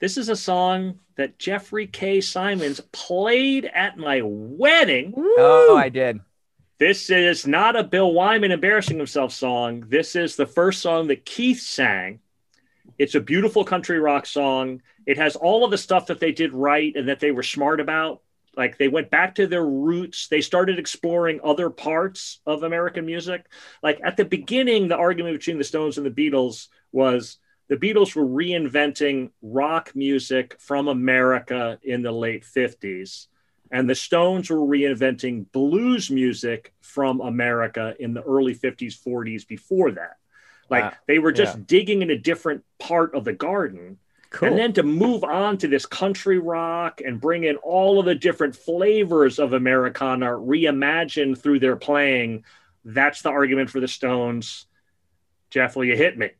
This 0.00 0.16
is 0.16 0.30
a 0.30 0.36
song 0.36 1.00
that 1.16 1.38
Jeffrey 1.38 1.86
K. 1.86 2.22
Simons 2.22 2.80
played 2.92 3.66
at 3.66 3.98
my 3.98 4.22
wedding. 4.24 5.12
Oh, 5.16 5.76
I 5.76 5.90
did. 5.90 6.20
This 6.78 7.10
is 7.10 7.46
not 7.46 7.76
a 7.76 7.84
Bill 7.84 8.10
Wyman 8.14 8.52
embarrassing 8.52 8.96
himself 8.96 9.32
song. 9.32 9.84
This 9.88 10.16
is 10.16 10.36
the 10.36 10.46
first 10.46 10.80
song 10.80 11.08
that 11.08 11.26
Keith 11.26 11.60
sang. 11.60 12.20
It's 12.98 13.14
a 13.14 13.20
beautiful 13.20 13.66
country 13.66 14.00
rock 14.00 14.24
song. 14.24 14.80
It 15.04 15.18
has 15.18 15.36
all 15.36 15.62
of 15.62 15.70
the 15.70 15.76
stuff 15.76 16.06
that 16.06 16.20
they 16.20 16.32
did 16.32 16.54
right 16.54 16.96
and 16.96 17.06
that 17.10 17.20
they 17.20 17.32
were 17.32 17.42
smart 17.42 17.80
about. 17.80 18.22
Like 18.56 18.78
they 18.78 18.88
went 18.88 19.10
back 19.10 19.34
to 19.36 19.46
their 19.46 19.64
roots. 19.66 20.28
They 20.28 20.40
started 20.40 20.78
exploring 20.78 21.40
other 21.44 21.70
parts 21.70 22.40
of 22.46 22.62
American 22.62 23.04
music. 23.04 23.46
Like 23.82 24.00
at 24.02 24.16
the 24.16 24.24
beginning, 24.24 24.88
the 24.88 24.96
argument 24.96 25.38
between 25.38 25.58
the 25.58 25.64
Stones 25.64 25.98
and 25.98 26.06
the 26.06 26.10
Beatles 26.30 26.68
was 26.92 27.38
the 27.68 27.76
Beatles 27.76 28.14
were 28.14 28.24
reinventing 28.26 29.30
rock 29.42 29.92
music 29.94 30.56
from 30.58 30.88
America 30.88 31.78
in 31.82 32.02
the 32.02 32.12
late 32.12 32.44
50s 32.44 33.26
and 33.70 33.90
the 33.90 33.94
Stones 33.94 34.48
were 34.48 34.58
reinventing 34.58 35.50
blues 35.52 36.10
music 36.10 36.72
from 36.80 37.20
America 37.20 37.94
in 37.98 38.14
the 38.14 38.22
early 38.22 38.54
50s, 38.54 38.94
40s 38.96 39.44
before 39.46 39.90
that. 39.92 40.16
Like 40.70 40.84
Wow. 40.84 40.92
they 41.06 41.18
were 41.18 41.32
just 41.32 41.56
Yeah. 41.56 41.64
digging 41.66 42.02
in 42.02 42.10
a 42.10 42.18
different 42.18 42.64
part 42.78 43.14
of 43.14 43.24
the 43.24 43.32
garden. 43.32 43.98
Cool. 44.36 44.48
And 44.48 44.58
then 44.58 44.74
to 44.74 44.82
move 44.82 45.24
on 45.24 45.56
to 45.58 45.66
this 45.66 45.86
country 45.86 46.38
rock 46.38 47.00
and 47.00 47.18
bring 47.18 47.44
in 47.44 47.56
all 47.56 47.98
of 47.98 48.04
the 48.04 48.14
different 48.14 48.54
flavors 48.54 49.38
of 49.38 49.54
Americana 49.54 50.26
reimagined 50.26 51.38
through 51.38 51.60
their 51.60 51.74
playing, 51.74 52.44
that's 52.84 53.22
the 53.22 53.30
argument 53.30 53.70
for 53.70 53.80
the 53.80 53.88
Stones. 53.88 54.66
Jeff, 55.48 55.74
will 55.74 55.86
you 55.86 55.96
hit 55.96 56.18
me? 56.18 56.32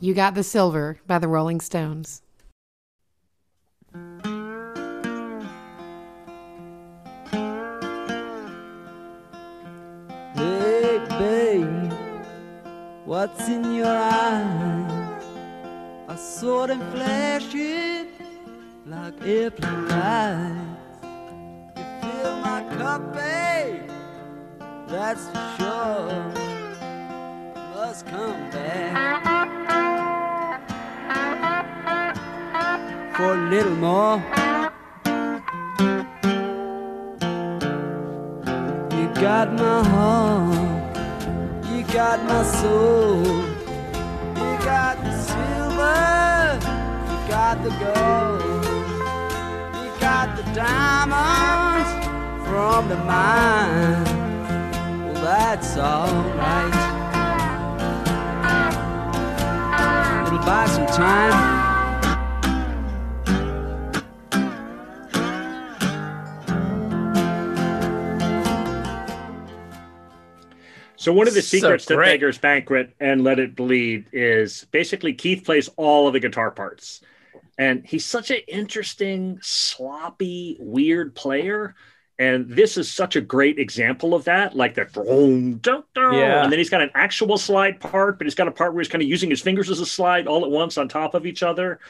You 0.00 0.14
Got 0.14 0.34
the 0.34 0.42
Silver 0.42 0.98
by 1.06 1.18
the 1.18 1.28
Rolling 1.28 1.60
Stones. 1.60 2.22
Hey, 10.34 11.04
babe, 11.18 11.92
what's 13.04 13.46
in 13.46 13.74
your 13.74 13.86
eyes? 13.88 14.91
I 16.12 16.16
saw 16.16 16.66
them 16.66 16.80
flashing 16.92 18.08
like 18.84 19.14
airplane 19.24 19.88
lights. 19.88 21.06
You 21.74 21.84
fill 22.02 22.36
my 22.36 22.62
cup, 22.76 23.14
babe, 23.14 23.90
that's 24.88 25.24
for 25.28 25.46
sure. 25.56 26.24
Must 27.74 28.06
come 28.08 28.50
back 28.50 28.94
for 33.16 33.32
a 33.32 33.48
little 33.48 33.76
more. 33.76 34.18
You 38.98 39.06
got 39.14 39.50
my 39.54 39.82
heart, 39.94 40.96
you 41.70 41.82
got 41.84 42.22
my 42.24 42.42
soul, 42.60 43.24
you 44.42 44.58
got 44.64 44.96
the 45.04 45.12
silver, 45.30 46.58
you 47.10 47.18
got 47.28 47.56
the 47.62 47.70
gold, 47.82 48.64
you 49.84 49.90
got 50.00 50.36
the 50.36 50.42
diamonds 50.52 51.90
from 52.46 52.88
the 52.88 52.96
mine. 52.96 54.04
Well, 55.04 55.22
that's 55.22 55.76
alright. 55.76 56.76
It'll 60.26 60.44
buy 60.44 60.66
some 60.66 60.86
time. 60.86 61.61
So 71.02 71.12
one 71.12 71.26
of 71.26 71.34
the 71.34 71.42
So 71.42 71.58
secrets 71.58 71.86
to 71.86 71.96
great. 71.96 72.12
Beggar's 72.12 72.38
Banquet 72.38 72.94
and 73.00 73.24
Let 73.24 73.40
It 73.40 73.56
Bleed 73.56 74.06
is 74.12 74.66
basically 74.70 75.12
Keith 75.14 75.44
plays 75.44 75.68
all 75.76 76.06
of 76.06 76.12
the 76.12 76.20
guitar 76.20 76.52
parts. 76.52 77.00
And 77.58 77.84
he's 77.84 78.06
such 78.06 78.30
an 78.30 78.38
interesting, 78.46 79.40
sloppy, 79.42 80.56
weird 80.60 81.16
player. 81.16 81.74
And 82.20 82.48
this 82.48 82.76
is 82.76 82.92
such 82.92 83.16
a 83.16 83.20
great 83.20 83.58
example 83.58 84.14
of 84.14 84.22
that, 84.26 84.54
like 84.54 84.76
the 84.76 84.84
dum. 85.60 86.14
Yeah. 86.14 86.44
and 86.44 86.52
then 86.52 86.60
he's 86.60 86.70
got 86.70 86.82
an 86.82 86.90
actual 86.94 87.36
slide 87.36 87.80
part, 87.80 88.16
but 88.16 88.28
he's 88.28 88.36
got 88.36 88.46
a 88.46 88.52
part 88.52 88.72
where 88.72 88.80
he's 88.80 88.88
kind 88.88 89.02
of 89.02 89.08
using 89.08 89.28
his 89.28 89.42
fingers 89.42 89.70
as 89.70 89.80
a 89.80 89.86
slide 89.86 90.28
all 90.28 90.44
at 90.44 90.52
once 90.52 90.78
on 90.78 90.86
top 90.86 91.14
of 91.14 91.26
each 91.26 91.42
other. 91.42 91.80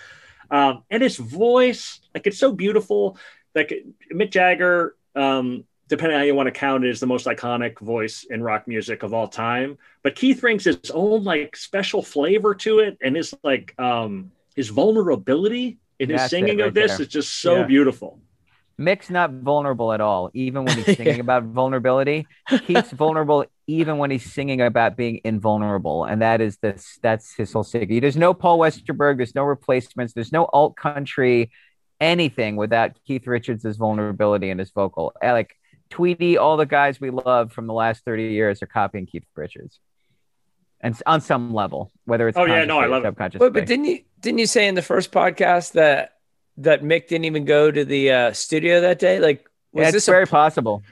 Um, 0.50 0.84
and 0.88 1.02
his 1.02 1.18
voice, 1.18 2.00
like 2.14 2.26
it's 2.26 2.38
so 2.38 2.50
beautiful. 2.50 3.18
Like 3.54 3.74
Mick 4.10 4.30
Jagger, 4.30 4.96
um, 5.14 5.64
depending 5.92 6.14
on 6.16 6.20
how 6.22 6.24
you 6.26 6.34
want 6.34 6.46
to 6.46 6.52
count 6.52 6.84
it, 6.84 6.88
is 6.90 7.00
the 7.00 7.06
most 7.06 7.26
iconic 7.26 7.78
voice 7.80 8.24
in 8.30 8.42
rock 8.42 8.66
music 8.66 9.02
of 9.02 9.12
all 9.12 9.28
time. 9.28 9.76
But 10.02 10.16
Keith 10.16 10.40
brings 10.40 10.64
his 10.64 10.78
own 10.92 11.22
like 11.22 11.54
special 11.54 12.02
flavor 12.02 12.54
to 12.56 12.78
it, 12.78 12.96
and 13.02 13.14
his 13.14 13.34
like 13.42 13.74
um, 13.78 14.32
his 14.56 14.70
vulnerability 14.70 15.78
in 15.98 16.08
his 16.08 16.20
That's 16.22 16.32
it 16.32 16.36
singing 16.36 16.58
right 16.58 16.68
of 16.68 16.74
this 16.74 16.92
there. 16.96 17.02
is 17.02 17.08
just 17.08 17.40
so 17.40 17.58
Yeah. 17.58 17.64
beautiful. 17.64 18.18
Mick's 18.78 19.10
not 19.10 19.30
vulnerable 19.30 19.92
at 19.92 20.00
all, 20.00 20.30
even 20.32 20.64
when 20.64 20.76
he's 20.78 20.96
singing 21.00 21.20
about 21.20 21.44
vulnerability. 21.44 22.26
Keith's 22.66 22.90
vulnerable 23.04 23.44
even 23.66 23.98
when 23.98 24.10
he's 24.10 24.32
singing 24.32 24.62
about 24.62 24.96
being 24.96 25.20
invulnerable, 25.24 26.04
and 26.04 26.22
that 26.22 26.40
is 26.40 26.56
this. 26.56 26.98
That's 27.02 27.34
his 27.34 27.52
whole 27.52 27.64
secret. 27.64 28.00
There's 28.00 28.16
no 28.16 28.32
Paul 28.32 28.58
Westerberg. 28.58 29.18
There's 29.18 29.34
no 29.34 29.44
replacements. 29.44 30.14
There's 30.14 30.32
no 30.32 30.46
alt 30.54 30.74
country, 30.76 31.50
anything 32.00 32.56
without 32.56 32.92
Keith 33.06 33.26
Richards' 33.26 33.76
vulnerability 33.76 34.48
and 34.50 34.58
his 34.58 34.70
vocal. 34.70 35.12
Uh, 35.22 35.32
Like 35.32 35.54
Tweedy, 35.92 36.38
all 36.38 36.56
the 36.56 36.66
guys 36.66 37.00
we 37.00 37.10
love 37.10 37.52
from 37.52 37.66
the 37.66 37.72
last 37.74 38.04
30 38.04 38.24
years 38.24 38.62
are 38.62 38.66
copying 38.66 39.06
Keith 39.06 39.24
Richards, 39.36 39.78
and 40.80 41.00
on 41.06 41.20
some 41.20 41.52
level, 41.54 41.92
whether 42.06 42.28
it's 42.28 42.36
Oh, 42.36 42.44
yeah, 42.44 42.64
no, 42.64 42.78
I 42.78 42.82
consciously 42.82 42.84
or 42.84 42.88
love 42.88 43.04
it. 43.04 43.06
subconsciously. 43.08 43.46
But, 43.46 43.52
but 43.52 43.66
didn't 43.66 43.84
you 43.84 44.00
didn't 44.20 44.38
you 44.38 44.46
say 44.46 44.66
in 44.66 44.74
the 44.74 44.82
first 44.82 45.12
podcast 45.12 45.72
that 45.72 46.14
that 46.58 46.82
Mick 46.82 47.08
didn't 47.08 47.26
even 47.26 47.44
go 47.44 47.70
to 47.70 47.84
the 47.84 48.10
uh, 48.10 48.32
studio 48.32 48.80
that 48.80 48.98
day? 48.98 49.20
Like, 49.20 49.48
was 49.72 49.82
Yeah, 49.82 49.88
it's 49.88 49.92
this 49.94 50.06
very 50.06 50.24
a, 50.24 50.26
possible. 50.26 50.82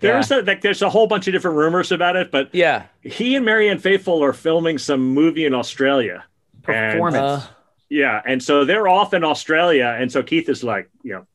There's 0.00 0.30
a, 0.32 0.42
like 0.42 0.60
there's 0.60 0.82
a 0.82 0.90
whole 0.90 1.06
bunch 1.06 1.28
of 1.28 1.32
different 1.32 1.56
rumors 1.56 1.92
about 1.92 2.16
it, 2.16 2.30
but 2.32 2.52
yeah 2.52 2.86
he 3.02 3.36
and 3.36 3.44
Marianne 3.44 3.78
Faithfull 3.78 4.24
are 4.24 4.32
filming 4.32 4.76
some 4.76 5.00
movie 5.14 5.46
in 5.46 5.54
Australia. 5.54 6.24
And- 6.66 6.92
Performance. 6.92 7.16
Uh, 7.44 7.46
Yeah, 7.88 8.20
and 8.26 8.42
so 8.42 8.64
they're 8.66 8.86
off 8.88 9.14
in 9.14 9.24
Australia, 9.24 9.96
and 9.98 10.12
so 10.12 10.22
Keith 10.22 10.48
is 10.50 10.62
like, 10.62 10.90
you 11.02 11.12
know, 11.14 11.26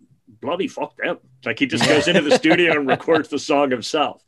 bloody 0.43 0.67
fuck 0.67 0.95
them. 0.97 1.17
Like 1.45 1.57
he 1.59 1.65
just 1.65 1.85
goes 1.87 2.07
into 2.07 2.21
the 2.21 2.35
studio 2.37 2.73
and 2.73 2.87
records 2.95 3.29
the 3.29 3.39
song 3.39 3.71
himself. 3.71 4.21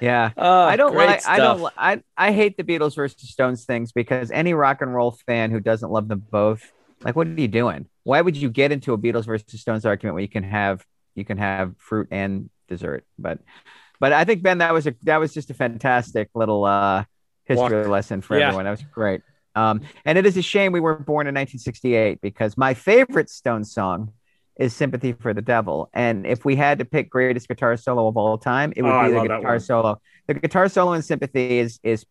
Yeah. 0.00 0.32
oh, 0.36 0.62
I 0.64 0.76
don't 0.76 0.94
like. 0.94 1.26
I 1.26 1.38
don't. 1.38 1.58
stuff. 1.60 1.72
I 1.76 2.02
I 2.16 2.32
hate 2.32 2.56
the 2.56 2.64
Beatles 2.64 2.94
versus 2.96 3.28
Stones 3.30 3.64
things 3.64 3.92
because 3.92 4.30
any 4.30 4.52
rock 4.52 4.82
and 4.82 4.94
roll 4.94 5.12
fan 5.26 5.50
who 5.50 5.60
doesn't 5.60 5.90
love 5.90 6.08
them 6.08 6.22
both, 6.30 6.70
like, 7.02 7.16
what 7.16 7.26
are 7.26 7.30
you 7.40 7.48
doing? 7.48 7.86
Why 8.02 8.20
would 8.20 8.36
you 8.36 8.50
get 8.50 8.70
into 8.72 8.92
a 8.92 8.98
Beatles 8.98 9.24
versus 9.24 9.60
Stones 9.60 9.86
argument 9.86 10.14
when 10.14 10.22
you 10.22 10.28
can 10.28 10.42
have 10.44 10.84
you 11.14 11.24
can 11.24 11.38
have 11.38 11.74
fruit 11.78 12.08
and 12.10 12.50
dessert? 12.68 13.04
But 13.18 13.38
but 14.00 14.12
I 14.12 14.24
think 14.24 14.42
Ben, 14.42 14.58
that 14.58 14.74
was 14.74 14.86
a 14.86 14.94
that 15.04 15.18
was 15.18 15.32
just 15.32 15.50
a 15.50 15.54
fantastic 15.54 16.28
little 16.34 16.64
uh 16.64 17.04
history 17.46 17.80
Walk. 17.82 17.88
lesson 17.88 18.20
for 18.20 18.38
Yeah. 18.38 18.48
everyone. 18.48 18.64
That 18.64 18.72
was 18.72 18.82
great. 18.82 19.22
Um, 19.54 19.82
and 20.04 20.18
it 20.18 20.26
is 20.26 20.36
a 20.36 20.42
shame 20.42 20.72
we 20.72 20.80
weren't 20.80 21.06
born 21.06 21.28
in 21.28 21.34
1968 21.34 22.20
because 22.20 22.56
my 22.58 22.74
favorite 22.74 23.30
Stones 23.30 23.72
song 23.72 24.12
is 24.56 24.74
"Sympathy 24.74 25.12
for 25.12 25.32
the 25.34 25.42
Devil." 25.42 25.88
And 25.92 26.26
if 26.26 26.44
we 26.44 26.56
had 26.56 26.78
to 26.78 26.84
pick 26.84 27.10
greatest 27.10 27.48
guitar 27.48 27.76
solo 27.76 28.06
of 28.08 28.16
all 28.16 28.38
time, 28.38 28.72
it 28.76 28.82
would 28.82 28.92
Oh, 28.92 29.04
be 29.06 29.12
the 29.12 29.22
guitar 29.22 29.58
solo. 29.58 30.00
The 30.26 30.34
guitar 30.34 30.68
solo 30.68 30.92
in 30.92 31.02
"Sympathy" 31.02 31.58
is 31.58 31.80
is 31.82 32.06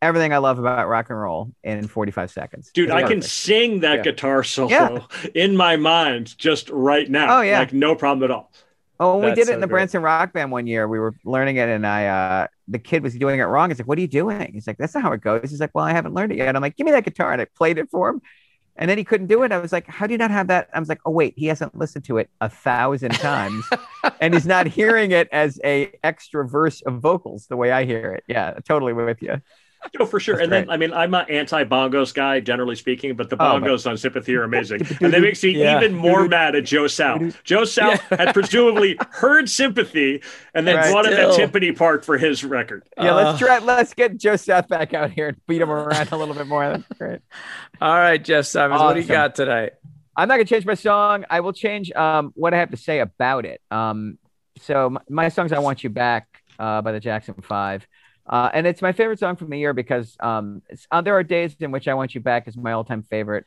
everything 0.00 0.32
I 0.32 0.38
love 0.38 0.58
about 0.58 0.88
rock 0.88 1.10
and 1.10 1.20
roll 1.20 1.52
in 1.62 1.86
45 1.86 2.28
seconds. 2.30 2.70
Dude, 2.74 2.86
It's 2.88 2.92
I 2.94 3.00
can 3.02 3.08
perfect. 3.18 3.24
sing 3.26 3.80
that 3.80 3.98
Yeah. 3.98 4.02
guitar 4.02 4.42
solo 4.42 4.68
Yeah. 4.70 4.98
in 5.34 5.56
my 5.56 5.76
mind 5.76 6.36
just 6.38 6.68
right 6.70 7.08
now. 7.08 7.38
Oh, 7.38 7.42
yeah. 7.42 7.60
Like 7.60 7.72
no 7.72 7.94
problem 7.94 8.24
at 8.28 8.34
all. 8.34 8.50
Oh, 8.98 9.18
when 9.18 9.30
we 9.30 9.34
did 9.36 9.42
it 9.42 9.46
so 9.46 9.52
in 9.54 9.60
the 9.60 9.66
great. 9.68 9.74
Branson 9.78 10.02
Rock 10.02 10.32
Band 10.32 10.50
one 10.50 10.66
year. 10.66 10.86
We 10.88 10.98
were 10.98 11.14
learning 11.24 11.56
it, 11.56 11.68
and 11.68 11.86
I, 11.86 12.06
uh, 12.06 12.46
the 12.68 12.78
kid 12.80 13.02
was 13.04 13.14
doing 13.14 13.38
it 13.40 13.44
wrong. 13.44 13.70
He's 13.70 13.78
like, 13.78 13.86
"What 13.88 13.96
are 13.98 14.00
you 14.00 14.06
doing?" 14.08 14.50
He's 14.52 14.66
like, 14.66 14.76
"That's 14.76 14.94
not 14.94 15.02
how 15.04 15.12
it 15.12 15.20
goes." 15.20 15.50
He's 15.50 15.60
like, 15.60 15.70
"Well, 15.72 15.84
I 15.84 15.92
haven't 15.92 16.14
learned 16.14 16.32
it 16.32 16.38
yet." 16.38 16.54
I'm 16.54 16.62
like, 16.62 16.76
"Give 16.76 16.84
me 16.84 16.90
that 16.92 17.04
guitar," 17.04 17.32
and 17.32 17.40
I 17.40 17.46
played 17.56 17.78
it 17.78 17.88
for 17.90 18.08
him. 18.10 18.22
And 18.76 18.88
then 18.90 18.96
he 18.98 19.04
couldn't 19.04 19.26
do 19.26 19.42
it. 19.42 19.52
I 19.52 19.58
was 19.58 19.72
like, 19.72 19.86
how 19.86 20.06
do 20.06 20.12
you 20.14 20.18
not 20.18 20.30
have 20.30 20.48
that? 20.48 20.68
I 20.72 20.80
was 20.80 20.88
like, 20.88 21.00
oh 21.04 21.10
wait, 21.10 21.34
he 21.36 21.46
hasn't 21.46 21.76
listened 21.76 22.04
to 22.06 22.18
it 22.18 22.30
a 22.40 22.48
thousand 22.48 23.12
times, 23.12 23.64
and 24.20 24.32
he's 24.32 24.46
not 24.46 24.66
hearing 24.66 25.10
it 25.10 25.28
as 25.30 25.60
a 25.62 25.92
extra 26.02 26.48
verse 26.48 26.80
of 26.82 27.00
vocals 27.00 27.46
the 27.48 27.56
way 27.56 27.70
I 27.70 27.84
hear 27.84 28.12
it. 28.12 28.24
Yeah, 28.26 28.54
totally 28.64 28.92
with 28.94 29.22
you. 29.22 29.40
No, 29.98 30.06
for 30.06 30.20
sure. 30.20 30.36
That's 30.36 30.44
and 30.44 30.52
then. 30.52 30.70
I 30.70 30.76
mean, 30.76 30.92
I'm 30.92 31.12
an 31.14 31.26
anti 31.28 31.64
bongos 31.64 32.14
guy, 32.14 32.40
generally 32.40 32.76
speaking, 32.76 33.14
but 33.14 33.28
the 33.30 33.36
Oh, 33.36 33.44
bongos 33.60 33.88
on 33.88 33.96
Sympathy 33.96 34.34
are 34.36 34.44
amazing. 34.44 34.80
and 35.00 35.12
that 35.12 35.20
makes 35.20 35.42
me 35.42 35.50
Yeah. 35.50 35.76
even 35.78 35.94
more 35.94 36.28
mad 36.28 36.54
at 36.54 36.64
Joe 36.64 36.86
South. 36.86 37.42
Joe 37.44 37.64
South 37.64 38.00
had 38.10 38.32
presumably 38.34 38.96
heard 39.10 39.48
Sympathy 39.50 40.22
and 40.54 40.66
then 40.66 40.76
Right. 40.76 40.90
brought 40.90 41.06
in 41.06 41.12
that 41.12 41.32
Still. 41.32 41.48
timpani 41.48 41.76
part 41.76 42.04
for 42.04 42.16
his 42.18 42.44
record. 42.44 42.84
Yeah, 42.96 43.10
Uh, 43.12 43.14
let's 43.16 43.38
try. 43.38 43.58
Let's 43.58 43.92
get 43.94 44.16
Joe 44.16 44.36
South 44.36 44.68
back 44.68 44.94
out 44.94 45.10
here 45.10 45.28
and 45.28 45.36
beat 45.46 45.60
him 45.60 45.70
around 45.70 46.10
a 46.12 46.16
little 46.16 46.34
bit 46.34 46.46
more. 46.46 46.68
That's 46.68 46.84
great. 46.98 47.20
All 47.80 47.94
right, 47.94 48.22
Jeff 48.22 48.46
Simons, 48.46 48.80
what 48.80 48.94
do 48.94 49.00
you 49.00 49.06
got 49.06 49.34
tonight? 49.34 49.72
I'm 50.16 50.28
not 50.28 50.34
gonna 50.34 50.44
change 50.44 50.66
my 50.66 50.74
song. 50.74 51.24
I 51.30 51.40
will 51.40 51.52
change 51.54 51.90
um, 51.92 52.32
what 52.34 52.52
I 52.54 52.58
have 52.58 52.70
to 52.70 52.76
say 52.76 53.00
about 53.00 53.46
it. 53.46 53.60
Um, 53.70 54.18
so 54.58 54.90
my, 54.90 55.00
my 55.08 55.28
song's 55.30 55.52
"I 55.52 55.58
Want 55.58 55.82
You 55.82 55.90
Back" 55.90 56.28
uh, 56.58 56.82
by 56.82 56.92
the 56.92 57.00
Jackson 57.00 57.34
Five, 57.42 57.86
uh, 58.26 58.50
and 58.54 58.66
it's 58.66 58.82
my 58.82 58.92
favorite 58.92 59.18
song 59.18 59.36
from 59.36 59.50
the 59.50 59.58
year 59.58 59.72
because 59.72 60.16
um, 60.20 60.62
uh, 60.90 61.00
there 61.00 61.14
are 61.16 61.22
days 61.22 61.56
in 61.60 61.70
which 61.70 61.88
"I 61.88 61.94
Want 61.94 62.14
You 62.14 62.20
Back" 62.20 62.48
is 62.48 62.56
my 62.56 62.72
all-time 62.72 63.02
favorite. 63.02 63.46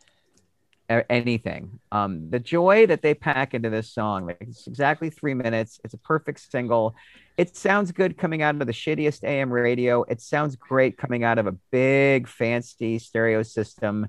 a- 0.90 1.12
Anything, 1.12 1.80
um, 1.92 2.30
the 2.30 2.40
joy 2.40 2.86
that 2.88 3.02
they 3.02 3.14
pack 3.14 3.54
into 3.54 3.70
this 3.70 3.92
song, 3.92 4.28
like 4.28 4.38
it's 4.42 4.68
exactly 4.68 5.10
three 5.10 5.34
minutes. 5.34 5.80
It's 5.84 5.94
a 5.96 5.98
perfect 5.98 6.40
single. 6.52 6.96
It 7.38 7.56
sounds 7.58 7.92
good 7.92 8.18
coming 8.18 8.42
out 8.44 8.56
of 8.62 8.68
the 8.68 8.74
shittiest 8.74 9.24
AM 9.24 9.52
radio. 9.52 10.04
It 10.04 10.22
sounds 10.22 10.56
great 10.56 10.98
coming 10.98 11.24
out 11.24 11.38
of 11.40 11.48
a 11.48 11.54
big 11.72 12.28
fancy 12.28 13.00
stereo 13.00 13.44
system. 13.44 14.08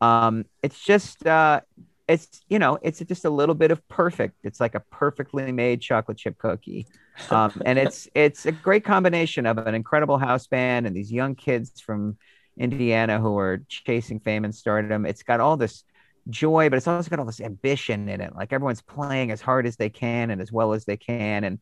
Um, 0.00 0.44
it's 0.62 0.80
just 0.80 1.26
uh, 1.26 1.60
it's 2.08 2.40
you 2.48 2.58
know 2.58 2.78
it's 2.82 3.00
just 3.00 3.24
a 3.24 3.30
little 3.30 3.54
bit 3.54 3.70
of 3.70 3.86
perfect. 3.88 4.36
It's 4.42 4.60
like 4.60 4.74
a 4.74 4.80
perfectly 4.80 5.52
made 5.52 5.80
chocolate 5.80 6.18
chip 6.18 6.38
cookie. 6.38 6.86
Um, 7.30 7.62
and 7.66 7.80
it's 7.80 8.06
it's 8.14 8.46
a 8.46 8.52
great 8.52 8.84
combination 8.84 9.44
of 9.44 9.58
an 9.58 9.74
incredible 9.74 10.18
house 10.18 10.46
band 10.46 10.86
and 10.86 10.94
these 10.94 11.10
young 11.10 11.34
kids 11.34 11.80
from 11.80 12.16
indiana 12.56 13.18
who 13.18 13.36
are 13.36 13.64
chasing 13.68 14.20
fame 14.20 14.44
and 14.44 14.54
stardom. 14.54 15.04
It's 15.04 15.24
got 15.24 15.40
all 15.40 15.56
this 15.56 15.82
joy 16.30 16.68
but 16.68 16.76
it's 16.76 16.86
also 16.86 17.10
got 17.10 17.18
all 17.18 17.24
this 17.24 17.40
ambition 17.40 18.08
in 18.08 18.20
it. 18.20 18.36
Like 18.36 18.52
everyone's 18.52 18.82
playing 18.82 19.32
as 19.32 19.40
hard 19.40 19.66
as 19.66 19.74
they 19.74 19.88
can 19.88 20.30
and 20.30 20.40
as 20.40 20.52
well 20.52 20.74
as 20.74 20.84
they 20.84 20.96
can. 20.96 21.42
And 21.42 21.58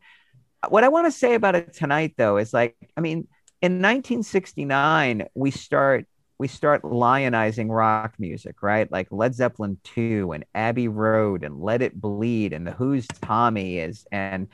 what 0.68 0.84
i 0.84 0.88
want 0.88 1.06
to 1.06 1.12
say 1.12 1.34
about 1.34 1.54
it 1.54 1.72
tonight 1.72 2.14
though 2.16 2.36
is 2.36 2.52
like 2.52 2.76
i 2.96 3.00
mean 3.00 3.28
in 3.62 3.80
1969 3.80 5.26
we 5.34 5.50
start 5.50 6.06
we 6.38 6.48
start 6.48 6.82
lionizing 6.82 7.70
rock 7.70 8.14
music, 8.18 8.62
right? 8.62 8.90
Like 8.90 9.08
Led 9.10 9.34
Zeppelin 9.34 9.78
2 9.84 10.32
and 10.32 10.44
Abbey 10.54 10.88
Road 10.88 11.44
and 11.44 11.60
Let 11.60 11.82
It 11.82 11.98
Bleed 12.00 12.52
and 12.52 12.66
the 12.66 12.72
Who's 12.72 13.06
Tommy 13.06 13.78
is 13.78 14.06
and 14.12 14.48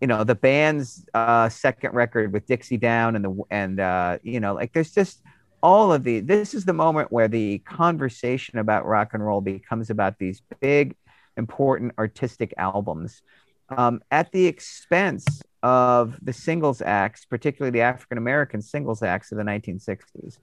you 0.00 0.06
know 0.06 0.24
the 0.24 0.34
band's 0.34 1.04
uh, 1.12 1.50
second 1.50 1.92
record 1.92 2.32
with 2.32 2.46
Dixie 2.46 2.78
Down 2.78 3.16
and 3.16 3.24
the 3.24 3.42
and 3.50 3.80
uh, 3.80 4.18
you 4.22 4.40
know 4.40 4.54
like 4.54 4.72
there's 4.72 4.92
just 4.92 5.22
all 5.62 5.92
of 5.92 6.04
the 6.04 6.20
this 6.20 6.54
is 6.54 6.64
the 6.64 6.72
moment 6.72 7.12
where 7.12 7.28
the 7.28 7.58
conversation 7.58 8.58
about 8.58 8.86
rock 8.86 9.10
and 9.12 9.24
roll 9.24 9.42
becomes 9.42 9.90
about 9.90 10.18
these 10.18 10.42
big 10.60 10.96
important 11.36 11.92
artistic 11.98 12.54
albums 12.56 13.20
um, 13.68 14.00
at 14.10 14.32
the 14.32 14.46
expense 14.46 15.42
of 15.62 16.18
the 16.22 16.32
singles 16.32 16.80
acts, 16.80 17.24
particularly 17.24 17.70
the 17.70 17.82
African 17.82 18.18
American 18.18 18.62
singles 18.62 19.02
acts 19.02 19.32
of 19.32 19.38
the 19.38 19.44
1960s. 19.44 20.38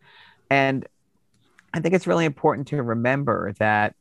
And 0.49 0.87
I 1.73 1.79
think 1.79 1.93
it's 1.93 2.07
really 2.07 2.25
important 2.25 2.67
to 2.69 2.81
remember 2.81 3.53
that 3.59 3.95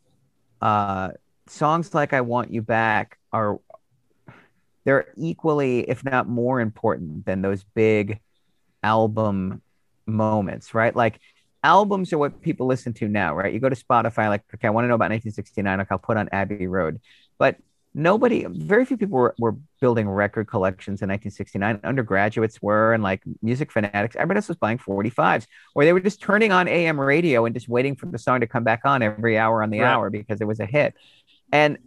uh, 0.62 1.11
songs 1.47 1.94
like 1.94 2.12
"I 2.12 2.20
Want 2.20 2.51
You 2.51 2.62
Back" 2.62 3.18
are 3.32 3.61
they're 4.84 5.07
equally, 5.16 5.80
if 5.80 6.05
not 6.05 6.28
more 6.28 6.61
important 6.61 7.26
than 7.26 7.42
those 7.42 7.64
big 7.74 8.20
album 8.84 9.61
moments, 10.07 10.74
right? 10.74 10.94
Like 10.94 11.18
albums 11.64 12.12
are 12.12 12.18
what 12.18 12.40
people 12.40 12.68
listen 12.68 12.92
to 12.94 13.09
now, 13.09 13.34
right? 13.34 13.53
You 13.53 13.59
go 13.59 13.68
to 13.68 13.74
Spotify, 13.74 14.28
like, 14.28 14.44
okay, 14.55 14.68
I 14.68 14.70
want 14.70 14.84
to 14.84 14.88
know 14.88 14.94
about 14.94 15.11
1969. 15.11 15.78
Like, 15.78 15.88
I'll 15.90 15.99
put 15.99 16.16
on 16.16 16.28
Abbey 16.30 16.68
Road, 16.68 17.01
but 17.36 17.57
nobody, 17.97 18.44
very 18.47 18.84
few 18.84 18.99
people 18.99 19.18
were, 19.18 19.34
were 19.38 19.57
building 19.80 20.07
record 20.09 20.47
collections 20.47 21.01
in 21.01 21.09
1969. 21.09 21.80
Undergraduates 21.82 22.61
were, 22.61 22.92
and 22.92 23.03
like 23.03 23.22
music 23.40 23.72
fanatics, 23.72 24.14
everybody 24.16 24.36
else 24.38 24.49
was 24.49 24.59
buying 24.59 24.76
45s, 24.78 25.47
or 25.74 25.84
they 25.86 25.94
were 25.94 26.01
just 26.01 26.20
turning 26.20 26.53
on 26.53 26.68
AM 26.68 27.01
radio 27.01 27.47
and 27.47 27.55
just 27.55 27.68
waiting 27.68 27.97
for 27.97 28.05
the 28.07 28.18
song 28.18 28.40
to 28.40 28.47
come 28.47 28.64
back 28.64 28.82
on 28.84 29.03
every 29.03 29.38
hour 29.38 29.62
on 29.62 29.70
the 29.70 29.80
Right. 29.80 29.90
hour 29.92 30.11
because 30.11 30.42
it 30.42 30.47
was 30.47 30.61
a 30.61 30.66
hit. 30.66 30.94
And 31.51 31.78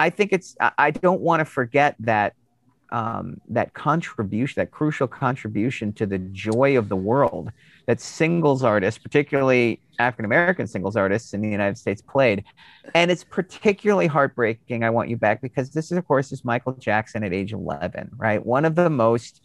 I 0.00 0.10
think 0.10 0.32
it's, 0.32 0.56
I 0.60 0.72
I 0.78 0.90
don't 0.90 1.20
want 1.20 1.40
to 1.40 1.44
forget 1.44 1.94
that 2.00 2.34
um, 2.90 3.40
that 3.48 3.72
contribution, 3.72 4.60
that 4.60 4.70
crucial 4.70 5.06
contribution 5.06 5.92
to 5.94 6.06
the 6.06 6.18
joy 6.18 6.76
of 6.76 6.88
the 6.90 6.96
world 6.96 7.50
that 7.86 8.00
singles 8.00 8.62
artists, 8.62 8.98
particularly 8.98 9.80
African 9.98 10.24
American 10.24 10.66
singles 10.66 10.96
artists 10.96 11.34
in 11.34 11.40
the 11.40 11.48
United 11.48 11.78
States, 11.78 12.02
played. 12.02 12.44
And 12.94 13.10
it's 13.10 13.24
particularly 13.24 14.06
heartbreaking. 14.06 14.84
I 14.84 14.90
want 14.90 15.08
you 15.08 15.16
back 15.16 15.40
because 15.40 15.70
this, 15.70 15.90
is, 15.90 15.98
of 15.98 16.06
course, 16.06 16.32
is 16.32 16.44
Michael 16.44 16.72
Jackson 16.74 17.24
at 17.24 17.32
age 17.32 17.52
11, 17.52 18.10
right? 18.16 18.44
One 18.44 18.64
of 18.64 18.74
the 18.74 18.90
most 18.90 19.42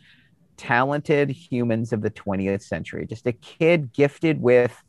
talented 0.57 1.29
humans 1.29 1.93
of 1.93 2.01
the 2.01 2.11
20th 2.11 2.63
century, 2.63 3.05
just 3.05 3.27
a 3.27 3.33
kid 3.33 3.93
gifted 3.93 4.41
with 4.41 4.83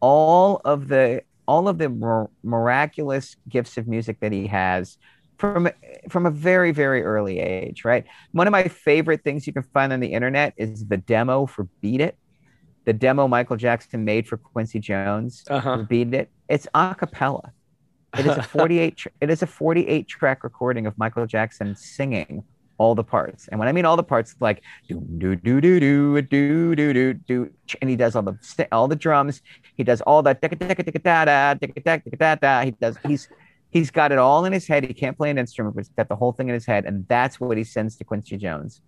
all 0.00 0.60
of 0.64 0.88
the 0.88 1.22
all 1.46 1.68
of 1.68 1.78
the 1.78 1.88
mir- 1.88 2.30
miraculous 2.42 3.36
gifts 3.48 3.76
of 3.76 3.86
music 3.86 4.18
that 4.20 4.32
he 4.32 4.46
has 4.46 4.98
from 5.38 5.68
from 6.08 6.26
a 6.26 6.30
very 6.30 6.72
very 6.72 7.02
early 7.02 7.38
age 7.38 7.84
right 7.84 8.04
one 8.32 8.46
of 8.46 8.52
my 8.52 8.68
favorite 8.68 9.22
things 9.24 9.46
you 9.46 9.52
can 9.52 9.62
find 9.62 9.92
on 9.92 10.00
the 10.00 10.12
internet 10.12 10.52
is 10.56 10.86
the 10.86 10.96
demo 10.96 11.46
for 11.46 11.64
beat 11.80 12.00
it 12.00 12.16
the 12.84 12.92
demo 12.92 13.26
michael 13.28 13.56
jackson 13.56 14.04
made 14.04 14.26
for 14.26 14.36
quincy 14.36 14.78
jones 14.78 15.44
Uh-huh. 15.48 15.78
beat 15.88 16.12
it 16.14 16.30
it's 16.48 16.68
a 16.74 16.94
cappella. 16.98 17.52
It 18.18 18.26
is 18.26 18.36
a 18.36 18.42
48 18.54 18.96
tr- 18.96 19.08
it 19.20 19.30
is 19.30 19.42
a 19.42 19.46
48 19.46 20.06
track 20.06 20.44
recording 20.44 20.86
of 20.86 20.96
michael 20.98 21.26
jackson 21.26 21.74
singing 21.74 22.44
all 22.76 22.94
the 22.96 23.04
parts. 23.04 23.46
And 23.48 23.58
when 23.60 23.68
i 23.68 23.72
mean 23.72 23.84
all 23.84 23.96
the 23.96 24.02
parts 24.02 24.34
like 24.40 24.62
do 24.88 25.00
do 25.18 25.36
do 25.36 25.60
do 25.60 25.80
do 25.80 26.22
do 26.22 26.74
do 26.74 26.92
do 26.92 27.14
do 27.14 27.50
and 27.80 27.88
he 27.88 27.96
does 27.96 28.14
all 28.16 28.22
the 28.22 28.68
all 28.72 28.88
the 28.88 28.96
drums. 28.96 29.40
He 29.76 29.84
does 29.84 30.00
all 30.02 30.22
that 30.24 30.40
da 30.42 30.48
da 30.48 31.54
da 31.54 32.34
da. 32.34 32.64
He 32.64 32.70
does 32.72 32.96
he's 33.06 33.28
he's 33.70 33.90
got 33.90 34.12
it 34.12 34.18
all 34.18 34.44
in 34.44 34.52
his 34.52 34.66
head. 34.66 34.84
He 34.84 34.92
can't 34.94 35.16
play 35.16 35.30
an 35.30 35.38
instrument 35.38 35.74
but 35.74 35.82
he's 35.84 35.88
got 35.96 36.08
the 36.08 36.16
whole 36.16 36.32
thing 36.32 36.48
in 36.48 36.54
his 36.54 36.66
head. 36.66 36.84
And 36.84 37.06
that's 37.08 37.40
what 37.40 37.56
he 37.56 37.64
sends 37.64 37.96
to 37.96 38.04
quincy 38.04 38.36
jones. 38.36 38.80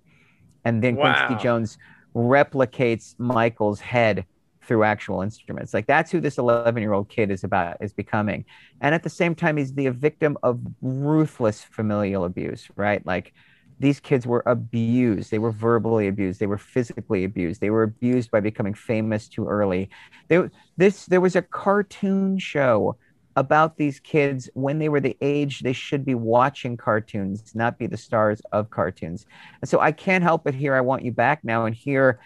And 0.65 0.83
then 0.83 0.97
Wow. 0.97 1.15
quincy 1.27 1.43
jones 1.43 1.79
replicates 2.17 3.15
michael's 3.19 3.79
head 3.79 4.25
through 4.63 4.83
actual 4.83 5.23
instruments. 5.23 5.73
Like 5.73 5.87
that's 5.87 6.11
who 6.11 6.21
this 6.21 6.39
11 6.39 6.83
year 6.83 6.93
old 6.93 7.09
kid 7.09 7.31
is 7.31 7.45
about 7.45 7.77
is 7.81 7.93
becoming. 7.93 8.45
And 8.81 8.95
at 8.95 9.03
the 9.03 9.11
same 9.11 9.35
time 9.35 9.59
he's 9.59 9.75
the 9.75 9.89
victim 9.89 10.37
of 10.43 10.59
ruthless 10.81 11.63
familial 11.63 12.25
abuse 12.25 12.69
right? 12.75 13.05
Like 13.07 13.33
these 13.79 14.01
kids 14.01 14.27
were 14.27 14.43
abused. 14.47 15.31
They 15.31 15.39
were 15.39 15.53
verbally 15.53 16.09
abused. 16.09 16.41
They 16.41 16.47
were 16.47 16.57
physically 16.57 17.25
abused. 17.25 17.61
They 17.61 17.69
were 17.69 17.83
abused 17.83 18.31
by 18.31 18.41
becoming 18.41 18.73
famous 18.73 19.29
too 19.29 19.47
early. 19.47 19.91
There 20.29 20.51
this 20.79 21.07
there 21.07 21.21
was 21.21 21.37
a 21.37 21.43
cartoon 21.43 22.39
show 22.39 22.97
about 23.37 23.77
these 23.77 24.01
kids 24.01 24.49
when 24.55 24.79
they 24.79 24.89
were 24.89 25.01
the 25.01 25.17
age 25.21 25.61
they 25.61 25.73
should 25.73 26.05
be 26.05 26.15
watching 26.15 26.77
cartoons 26.77 27.55
not 27.55 27.79
be 27.79 27.87
the 27.87 27.97
stars 27.97 28.41
of 28.53 28.71
cartoons. 28.71 29.27
And 29.61 29.69
so 29.69 29.81
i 29.81 29.93
can't 29.93 30.25
help 30.25 30.45
but 30.45 30.55
hear 30.55 30.75
i 30.75 30.81
want 30.81 31.05
you 31.05 31.13
back 31.13 31.45
now 31.45 31.67
and 31.67 31.75
hear 31.75 32.19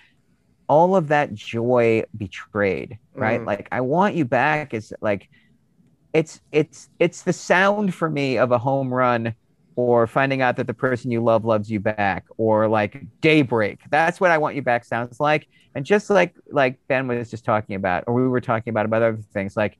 all 0.69 0.95
of 0.95 1.09
that 1.09 1.35
joy 1.35 2.05
betrayed 2.17 2.99
right? 3.15 3.41
Mm. 3.41 3.47
like 3.47 3.69
i 3.73 3.81
want 3.81 4.15
you 4.15 4.25
back 4.25 4.73
is 4.73 4.95
like 5.01 5.29
it's 6.13 6.41
it's 6.53 6.89
it's 6.99 7.23
the 7.23 7.33
sound 7.33 7.95
for 7.95 8.09
me 8.09 8.39
of 8.39 8.53
a 8.53 8.59
home 8.59 8.93
run 8.93 9.35
or 9.77 10.07
finding 10.07 10.43
out 10.43 10.57
that 10.57 10.67
the 10.67 10.75
person 10.75 11.11
you 11.11 11.23
love 11.23 11.45
loves 11.45 11.71
you 11.71 11.81
back 11.81 12.27
or 12.37 12.69
like 12.69 13.03
daybreak. 13.21 13.81
That's 13.91 14.21
what 14.21 14.31
i 14.31 14.39
want 14.39 14.57
you 14.57 14.63
back 14.63 14.85
sounds 14.85 15.21
like. 15.21 15.47
And 15.75 15.85
just 15.85 16.11
like 16.11 16.35
like 16.51 16.79
ben 16.89 17.07
was 17.07 17.31
just 17.31 17.45
talking 17.45 17.77
about 17.77 18.05
or 18.07 18.15
we 18.15 18.29
were 18.29 18.41
talking 18.41 18.71
about 18.71 18.87
about 18.87 19.03
other 19.03 19.23
things 19.33 19.57
like 19.57 19.79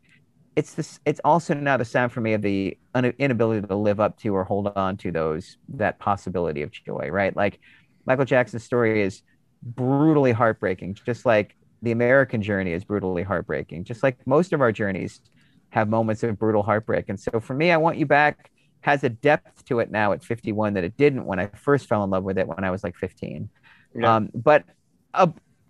it's 0.57 0.75
this 0.75 0.99
it's 1.05 1.21
also 1.25 1.55
now 1.55 1.77
the 1.77 1.85
sound 1.85 2.13
for 2.13 2.21
me 2.21 2.33
of 2.33 2.43
the 2.43 2.77
inability 3.19 3.67
to 3.67 3.75
live 3.77 4.01
up 4.01 4.19
to 4.19 4.35
or 4.35 4.45
hold 4.45 4.69
on 4.77 4.97
to 4.97 5.11
those 5.13 5.57
that 5.69 5.99
possibility 5.99 6.63
of 6.63 6.71
joy 6.73 7.09
right? 7.11 7.35
Like 7.37 7.61
michael 8.07 8.25
jackson's 8.25 8.65
story 8.65 9.03
is 9.03 9.23
brutally 9.63 10.33
heartbreaking 10.33 10.95
just 10.95 11.27
like 11.27 11.55
the 11.83 11.93
american 11.93 12.41
journey 12.43 12.73
is 12.73 12.83
brutally 12.83 13.23
heartbreaking 13.23 13.85
just 13.85 14.03
like 14.03 14.17
most 14.27 14.53
of 14.55 14.61
our 14.63 14.73
journeys 14.73 15.21
have 15.69 15.89
moments 15.89 16.23
of 16.25 16.37
brutal 16.39 16.63
heartbreak. 16.65 17.09
And 17.09 17.21
so 17.21 17.39
for 17.41 17.55
me 17.55 17.71
i 17.71 17.77
want 17.77 17.97
you 17.99 18.07
back 18.07 18.51
has 18.81 19.05
a 19.05 19.11
depth 19.11 19.65
to 19.67 19.79
it 19.81 19.91
now 19.91 20.13
at 20.13 20.25
51 20.25 20.75
that 20.75 20.85
it 20.85 20.97
didn't 20.97 21.27
when 21.27 21.39
i 21.39 21.47
first 21.49 21.87
fell 21.87 22.03
in 22.03 22.11
love 22.11 22.25
with 22.25 22.39
it 22.39 22.49
when 22.49 22.65
i 22.65 22.71
was 22.71 22.83
like 22.83 22.97
15 22.97 23.49
Yeah. 23.95 24.17
um, 24.17 24.31
but 24.35 24.65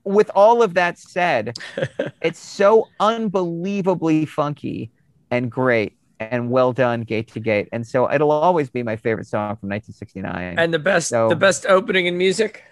with 0.04 0.30
all 0.34 0.62
of 0.62 0.74
that 0.74 0.98
said 0.98 1.56
it's 2.22 2.38
so 2.38 2.88
unbelievably 3.00 4.26
funky 4.26 4.90
and 5.30 5.50
great 5.50 5.96
and 6.18 6.50
well 6.50 6.72
done 6.72 7.02
gate 7.02 7.28
to 7.32 7.40
gate. 7.40 7.68
And 7.72 7.86
so 7.86 8.10
it'll 8.12 8.30
always 8.30 8.68
be 8.70 8.82
my 8.82 8.96
favorite 8.96 9.26
song 9.26 9.56
from 9.56 9.68
1969. 9.70 10.58
And 10.58 10.72
the 10.74 10.78
best, 10.78 11.08
So- 11.08 11.28
the 11.28 11.36
best 11.36 11.66
opening 11.66 12.06
in 12.06 12.18
music. 12.18 12.62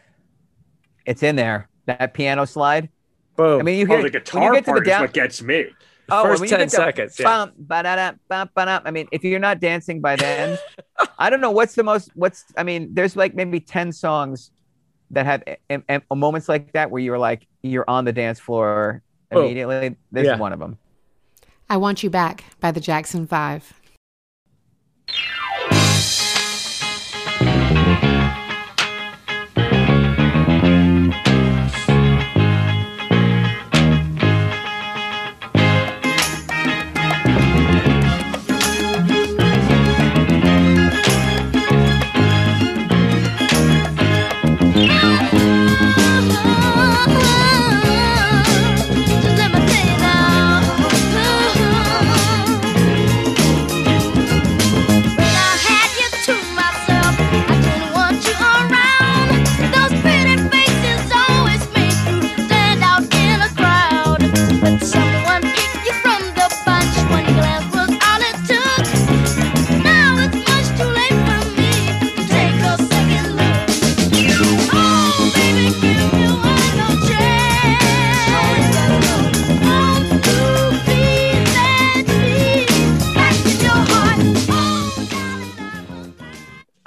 it's 1.07 1.23
in 1.23 1.37
there. 1.37 1.69
That 1.87 2.13
piano 2.13 2.45
slide. 2.45 2.91
Boom. 3.37 3.61
I 3.61 3.63
mean, 3.63 3.79
you 3.79 3.87
Oh, 3.87 3.95
hear 3.97 4.03
the 4.03 4.11
guitar 4.11 4.43
you 4.45 4.53
get 4.55 4.65
to 4.67 4.73
the 4.73 4.75
part 4.75 4.87
is 4.89 5.01
what 5.01 5.13
gets 5.15 5.43
me. 5.43 5.67
Oh, 6.11 6.23
First 6.25 6.41
10 6.49 6.59
get 6.59 6.65
to 6.65 6.71
seconds, 6.71 7.19
yeah. 7.19 7.25
Bum, 7.25 7.53
ba-da-da, 7.59 8.13
bum, 8.29 8.49
ba-da. 8.55 8.81
I 8.85 8.91
mean, 8.91 9.09
if 9.13 9.23
you're 9.25 9.39
not 9.39 9.61
dancing 9.61 10.01
by 10.01 10.17
then, 10.17 10.59
I 11.19 11.29
don't 11.31 11.41
know 11.43 11.51
what's 11.51 11.75
the 11.75 11.83
most. 11.83 12.11
What's 12.15 12.45
I 12.57 12.63
mean, 12.63 12.89
there's 12.95 13.15
like 13.15 13.35
maybe 13.35 13.61
ten 13.61 13.93
songs 13.93 14.51
that 15.11 15.27
have 15.27 15.43
em- 15.71 15.85
em- 15.89 16.03
moments 16.15 16.49
like 16.49 16.73
that 16.73 16.91
where 16.91 17.01
you're 17.03 17.19
like 17.19 17.47
you're 17.63 17.85
on 17.89 18.05
the 18.05 18.13
dance 18.13 18.39
floor 18.39 19.03
Oh, 19.31 19.43
immediately. 19.43 19.97
This 20.11 20.25
yeah. 20.27 20.35
is 20.35 20.41
one 20.41 20.53
of 20.55 20.59
them. 20.59 20.79
I 21.69 21.77
Want 21.77 22.03
You 22.03 22.09
Back 22.11 22.45
by 22.61 22.71
the 22.73 22.81
Jackson 22.81 23.27
Five. 23.27 23.75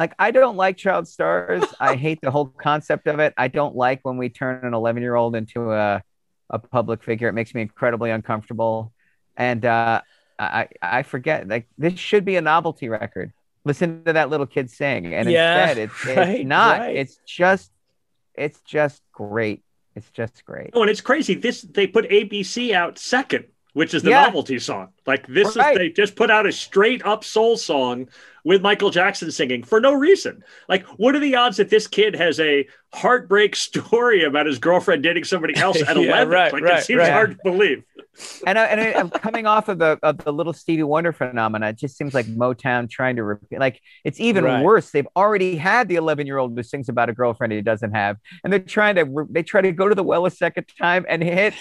Like 0.02 0.16
I 0.18 0.32
don't 0.32 0.58
like 0.58 0.78
child 0.78 1.08
stars. 1.08 1.64
I 1.80 1.96
hate 1.96 2.22
the 2.22 2.32
whole 2.32 2.48
concept 2.48 3.06
of 3.06 3.20
it. 3.20 3.36
I 3.38 3.50
don't 3.50 3.76
like 3.76 4.00
when 4.02 4.18
we 4.18 4.30
turn 4.30 4.66
an 4.66 4.74
11 4.74 5.04
year 5.04 5.14
old 5.14 5.36
into 5.36 5.72
a 5.72 6.02
a 6.50 6.58
public 6.58 7.04
figure. 7.04 7.30
It 7.30 7.34
makes 7.34 7.54
me 7.54 7.62
incredibly 7.62 8.10
uncomfortable. 8.10 8.92
And 9.38 9.64
uh, 9.64 10.02
I 10.40 10.70
I 10.82 11.04
forget 11.04 11.48
like 11.48 11.68
this 11.78 12.00
should 12.00 12.26
be 12.26 12.36
a 12.36 12.42
novelty 12.42 12.90
record. 12.90 13.32
Listen 13.64 14.04
to 14.06 14.14
that 14.14 14.32
little 14.32 14.48
kid 14.48 14.72
sing, 14.72 15.14
and 15.14 15.30
Yeah, 15.30 15.68
instead 15.70 15.78
it's, 15.78 15.94
it's 16.08 16.18
right, 16.18 16.48
not. 16.48 16.80
right. 16.80 16.96
It's 16.96 17.20
just 17.28 17.72
it's 18.34 18.60
just 18.62 19.04
great. 19.12 19.62
It's 19.96 20.10
just 20.10 20.44
great. 20.46 20.72
Oh, 20.74 20.82
and 20.82 20.90
it's 20.90 21.02
crazy. 21.02 21.36
This 21.36 21.62
they 21.62 21.86
put 21.86 22.10
ABC 22.10 22.74
out 22.74 22.98
second, 22.98 23.46
which 23.74 23.94
is 23.94 24.04
the 24.04 24.10
Yeah. 24.10 24.24
novelty 24.24 24.60
song. 24.60 24.90
Like 25.08 25.26
this 25.28 25.56
Right. 25.56 25.72
is 25.74 25.78
they 25.78 25.90
just 25.90 26.16
put 26.16 26.30
out 26.30 26.46
a 26.46 26.52
straight 26.52 27.06
up 27.06 27.24
soul 27.24 27.56
song 27.58 28.10
with 28.44 28.62
Michael 28.62 28.90
Jackson 28.90 29.32
singing 29.32 29.64
for 29.64 29.80
no 29.80 29.94
reason. 29.94 30.44
Like, 30.68 30.84
what 30.98 31.16
are 31.16 31.20
the 31.20 31.36
odds 31.36 31.58
that 31.58 31.70
this 31.70 31.88
kid 31.88 32.16
has 32.16 32.40
a 32.40 32.68
heartbreak 32.94 33.56
story 33.68 34.24
about 34.24 34.46
his 34.46 34.60
girlfriend 34.60 35.04
dating 35.04 35.24
somebody 35.26 35.56
else 35.56 35.82
at 35.88 35.96
Yeah, 35.96 36.04
eleven? 36.08 36.30
right, 36.30 36.52
like 36.54 36.64
right, 36.64 36.80
it 36.80 36.86
seems 36.86 37.00
right. 37.00 37.12
hard 37.12 37.32
to 37.32 37.38
believe. 37.44 37.84
and 38.46 38.60
I, 38.60 38.66
and 38.66 38.82
I, 38.82 38.92
I'm 39.00 39.10
coming 39.10 39.46
off 39.48 39.70
of 39.70 39.80
the 39.80 39.98
of 40.04 40.18
the 40.18 40.34
little 40.34 40.54
Stevie 40.54 40.84
Wonder 40.84 41.14
phenomena. 41.14 41.70
It 41.70 41.78
just 41.78 41.98
seems 41.98 42.14
like 42.14 42.26
Motown 42.26 42.90
trying 42.90 43.16
to 43.16 43.24
repeat. 43.24 43.60
Like 43.60 43.80
it's 44.04 44.20
even 44.20 44.44
Right. 44.44 44.64
worse. 44.64 44.92
They've 44.92 45.08
already 45.16 45.56
had 45.56 45.88
the 45.88 45.96
11 45.96 46.28
year 46.28 46.38
old 46.38 46.56
who 46.58 46.64
sings 46.64 46.90
about 46.90 47.10
a 47.10 47.14
girlfriend 47.14 47.54
he 47.54 47.62
doesn't 47.62 47.94
have, 47.94 48.18
and 48.44 48.52
they're 48.52 48.60
trying 48.60 48.96
to 48.96 49.28
they 49.30 49.44
try 49.44 49.62
to 49.62 49.72
go 49.72 49.88
to 49.88 49.96
the 49.96 50.04
well 50.04 50.26
a 50.26 50.32
second 50.32 50.66
time 50.78 51.06
and 51.08 51.24
hit. 51.24 51.54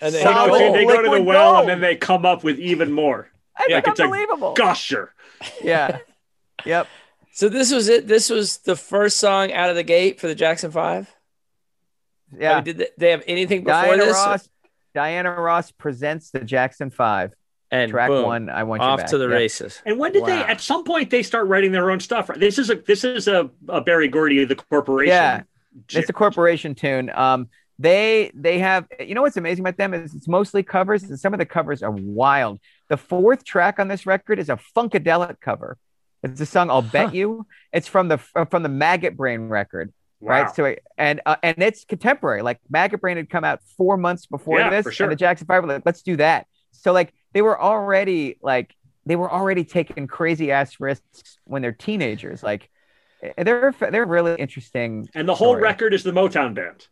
And 0.00 0.14
they 0.14 0.24
no, 0.24 0.32
solid 0.32 0.58
dude, 0.58 0.74
they 0.74 0.84
go 0.84 1.02
to 1.02 1.10
the 1.10 1.22
well 1.22 1.52
gold. 1.54 1.60
and 1.62 1.68
then 1.70 1.80
they 1.80 1.96
come 1.96 2.26
up 2.26 2.44
with 2.44 2.58
even 2.58 2.92
more. 2.92 3.30
It's 3.60 3.72
like 3.72 3.86
it's 3.88 4.00
a 4.00 4.04
unbelievable. 4.04 4.54
gusher. 4.54 5.14
Yeah. 5.62 5.98
Yep. 6.64 6.86
So 7.32 7.48
this 7.50 7.70
was 7.72 7.88
it. 7.88 8.06
This 8.08 8.30
was 8.30 8.58
the 8.58 8.74
first 8.76 9.18
song 9.18 9.52
out 9.52 9.68
of 9.68 9.76
the 9.76 9.82
gate 9.82 10.18
for 10.20 10.28
the 10.28 10.34
Jackson 10.34 10.70
Five. 10.70 11.12
I 12.32 12.36
Yeah. 12.40 12.54
mean, 12.54 12.64
did 12.64 12.78
they, 12.78 12.88
they 12.96 13.10
have 13.10 13.22
anything 13.26 13.64
before 13.64 13.82
Diana 13.82 14.04
this? 14.04 14.14
Ross. 14.14 14.48
Diana 14.94 15.30
Ross 15.32 15.70
presents 15.72 16.30
the 16.30 16.40
Jackson 16.40 16.88
Five. 16.90 17.34
and 17.70 17.90
Track 17.90 18.08
boom, 18.08 18.24
one. 18.24 18.48
I 18.50 18.62
want 18.62 18.80
you 18.82 18.88
off 18.88 19.00
back. 19.00 19.08
to 19.08 19.18
the 19.18 19.28
Yeah. 19.28 19.34
races. 19.34 19.82
And 19.84 19.98
when 19.98 20.12
did 20.12 20.24
they? 20.24 20.38
At 20.42 20.60
some 20.60 20.84
point, 20.84 21.10
they 21.10 21.22
start 21.22 21.48
writing 21.48 21.72
their 21.72 21.90
own 21.90 22.00
stuff. 22.00 22.28
This 22.36 22.58
is 22.58 22.70
a 22.70 22.76
this 22.76 23.04
is 23.04 23.28
a, 23.28 23.50
a 23.68 23.80
Berry 23.80 24.08
Gordy, 24.08 24.44
the 24.46 24.54
corporation. 24.56 25.10
Yeah. 25.12 25.42
It's 25.92 26.08
a 26.08 26.12
corporation 26.14 26.74
tune. 26.74 27.10
Um, 27.10 27.48
they 27.78 28.30
they 28.34 28.58
have 28.60 28.86
you 29.00 29.14
know 29.14 29.22
what's 29.22 29.36
amazing 29.36 29.64
about 29.64 29.76
them 29.76 29.94
is 29.94 30.14
it's 30.14 30.28
mostly 30.28 30.62
covers, 30.62 31.02
and 31.04 31.18
some 31.18 31.32
of 31.34 31.38
the 31.38 31.46
covers 31.46 31.82
are 31.82 31.90
wild. 31.90 32.60
The 32.88 32.96
fourth 32.96 33.44
track 33.44 33.78
on 33.78 33.88
this 33.88 34.06
record 34.06 34.38
is 34.38 34.48
a 34.48 34.58
funkadelic 34.76 35.40
cover. 35.40 35.76
It's 36.22 36.40
a 36.40 36.46
song 36.46 36.70
"I'll 36.70 36.82
Bet 36.82 37.14
You." 37.14 37.46
It's 37.72 37.88
from 37.88 38.08
the 38.08 38.18
from 38.18 38.62
the 38.62 38.68
Maggot 38.68 39.16
Brain 39.16 39.48
record, 39.48 39.92
Wow. 40.20 40.42
right? 40.44 40.54
So 40.54 40.74
and 40.96 41.20
uh, 41.26 41.36
and 41.42 41.56
it's 41.62 41.84
contemporary. 41.84 42.42
Like 42.42 42.60
Maggot 42.70 43.00
Brain 43.00 43.16
had 43.16 43.28
come 43.28 43.44
out 43.44 43.60
four 43.76 43.96
months 43.96 44.26
before 44.26 44.58
Yeah, 44.60 44.70
this, 44.70 44.84
for 44.84 44.92
sure. 44.92 45.06
and 45.06 45.12
the 45.12 45.16
Jackson 45.16 45.46
Five 45.46 45.62
were 45.64 45.68
like, 45.68 45.82
"Let's 45.84 46.02
do 46.02 46.16
that." 46.16 46.46
So 46.70 46.92
like 46.92 47.12
they 47.32 47.42
were 47.42 47.60
already 47.60 48.38
like 48.40 48.74
they 49.04 49.16
were 49.16 49.30
already 49.30 49.64
taking 49.64 50.06
crazy 50.06 50.50
ass 50.52 50.78
risks 50.80 51.38
when 51.44 51.60
they're 51.60 51.72
teenagers. 51.72 52.42
Like 52.42 52.70
they're 53.36 53.74
they're 53.78 54.06
really 54.06 54.36
interesting. 54.36 55.08
And 55.14 55.28
the 55.28 55.34
whole 55.34 55.52
story. 55.54 55.62
record 55.62 55.92
is 55.94 56.04
the 56.04 56.12
Motown 56.12 56.54
band. 56.54 56.86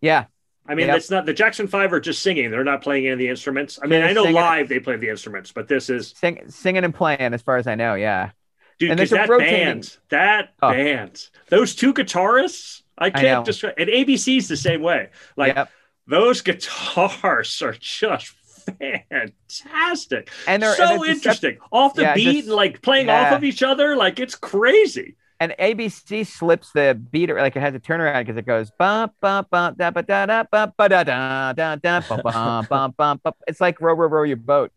Yeah. 0.00 0.26
I 0.66 0.74
mean, 0.74 0.88
Yep. 0.88 0.96
it's 0.98 1.10
not 1.10 1.24
the 1.26 1.32
Jackson 1.32 1.66
Five 1.66 1.92
are 1.94 2.00
just 2.00 2.22
singing. 2.22 2.50
They're 2.50 2.62
not 2.64 2.82
playing 2.82 3.04
any 3.06 3.12
of 3.14 3.18
the 3.18 3.28
instruments. 3.28 3.78
I 3.82 3.86
mean, 3.86 4.00
They're 4.00 4.10
I 4.10 4.12
know 4.12 4.24
singing- 4.24 4.34
live 4.36 4.68
they 4.68 4.78
play 4.80 4.96
the 4.96 5.08
instruments, 5.08 5.50
but 5.50 5.66
this 5.66 5.88
is 5.88 6.14
Sing, 6.18 6.42
singing 6.48 6.84
and 6.84 6.94
playing, 6.94 7.32
as 7.32 7.40
far 7.42 7.56
as 7.56 7.66
I 7.66 7.74
know. 7.74 7.94
Yeah. 7.94 8.30
dude. 8.78 8.90
And 8.90 8.98
there's 8.98 9.10
that 9.10 9.28
rotating- 9.28 9.54
band, 9.54 9.96
that 10.10 10.50
Oh. 10.62 10.70
band, 10.72 11.26
those 11.48 11.74
two 11.74 11.92
guitarists, 11.94 12.82
I 12.96 13.10
can't 13.10 13.44
describe. 13.44 13.74
And 13.78 13.88
ABC's 13.90 14.46
the 14.46 14.56
same 14.56 14.82
way. 14.82 15.08
Like 15.36 15.56
Yep. 15.56 15.70
those 16.06 16.40
guitars 16.42 17.60
are 17.62 17.74
just 17.80 18.34
fantastic 18.78 20.30
And 20.46 20.62
they're- 20.62 20.74
so 20.74 21.02
and 21.02 21.12
interesting 21.12 21.58
off 21.72 21.94
the 21.94 22.02
Yeah, 22.02 22.14
beat 22.14 22.24
just- 22.32 22.46
and 22.48 22.56
like 22.56 22.82
playing 22.82 23.08
off 23.10 23.32
of 23.32 23.42
each 23.44 23.62
other. 23.62 23.96
Like 23.96 24.20
it's 24.20 24.34
crazy. 24.34 25.16
And 25.40 25.54
ABC 25.58 26.26
slips 26.26 26.72
the 26.72 27.00
beat, 27.12 27.30
like 27.32 27.54
it 27.54 27.60
has 27.60 27.74
a 27.74 27.78
turnaround 27.80 28.22
because 28.22 28.36
it 28.36 28.44
goes 28.46 28.72
bum 28.76 29.10
bum 29.20 29.46
bum 29.50 29.74
da 29.78 29.90
ba 29.92 30.02
da 30.02 30.26
da 30.26 30.42
ba 30.50 30.72
ba 30.76 30.88
da 30.88 31.04
da 31.04 31.52
da 31.52 31.76
da 31.76 32.00
bum 32.08 32.20
bum 32.24 32.66
bum 32.68 32.94
bum 32.96 33.20
bum. 33.22 33.32
It's 33.46 33.60
like 33.60 33.80
row 33.80 33.94
row 33.94 34.08
row 34.08 34.22
your 34.24 34.36
boat, 34.36 34.72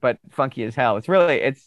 but 0.00 0.18
funky 0.30 0.64
as 0.64 0.74
hell. 0.74 0.98
It's 0.98 1.08
really 1.08 1.36
it's 1.40 1.66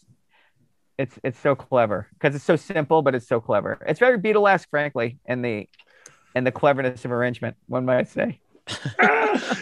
it's 0.97 1.17
it's 1.23 1.39
so 1.39 1.55
clever 1.55 2.07
because 2.13 2.35
it's 2.35 2.43
so 2.45 2.55
simple, 2.55 3.01
but 3.01 3.15
it's 3.15 3.27
so 3.27 3.39
clever. 3.41 3.79
It's 3.87 3.99
very 3.99 4.19
Beatlesque, 4.19 4.67
frankly, 4.69 5.17
in 5.25 5.41
the 5.41 5.67
in 6.35 6.43
the 6.43 6.51
cleverness 6.51 7.03
of 7.05 7.11
arrangement, 7.11 7.55
one 7.67 7.85
might 7.85 8.09
say. 8.09 8.39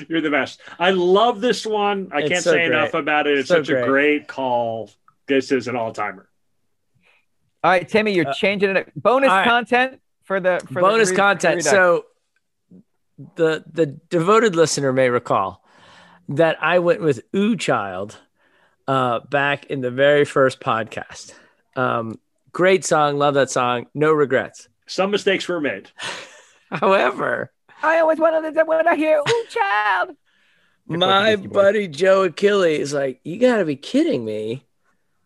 You're 0.10 0.22
the 0.22 0.30
best. 0.32 0.62
I 0.80 0.92
love 0.92 1.42
this 1.42 1.66
one. 1.66 2.10
I 2.14 2.22
It's 2.22 2.30
can't 2.30 2.44
so 2.44 2.52
say 2.52 2.66
great. 2.66 2.66
enough 2.66 2.94
about 2.94 3.28
it. 3.28 3.38
It's 3.40 3.48
So 3.48 3.56
such 3.58 3.70
a 3.70 3.74
great. 3.74 3.86
great 3.86 4.28
call. 4.28 4.90
This 5.28 5.52
is 5.52 5.68
an 5.68 5.76
all 5.76 5.92
timer. 5.94 6.28
All 7.64 7.72
right, 7.72 7.88
Timmy, 7.88 8.14
you're 8.14 8.28
Uh, 8.30 8.34
changing 8.34 8.76
it. 8.76 8.92
Bonus 8.96 9.30
all 9.30 9.38
right. 9.38 9.48
content 9.48 10.02
for 10.24 10.40
the 10.40 10.62
for 10.68 10.76
the 10.76 10.82
bonus 10.82 11.12
re- 11.12 11.16
content. 11.16 11.56
redux. 11.58 11.70
So 11.70 12.06
the 13.36 13.64
the 13.72 13.86
devoted 13.86 14.56
listener 14.56 14.92
may 14.92 15.10
recall 15.10 15.64
that 16.30 16.58
I 16.62 16.80
went 16.80 17.02
with 17.02 17.22
Ooh 17.36 17.56
Child 17.56 18.18
uh, 18.88 19.20
back 19.30 19.66
in 19.68 19.82
the 19.82 19.92
very 19.92 20.26
first 20.26 20.60
podcast. 20.60 21.34
Um, 21.76 22.20
great 22.52 22.84
song, 22.84 23.18
love 23.18 23.34
that 23.36 23.50
song, 23.50 23.88
no 23.94 24.12
regrets. 24.12 24.68
Some 24.88 25.12
mistakes 25.12 25.48
were 25.48 25.62
made. 25.62 25.90
However, 26.72 27.52
I 27.82 28.00
always 28.00 28.20
wanted 28.20 28.54
to 28.56 28.64
when 28.66 28.88
I 28.88 28.96
hear 28.96 29.20
"Ooh, 29.20 29.46
child." 29.50 30.16
my 30.88 31.38
buddy 31.38 31.88
Joe 31.88 32.24
Achilles 32.24 32.80
is 32.82 32.94
like, 32.94 33.22
you 33.24 33.38
got 33.40 33.58
to 33.58 33.66
be 33.66 33.78
kidding 33.78 34.26
me. 34.26 34.66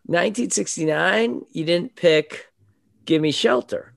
1969, 0.08 1.46
you 1.52 1.66
didn't 1.66 1.96
pick 1.96 2.48
Give 3.06 3.22
Me 3.22 3.32
Shelter. 3.32 3.94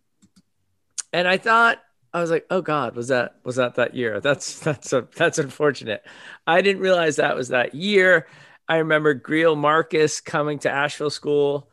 And 1.13 1.27
I 1.27 1.37
thought, 1.37 1.79
I 2.13 2.21
was 2.21 2.31
like, 2.31 2.47
oh 2.51 2.61
God, 2.61 2.97
was 2.97 3.09
that 3.09 3.37
was 3.45 3.57
that 3.57 3.77
that 3.77 3.95
year? 3.95 4.21
That's 4.21 4.59
that's 4.61 4.93
a, 4.93 5.07
that's 5.15 5.39
unfortunate. 5.39 6.05
I 6.47 6.63
didn't 6.63 6.83
realize 6.83 7.17
that 7.17 7.37
was 7.37 7.49
that 7.49 7.75
year. 7.75 8.27
I 8.69 8.79
remember 8.79 9.15
Greil 9.15 9.57
Marcus 9.57 10.21
coming 10.21 10.59
to 10.61 10.71
Asheville 10.71 11.11
School 11.11 11.71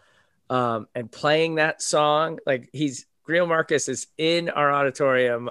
um, 0.49 0.87
and 0.93 1.11
playing 1.11 1.55
that 1.55 1.81
song. 1.81 2.39
Like 2.45 2.69
he's 2.73 3.05
Greil 3.27 3.47
Marcus 3.47 3.89
is 3.89 4.07
in 4.17 4.49
our 4.49 4.71
auditorium, 4.71 5.49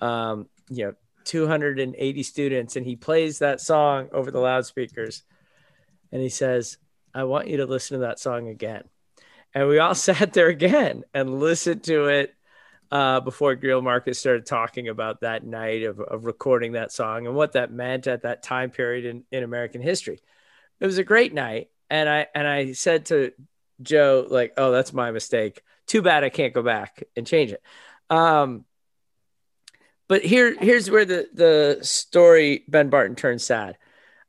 um, 0.00 0.48
you 0.70 0.86
know, 0.86 0.94
280 1.24 2.22
students, 2.22 2.76
and 2.76 2.84
he 2.84 2.96
plays 2.96 3.38
that 3.38 3.60
song 3.60 4.08
over 4.12 4.30
the 4.30 4.40
loudspeakers. 4.40 5.22
And 6.10 6.20
he 6.20 6.28
says, 6.28 6.78
I 7.14 7.24
want 7.24 7.48
you 7.48 7.58
to 7.58 7.66
listen 7.66 7.98
to 7.98 8.06
that 8.06 8.18
song 8.18 8.48
again. 8.48 8.84
And 9.54 9.68
we 9.68 9.78
all 9.78 9.94
sat 9.96 10.32
there 10.32 10.48
again 10.48 11.04
and 11.14 11.40
listened 11.40 11.84
to 11.84 12.06
it 12.06 12.34
uh, 12.90 13.20
before 13.20 13.56
Greil 13.56 13.82
Marcus 13.82 14.18
started 14.18 14.44
talking 14.44 14.88
about 14.88 15.22
that 15.22 15.44
night 15.44 15.82
of, 15.82 15.98
of 15.98 16.26
recording 16.26 16.72
that 16.72 16.92
song 16.92 17.26
and 17.26 17.34
what 17.34 17.52
that 17.52 17.72
meant 17.72 18.06
at 18.06 18.22
that 18.22 18.42
time 18.42 18.70
period 18.70 19.06
in, 19.06 19.24
in 19.32 19.44
American 19.44 19.80
history. 19.80 20.20
It 20.78 20.86
was 20.86 20.98
a 20.98 21.04
great 21.04 21.32
night. 21.32 21.70
And 21.88 22.08
I 22.08 22.26
and 22.34 22.46
I 22.46 22.72
said 22.72 23.06
to 23.06 23.32
Joe, 23.80 24.26
like, 24.28 24.54
oh, 24.56 24.72
that's 24.72 24.92
my 24.92 25.10
mistake. 25.10 25.62
Too 25.86 26.02
bad 26.02 26.24
I 26.24 26.28
can't 26.28 26.54
go 26.54 26.62
back 26.62 27.02
and 27.16 27.26
change 27.26 27.52
it. 27.52 27.62
Um, 28.08 28.64
but 30.08 30.22
here, 30.22 30.54
here's 30.58 30.90
where 30.90 31.04
the 31.04 31.28
the 31.32 31.78
story 31.82 32.64
Ben 32.68 32.90
Barton 32.90 33.16
turns 33.16 33.44
sad. 33.44 33.78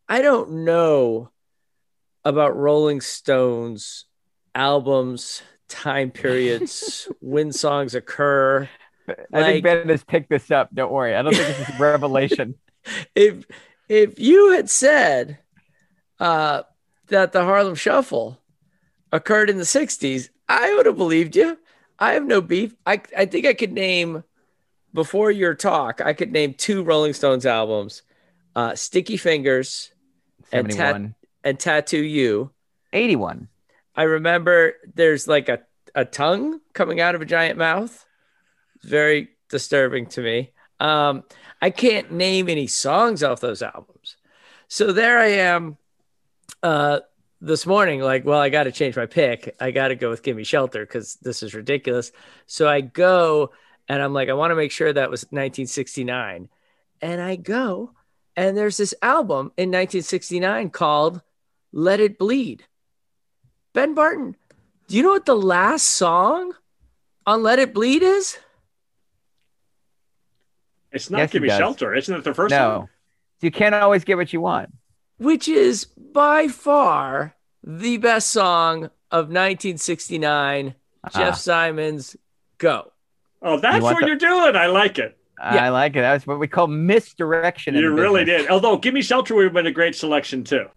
I 0.07 0.21
don't 0.21 0.65
know 0.65 1.29
about 2.25 2.55
Rolling 2.55 3.01
Stones 3.01 4.05
albums, 4.55 5.41
time 5.67 6.11
periods, 6.11 7.07
when 7.21 7.51
songs 7.51 7.95
occur. 7.95 8.69
I 9.33 9.43
think 9.43 9.63
Ben 9.63 9.89
has 9.89 10.03
picked 10.03 10.29
this 10.29 10.51
up. 10.51 10.73
Don't 10.73 10.91
worry. 10.91 11.15
I 11.15 11.21
don't 11.21 11.35
think 11.35 11.57
this 11.57 11.69
is 11.69 11.79
revelation. 11.79 12.55
if 13.15 13.45
if 13.89 14.19
you 14.19 14.51
had 14.51 14.69
said 14.69 15.39
uh, 16.19 16.63
that 17.07 17.31
the 17.31 17.43
Harlem 17.43 17.75
Shuffle 17.75 18.39
occurred 19.11 19.49
in 19.49 19.57
the 19.57 19.63
'60s, 19.63 20.29
I 20.47 20.73
would 20.75 20.85
have 20.85 20.97
believed 20.97 21.35
you. 21.35 21.57
I 21.99 22.13
have 22.13 22.25
no 22.25 22.41
beef. 22.41 22.75
I 22.85 23.01
I 23.17 23.25
think 23.25 23.45
I 23.45 23.53
could 23.53 23.73
name 23.73 24.23
before 24.93 25.31
your 25.31 25.55
talk. 25.55 25.99
I 25.99 26.13
could 26.13 26.31
name 26.31 26.53
two 26.53 26.83
Rolling 26.83 27.13
Stones 27.13 27.45
albums: 27.45 28.03
uh, 28.55 28.75
"Sticky 28.75 29.17
Fingers" 29.17 29.91
71. 30.51 30.95
and 30.95 31.15
"Tattoo 31.43 32.03
You." 32.03 32.51
81. 32.93 33.49
I 33.95 34.03
remember 34.03 34.73
there's 34.93 35.27
like 35.27 35.49
a, 35.49 35.59
a 35.93 36.05
tongue 36.05 36.61
coming 36.73 37.01
out 37.01 37.15
of 37.15 37.21
a 37.21 37.25
giant 37.25 37.57
mouth. 37.57 38.05
Very 38.83 39.29
disturbing 39.49 40.07
to 40.07 40.21
me. 40.21 40.51
Um, 40.79 41.23
I 41.61 41.69
can't 41.69 42.11
name 42.11 42.49
any 42.49 42.67
songs 42.67 43.23
off 43.23 43.39
those 43.39 43.61
albums. 43.61 44.17
So 44.67 44.91
there 44.91 45.19
I 45.19 45.27
am 45.27 45.77
uh, 46.61 46.99
this 47.39 47.65
morning, 47.65 48.01
like, 48.01 48.25
well, 48.25 48.39
I 48.39 48.49
got 48.49 48.63
to 48.63 48.71
change 48.71 48.95
my 48.95 49.05
pick. 49.05 49.55
I 49.59 49.71
got 49.71 49.89
to 49.89 49.95
go 49.95 50.09
with 50.09 50.23
Gimme 50.23 50.43
Shelter 50.43 50.85
because 50.85 51.15
this 51.15 51.43
is 51.43 51.53
ridiculous. 51.53 52.11
So 52.47 52.67
I 52.67 52.81
go 52.81 53.51
and 53.87 54.01
I'm 54.01 54.13
like, 54.13 54.29
I 54.29 54.33
want 54.33 54.51
to 54.51 54.55
make 54.55 54.71
sure 54.71 54.91
that 54.91 55.11
was 55.11 55.23
1969. 55.23 56.49
And 57.01 57.21
I 57.21 57.35
go, 57.35 57.91
and 58.35 58.57
there's 58.57 58.77
this 58.77 58.95
album 59.01 59.51
in 59.57 59.69
1969 59.69 60.69
called 60.71 61.21
Let 61.73 61.99
It 61.99 62.17
Bleed. 62.17 62.63
Ben 63.73 63.93
Barton, 63.95 64.35
do 64.87 64.95
you 64.95 65.03
know 65.03 65.09
what 65.09 65.25
the 65.25 65.35
last 65.35 65.85
song 65.85 66.53
on 67.25 67.41
Let 67.43 67.59
It 67.59 67.73
Bleed 67.73 68.03
is? 68.03 68.37
It's 70.91 71.09
not 71.09 71.17
Yes, 71.19 71.31
he 71.31 71.35
Give 71.37 71.41
Me 71.43 71.47
does. 71.49 71.57
Shelter. 71.57 71.95
Isn't 71.95 72.15
it 72.15 72.23
the 72.23 72.33
first 72.33 72.51
No. 72.51 72.79
one? 72.79 72.89
You 73.41 73.51
can't 73.51 73.75
always 73.75 74.03
get 74.03 74.15
what 74.17 74.31
you 74.31 74.39
want. 74.41 74.69
Which 75.17 75.47
is 75.47 75.85
by 75.85 76.47
far 76.47 77.35
the 77.63 77.97
best 77.97 78.31
song 78.31 78.85
of 79.11 79.25
1969. 79.29 80.75
Ah. 81.03 81.09
Jeff 81.13 81.37
Simons, 81.37 82.15
go. 82.57 82.91
Oh, 83.41 83.59
that's 83.59 83.81
want 83.81 83.95
what 83.95 84.01
the- 84.01 84.07
you're 84.07 84.15
doing. 84.17 84.55
I 84.55 84.67
like 84.67 84.99
it. 84.99 85.17
I 85.41 85.69
like 85.69 85.93
it. 85.95 86.01
That's 86.01 86.25
what 86.25 86.39
we 86.39 86.47
call 86.47 86.67
misdirection. 86.67 87.75
in 87.75 87.81
You 87.81 87.93
really 87.93 88.23
business. 88.23 88.43
did. 88.43 88.51
Although 88.51 88.77
Give 88.77 88.93
Me 88.93 89.01
Shelter 89.01 89.35
would 89.35 89.43
have 89.45 89.53
been 89.53 89.65
a 89.67 89.71
great 89.71 89.95
selection 89.95 90.43
too. 90.43 90.67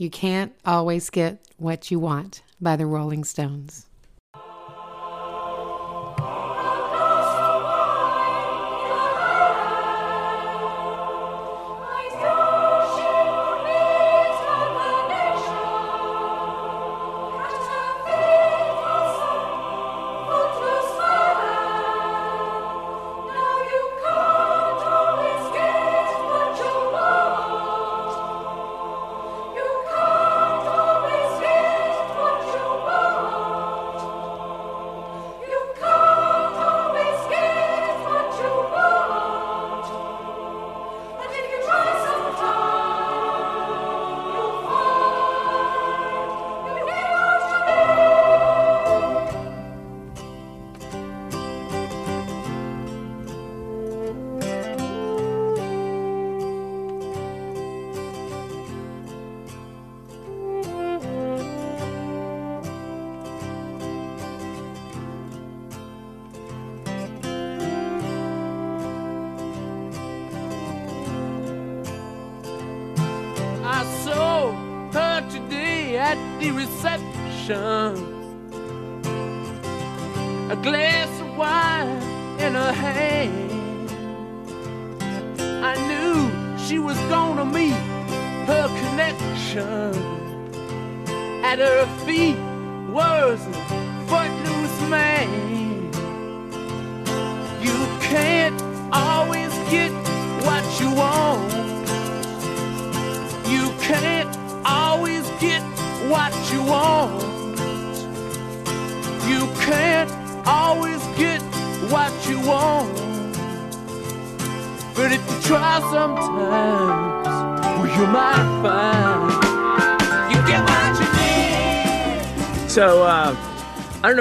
You 0.00 0.08
can't 0.08 0.54
always 0.64 1.10
get 1.10 1.46
what 1.58 1.90
you 1.90 1.98
want 1.98 2.42
by 2.58 2.76
the 2.76 2.86
Rolling 2.86 3.22
Stones. 3.22 3.84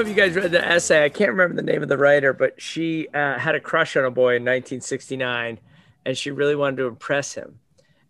You 0.10 0.16
guys 0.16 0.34
read 0.34 0.51
the 0.51 0.68
essay. 0.68 1.05
I 1.05 1.10
can't 1.10 1.30
remember 1.30 1.55
the 1.55 1.62
name 1.62 1.84
of 1.84 1.88
the 1.88 1.97
writer, 1.97 2.34
but 2.34 2.60
she 2.60 3.07
uh, 3.10 3.38
had 3.38 3.53
a 3.53 3.60
crush 3.60 3.95
on 3.95 4.05
a 4.05 4.12
boy 4.12 4.36
in 4.36 4.43
1969, 4.43 5.60
and 6.03 6.18
she 6.18 6.32
really 6.32 6.55
wanted 6.55 6.78
to 6.78 6.88
impress 6.88 7.36
him. 7.36 7.60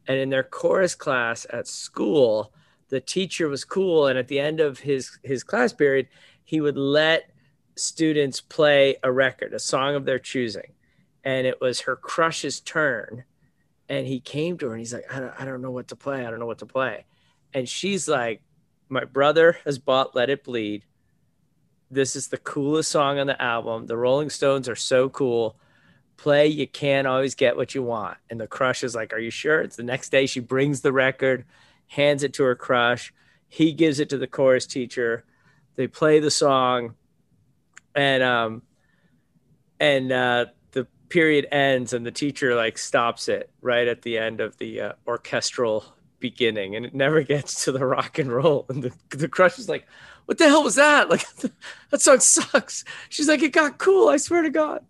And 0.08 0.18
in 0.18 0.30
their 0.30 0.44
chorus 0.44 0.96
class 0.96 1.46
at 1.52 1.68
school, 1.68 2.54
the 2.88 3.02
teacher 3.02 3.50
was 3.50 3.66
cool, 3.66 4.08
and 4.08 4.18
at 4.18 4.30
the 4.30 4.40
end 4.40 4.62
of 4.62 4.80
his 4.80 5.20
his 5.24 5.44
class 5.44 5.74
period, 5.74 6.08
he 6.44 6.62
would 6.62 6.78
let 6.78 7.30
students 7.76 8.40
play 8.40 8.96
a 9.04 9.12
record, 9.12 9.54
a 9.54 9.60
song 9.60 9.96
of 9.96 10.06
their 10.06 10.20
choosing, 10.20 10.72
and 11.26 11.46
it 11.46 11.60
was 11.60 11.82
her 11.82 11.98
crush's 11.98 12.62
turn. 12.62 13.26
And 13.90 14.08
he 14.08 14.20
came 14.20 14.58
to 14.60 14.68
her 14.68 14.74
and 14.74 14.80
he's 14.80 14.94
like, 14.94 15.12
I 15.14 15.20
don't, 15.20 15.34
I 15.42 15.46
don't 15.46 15.62
know 15.62 15.72
what 15.72 15.90
to 15.90 15.96
play. 15.96 16.26
I 16.26 16.30
don't 16.30 16.40
know 16.40 16.46
what 16.46 16.60
to 16.60 16.66
play. 16.66 17.06
And 17.54 17.68
she's 17.68 18.08
like, 18.08 18.44
my 18.88 19.04
brother 19.04 19.58
has 19.66 19.80
bought 19.80 20.16
Let 20.16 20.30
It 20.30 20.44
Bleed. 20.44 20.86
This 21.92 22.16
is 22.16 22.28
the 22.28 22.38
coolest 22.38 22.92
song 22.92 23.20
on 23.20 23.28
the 23.28 23.42
album. 23.42 23.88
The 23.88 23.98
Rolling 23.98 24.30
Stones 24.30 24.70
are 24.70 24.76
so 24.76 25.10
cool. 25.10 25.58
Play 26.18 26.48
You 26.48 26.68
Can't 26.68 27.08
Always 27.08 27.34
Get 27.34 27.56
What 27.56 27.74
You 27.74 27.82
Want. 27.82 28.18
And 28.30 28.40
the 28.40 28.48
crush 28.48 28.84
is 28.84 28.94
like, 28.94 29.14
Are 29.14 29.20
you 29.20 29.32
sure? 29.32 29.62
It's 29.62 29.76
the 29.76 29.84
next 29.84 30.10
day. 30.10 30.26
She 30.26 30.40
brings 30.40 30.82
the 30.82 30.92
record. 30.92 31.46
hands 31.88 32.24
it 32.24 32.34
to 32.34 32.44
her 32.44 32.56
crush. 32.56 33.12
He 33.48 33.74
gives 33.74 34.00
it 34.00 34.10
to 34.10 34.18
the 34.18 34.28
chorus 34.28 34.68
teacher. 34.68 35.24
They 35.76 35.88
play 35.88 36.20
the 36.20 36.30
song, 36.30 36.96
and 37.96 38.22
um, 38.22 38.62
and 39.80 40.12
uh, 40.12 40.46
the 40.72 40.86
period 41.10 41.48
ends, 41.52 41.94
and 41.94 42.06
the 42.06 42.12
teacher 42.12 42.54
like 42.56 42.78
stops 42.78 43.28
it 43.28 43.50
right 43.62 43.88
at 43.88 44.04
the 44.04 44.18
end 44.20 44.40
of 44.40 44.58
the 44.58 44.82
uh, 44.82 44.94
orchestral 45.08 45.86
beginning, 46.20 46.76
and 46.76 46.86
it 46.86 46.94
never 46.94 47.24
gets 47.24 47.64
to 47.66 47.72
the 47.72 47.86
rock 47.86 48.20
and 48.20 48.32
roll. 48.32 48.66
And 48.70 48.84
the 48.84 48.92
the 49.18 49.28
crush 49.28 49.58
is 49.58 49.68
like, 49.68 49.88
"What 50.30 50.38
the 50.38 50.48
hell 50.48 50.64
was 50.64 50.76
that? 50.76 51.10
Like, 51.10 51.26
that 51.90 52.02
song 52.02 52.20
sucks." 52.20 52.86
She's 53.10 53.28
like, 53.28 53.42
"It 53.42 53.52
got 53.52 53.80
cool. 53.80 54.10
I 54.10 54.18
swear 54.18 54.44
to 54.44 54.52
God." 54.52 54.86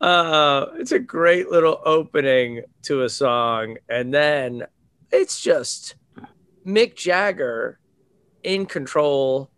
Uh, 0.00 0.66
it's 0.76 0.92
a 0.92 1.00
great 1.00 1.50
little 1.50 1.82
opening 1.84 2.62
to 2.82 3.02
a 3.02 3.08
song, 3.08 3.76
and 3.88 4.14
then 4.14 4.68
it's 5.10 5.40
just 5.40 5.96
Mick 6.64 6.94
Jagger 6.94 7.80
in 8.44 8.66
control, 8.66 9.50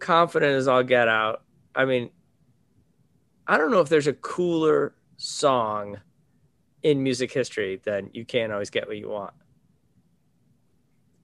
confident 0.00 0.56
as 0.56 0.66
all 0.66 0.82
get 0.82 1.06
out. 1.06 1.44
I 1.72 1.84
mean, 1.84 2.10
I 3.46 3.56
don't 3.56 3.70
know 3.70 3.80
if 3.80 3.88
there's 3.88 4.08
a 4.08 4.12
cooler 4.12 4.96
song 5.18 6.00
in 6.82 7.00
music 7.00 7.32
history 7.32 7.80
than 7.84 8.10
"You 8.12 8.24
Can't 8.24 8.52
Always 8.52 8.70
Get 8.70 8.88
What 8.88 8.96
You 8.96 9.10
Want." 9.10 9.34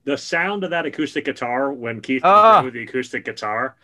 The 0.04 0.16
sound 0.16 0.64
of 0.64 0.70
that 0.70 0.86
acoustic 0.86 1.24
guitar 1.24 1.72
when 1.72 2.00
Keith 2.00 2.22
was 2.22 2.64
with 2.64 2.74
the 2.74 2.82
acoustic 2.82 3.24
guitar, 3.24 3.76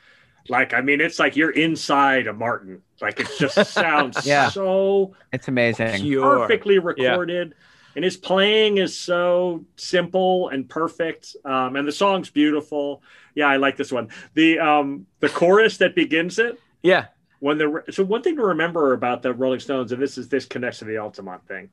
like 0.49 0.73
I 0.75 0.81
mean, 0.81 1.01
it's 1.01 1.19
like 1.19 1.37
you're 1.37 1.51
inside 1.51 2.27
a 2.27 2.33
Martin. 2.33 2.83
Like 3.01 3.21
it 3.21 3.29
just 3.39 3.55
sounds 3.73 4.27
Yeah. 4.27 4.49
so 4.49 5.15
It's 5.33 5.49
amazing. 5.49 6.01
Pure. 6.01 6.39
perfectly 6.41 6.79
recorded 6.79 7.55
and 7.97 8.05
his 8.05 8.17
playing 8.19 8.77
is 8.77 8.97
so 8.99 9.65
simple 9.77 10.49
and 10.51 10.69
perfect 10.69 11.35
um, 11.45 11.77
and 11.77 11.89
the 11.89 11.93
song's 11.93 12.29
beautiful 12.31 13.03
yeah 13.35 13.47
i 13.49 13.57
like 13.57 13.77
this 13.77 13.91
one 13.91 14.09
the 14.35 14.59
um 14.59 15.07
the 15.21 15.29
chorus 15.31 15.79
that 15.79 15.95
begins 15.95 16.39
it 16.39 16.61
Yeah, 16.83 17.07
when 17.41 17.57
the 17.59 17.83
so 17.91 18.05
one 18.05 18.23
thing 18.23 18.37
to 18.37 18.43
remember 18.43 18.93
about 18.93 19.23
the 19.23 19.33
rolling 19.33 19.61
stones 19.61 19.93
and 19.93 20.01
this 20.01 20.19
is 20.19 20.29
this 20.29 20.45
connects 20.45 20.81
to 20.81 20.85
the 20.85 20.99
altamont 20.99 21.47
thing 21.49 21.71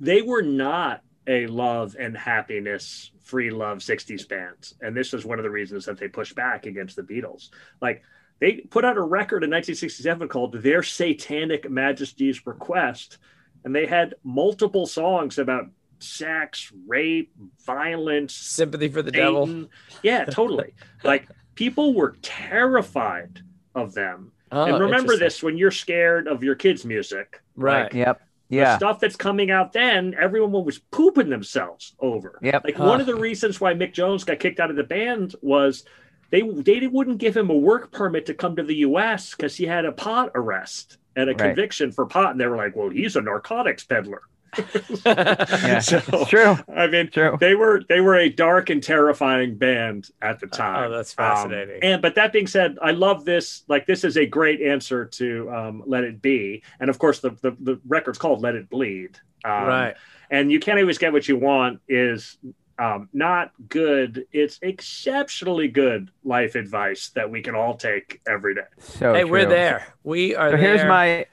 they 0.00 0.20
were 0.20 0.42
not 0.42 1.00
a 1.26 1.46
love 1.46 1.96
and 1.98 2.16
happiness 2.16 3.10
free 3.22 3.50
love 3.50 3.78
60s 3.78 4.28
band 4.28 4.72
and 4.82 4.94
this 4.94 5.12
was 5.12 5.24
one 5.24 5.38
of 5.38 5.42
the 5.42 5.50
reasons 5.50 5.86
that 5.86 5.98
they 5.98 6.08
pushed 6.08 6.34
back 6.34 6.66
against 6.66 6.96
the 6.96 7.02
beatles. 7.02 7.50
Like 7.80 8.02
they 8.40 8.56
put 8.68 8.84
out 8.84 8.96
a 8.96 9.02
record 9.02 9.44
in 9.44 9.50
1967 9.50 10.28
called 10.28 10.60
their 10.62 10.82
satanic 10.82 11.70
majesties 11.70 12.46
request. 12.46 13.18
And 13.64 13.74
they 13.74 13.86
had 13.86 14.14
multiple 14.22 14.86
songs 14.86 15.38
about 15.38 15.68
sex 15.98 16.70
rape 16.86 17.32
violence 17.64 18.34
sympathy 18.34 18.88
for 18.88 19.00
the 19.00 19.12
devil. 19.12 19.68
Yeah 20.02 20.24
totally. 20.26 20.74
Like 21.04 21.28
people 21.54 21.94
were 21.94 22.16
terrified 22.22 23.40
of 23.74 23.94
them. 23.94 24.32
Oh, 24.52 24.64
and 24.64 24.80
remember 24.80 25.16
this 25.16 25.42
when 25.42 25.56
you're 25.56 25.70
scared 25.70 26.28
of 26.28 26.42
your 26.42 26.54
kids 26.54 26.84
music 26.84 27.42
right? 27.56 27.84
like, 27.84 27.94
Yep. 27.94 28.20
The 28.50 28.56
Yeah. 28.56 28.76
stuff 28.76 29.00
that's 29.00 29.16
coming 29.16 29.50
out 29.50 29.72
then, 29.72 30.14
everyone 30.20 30.64
was 30.64 30.78
pooping 30.78 31.30
themselves 31.30 31.94
over. 32.00 32.38
Yep. 32.42 32.64
Like 32.64 32.76
Huh. 32.76 32.84
one 32.84 33.00
of 33.00 33.06
the 33.06 33.16
reasons 33.16 33.60
why 33.60 33.74
Mick 33.74 33.92
Jones 33.92 34.24
got 34.24 34.38
kicked 34.38 34.60
out 34.60 34.70
of 34.70 34.76
the 34.76 34.84
band 34.84 35.34
was 35.42 35.84
they 36.30 36.40
they 36.42 36.86
wouldn't 36.86 37.18
give 37.18 37.36
him 37.36 37.50
a 37.50 37.54
work 37.56 37.92
permit 37.92 38.26
to 38.26 38.34
come 38.34 38.56
to 38.56 38.62
the 38.62 38.76
U.S. 38.76 39.34
because 39.34 39.56
he 39.56 39.64
had 39.66 39.84
a 39.84 39.92
pot 39.92 40.30
arrest 40.34 40.98
and 41.16 41.30
a 41.30 41.32
Right. 41.32 41.38
conviction 41.38 41.92
for 41.92 42.06
pot, 42.06 42.32
and 42.32 42.40
they 42.40 42.46
were 42.46 42.56
like, 42.56 42.74
"Well, 42.76 42.90
he's 42.90 43.14
a 43.16 43.20
narcotics 43.20 43.84
peddler." 43.84 44.22
Yeah. 45.06 45.78
So, 45.80 46.24
true. 46.26 46.56
I 46.74 46.86
mean, 46.86 47.10
True. 47.10 47.36
they 47.40 47.54
were 47.54 47.82
they 47.88 48.00
were 48.00 48.16
a 48.16 48.28
dark 48.28 48.70
and 48.70 48.82
terrifying 48.82 49.56
band 49.56 50.08
at 50.22 50.40
the 50.40 50.46
time. 50.46 50.90
Oh, 50.90 50.94
that's 50.96 51.12
Um, 51.18 51.24
fascinating. 51.24 51.80
and 51.82 52.02
but 52.02 52.14
that 52.16 52.32
being 52.32 52.46
said, 52.46 52.78
I 52.82 52.92
love 52.92 53.24
this. 53.24 53.64
Like 53.68 53.86
this 53.86 54.04
is 54.04 54.16
a 54.16 54.26
great 54.26 54.60
answer 54.62 55.04
to 55.06 55.50
um, 55.50 55.82
"Let 55.86 56.04
It 56.04 56.20
Be," 56.22 56.62
and 56.80 56.88
of 56.90 56.98
course 56.98 57.20
the 57.20 57.30
the, 57.42 57.56
the 57.60 57.80
record's 57.86 58.18
called 58.18 58.42
"Let 58.42 58.54
It 58.54 58.68
Bleed." 58.70 59.18
Um, 59.44 59.52
right. 59.64 59.94
And 60.30 60.50
you 60.50 60.58
can't 60.58 60.78
always 60.80 60.98
get 60.98 61.12
what 61.12 61.28
you 61.28 61.36
want 61.36 61.80
is 61.88 62.38
um, 62.78 63.08
not 63.12 63.52
good. 63.68 64.26
It's 64.32 64.58
exceptionally 64.62 65.68
good 65.68 66.10
life 66.24 66.54
advice 66.54 67.10
that 67.10 67.30
we 67.30 67.42
can 67.42 67.54
all 67.54 67.74
take 67.76 68.20
every 68.26 68.54
day. 68.54 68.62
So 68.78 69.10
Oh, 69.10 69.14
hey, 69.14 69.24
we're 69.24 69.46
there. 69.46 69.86
We 70.02 70.34
are 70.34 70.48
So 70.50 70.56
there. 70.56 70.60
here's 70.76 70.84
my 70.88 71.26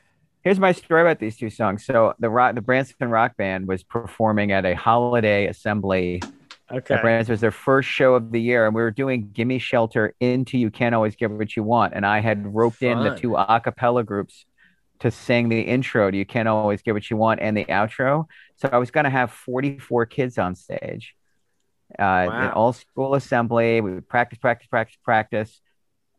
here's 0.43 0.59
my 0.59 0.71
story 0.71 1.01
about 1.01 1.19
these 1.19 1.37
two 1.37 1.49
songs. 1.49 1.85
So 1.85 2.13
the 2.19 2.29
rock 2.29 2.55
the 2.55 2.61
Branson 2.61 3.09
Rock 3.09 3.37
Band 3.37 3.67
was 3.67 3.83
performing 3.83 4.51
at 4.51 4.65
a 4.65 4.73
holiday 4.75 5.47
assembly. 5.47 6.21
okay. 6.71 6.95
At 6.95 7.01
Branson 7.01 7.31
it 7.31 7.33
was 7.33 7.41
their 7.41 7.51
first 7.51 7.89
show 7.89 8.15
of 8.15 8.31
the 8.31 8.41
year, 8.41 8.65
and 8.65 8.75
we 8.75 8.81
were 8.81 8.91
doing 8.91 9.29
"Gimme 9.33 9.59
Shelter" 9.59 10.13
into 10.19 10.57
"You 10.57 10.71
Can't 10.71 10.95
Always 10.95 11.15
Get 11.15 11.31
What 11.31 11.55
You 11.55 11.63
Want," 11.63 11.93
and 11.95 12.05
I 12.05 12.19
had 12.19 12.53
roped 12.53 12.81
in 12.81 12.99
the 12.99 13.15
two 13.15 13.35
a 13.35 13.59
cappella 13.63 14.03
groups 14.03 14.45
to 14.99 15.09
sing 15.11 15.49
the 15.49 15.61
intro 15.61 16.11
to 16.11 16.17
"You 16.17 16.25
Can't 16.25 16.47
Always 16.47 16.81
Get 16.81 16.93
What 16.93 17.09
You 17.09 17.17
Want" 17.17 17.39
and 17.41 17.55
the 17.55 17.65
outro. 17.65 18.25
So 18.55 18.69
I 18.71 18.77
was 18.77 18.91
going 18.91 19.05
to 19.05 19.09
have 19.09 19.31
44 19.31 20.05
kids 20.05 20.37
on 20.37 20.55
stage. 20.55 21.15
Uh, 21.99 22.03
an 22.03 22.27
Wow. 22.29 22.53
all 22.53 22.73
school 22.73 23.15
assembly. 23.15 23.81
We 23.81 23.93
would 23.95 24.07
practice, 24.07 24.39
practice, 24.39 24.67
practice, 24.67 24.97
practice. 25.03 25.61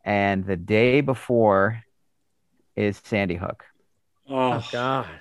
And 0.04 0.44
the 0.44 0.56
day 0.56 1.00
before 1.00 1.82
is 2.76 3.00
Sandy 3.04 3.36
Hook. 3.36 3.64
Oh, 4.32 4.52
Oh 4.52 4.64
God. 4.72 5.20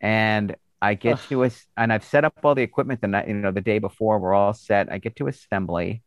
And 0.00 0.56
I 0.80 0.94
get 0.94 1.14
Ugh. 1.14 1.28
to 1.28 1.44
us, 1.44 1.64
and 1.76 1.92
I've 1.92 2.04
set 2.04 2.24
up 2.24 2.34
all 2.42 2.54
the 2.54 2.62
equipment 2.62 3.00
the 3.00 3.06
night, 3.06 3.28
you 3.28 3.34
know, 3.34 3.52
the 3.52 3.60
day 3.60 3.78
before. 3.78 4.18
We're 4.18 4.34
all 4.34 4.52
set. 4.52 4.90
I 4.92 4.98
get 4.98 5.14
to 5.16 5.28
assembly, 5.28 6.02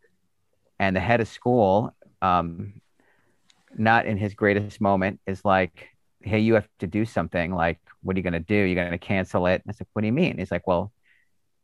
and 0.80 0.96
the 0.96 1.00
head 1.00 1.22
of 1.22 1.30
school, 1.30 1.96
um, 2.22 2.82
not 3.78 4.06
in 4.06 4.18
his 4.18 4.34
greatest 4.34 4.82
moment, 4.82 5.22
is 5.28 5.46
like, 5.46 5.90
"Hey, 6.22 6.40
you 6.40 6.56
have 6.56 6.68
to 6.80 6.88
do 6.88 7.06
something. 7.06 7.54
Like, 7.54 7.80
what 8.02 8.16
are 8.16 8.20
you 8.20 8.24
going 8.24 8.34
to 8.34 8.40
do? 8.40 8.56
You're 8.56 8.76
going 8.76 8.92
to 8.92 8.98
cancel 8.98 9.48
it?" 9.48 9.62
And 9.64 9.70
I 9.70 9.72
said, 9.72 9.88
like, 9.88 9.90
"What 9.94 10.02
do 10.02 10.08
you 10.08 10.14
mean?" 10.14 10.38
He's 10.38 10.52
like, 10.52 10.68
"Well, 10.68 10.92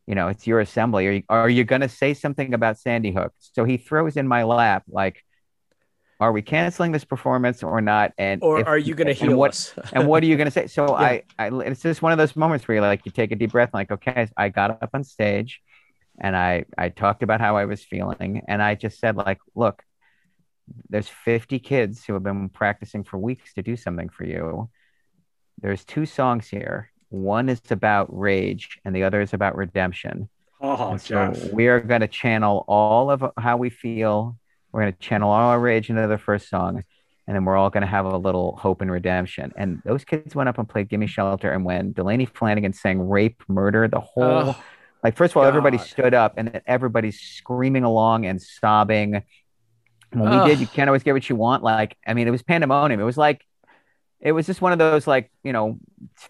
you 0.07 0.15
know, 0.15 0.29
it's 0.29 0.47
your 0.47 0.61
assembly. 0.61 1.07
Are 1.07 1.11
you, 1.11 1.23
are 1.29 1.49
you 1.49 1.63
going 1.65 1.81
to 1.81 1.89
say 1.89 2.13
something 2.13 2.53
about 2.53 2.79
Sandy 2.79 3.11
Hook?" 3.11 3.33
So 3.39 3.65
he 3.65 3.77
throws 3.77 4.17
in 4.17 4.27
my 4.27 4.43
lap, 4.43 4.83
like, 4.89 5.23
"Are 6.21 6.31
we 6.31 6.41
canceling 6.41 6.91
this 6.93 7.03
performance 7.03 7.63
or 7.63 7.81
not?" 7.81 8.13
And 8.17 8.41
Or 8.43 8.59
if- 8.61 8.67
are 8.67 8.77
you 8.77 8.93
going 8.95 9.07
to 9.07 9.19
and 9.19 9.29
heal 9.29 9.37
what, 9.37 9.51
us? 9.51 9.73
and 9.93 10.07
what 10.07 10.23
are 10.23 10.27
you 10.27 10.37
going 10.37 10.45
to 10.45 10.51
say? 10.51 10.67
So 10.67 10.85
Yeah. 10.87 10.93
I, 10.93 11.23
I, 11.39 11.47
it's 11.65 11.81
just 11.81 12.01
one 12.01 12.11
of 12.13 12.17
those 12.17 12.35
moments 12.35 12.67
where 12.67 12.75
you 12.75 12.81
like 12.81 13.05
you 13.05 13.11
take 13.11 13.31
a 13.31 13.35
deep 13.35 13.51
breath, 13.51 13.69
and 13.73 13.79
like, 13.81 13.91
okay, 13.91 14.27
I 14.37 14.49
got 14.49 14.81
up 14.83 14.91
on 14.93 15.03
stage, 15.03 15.61
and 16.19 16.35
I, 16.37 16.65
I 16.77 16.89
talked 16.89 17.23
about 17.23 17.41
how 17.41 17.57
I 17.57 17.65
was 17.65 17.83
feeling, 17.83 18.43
and 18.47 18.61
I 18.61 18.75
just 18.75 18.99
said 18.99 19.17
like, 19.17 19.39
look, 19.55 19.83
there's 20.89 21.07
50 21.09 21.59
kids 21.59 22.05
who 22.05 22.13
have 22.13 22.23
been 22.23 22.47
practicing 22.49 23.03
for 23.03 23.17
weeks 23.17 23.53
to 23.55 23.61
do 23.63 23.75
something 23.75 24.07
for 24.09 24.23
you. 24.23 24.69
There's 25.61 25.83
two 25.83 26.05
songs 26.05 26.47
here. 26.47 26.91
One 27.09 27.49
is 27.49 27.61
about 27.71 28.07
rage, 28.17 28.79
and 28.85 28.95
the 28.95 29.03
other 29.03 29.19
is 29.21 29.33
about 29.33 29.55
redemption. 29.57 30.29
oh, 30.61 30.91
And 30.91 31.01
so 31.01 31.33
Jeff. 31.33 31.51
we 31.51 31.67
are 31.67 31.79
going 31.81 32.01
to 32.01 32.07
channel 32.07 32.63
all 32.67 33.09
of 33.11 33.25
how 33.37 33.57
we 33.57 33.69
feel. 33.69 34.37
We're 34.71 34.81
going 34.81 34.93
to 34.93 34.99
channel 34.99 35.31
all 35.31 35.49
our 35.49 35.59
rage 35.59 35.89
into 35.89 36.07
the 36.07 36.17
first 36.17 36.49
song, 36.49 36.83
and 37.27 37.35
then 37.35 37.45
we're 37.45 37.57
all 37.57 37.69
going 37.69 37.81
to 37.81 37.87
have 37.87 38.05
a 38.05 38.17
little 38.17 38.55
hope 38.55 38.81
and 38.81 38.91
redemption. 38.91 39.53
And 39.55 39.81
those 39.85 40.03
kids 40.03 40.35
went 40.35 40.49
up 40.49 40.57
and 40.57 40.67
played 40.67 40.89
"Gimme 40.89 41.07
Shelter," 41.07 41.51
and 41.51 41.65
when 41.65 41.91
Delaney 41.91 42.25
Flanagan 42.25 42.73
sang 42.73 43.09
"Rape, 43.09 43.43
Murder," 43.47 43.87
the 43.87 43.99
whole 43.99 44.23
Oh, 44.23 44.63
like 45.03 45.17
first 45.17 45.33
of 45.33 45.37
all, 45.37 45.43
everybody 45.43 45.77
stood 45.77 46.13
up, 46.13 46.35
and 46.37 46.47
then 46.47 46.61
everybody's 46.65 47.19
screaming 47.19 47.83
along 47.83 48.25
and 48.25 48.41
sobbing. 48.41 49.23
When 50.11 50.29
we 50.29 50.45
did, 50.49 50.59
you 50.59 50.67
can't 50.67 50.89
always 50.89 51.03
get 51.03 51.13
what 51.13 51.29
you 51.29 51.35
want. 51.35 51.63
Like, 51.63 51.97
I 52.05 52.13
mean, 52.13 52.27
it 52.27 52.31
was 52.31 52.43
pandemonium. 52.43 52.99
It 52.99 53.05
was 53.05 53.17
like, 53.17 53.45
it 54.19 54.33
was 54.33 54.45
just 54.45 54.61
one 54.61 54.73
of 54.73 54.77
those 54.77 55.07
like 55.07 55.31
you 55.43 55.53
know, 55.53 55.79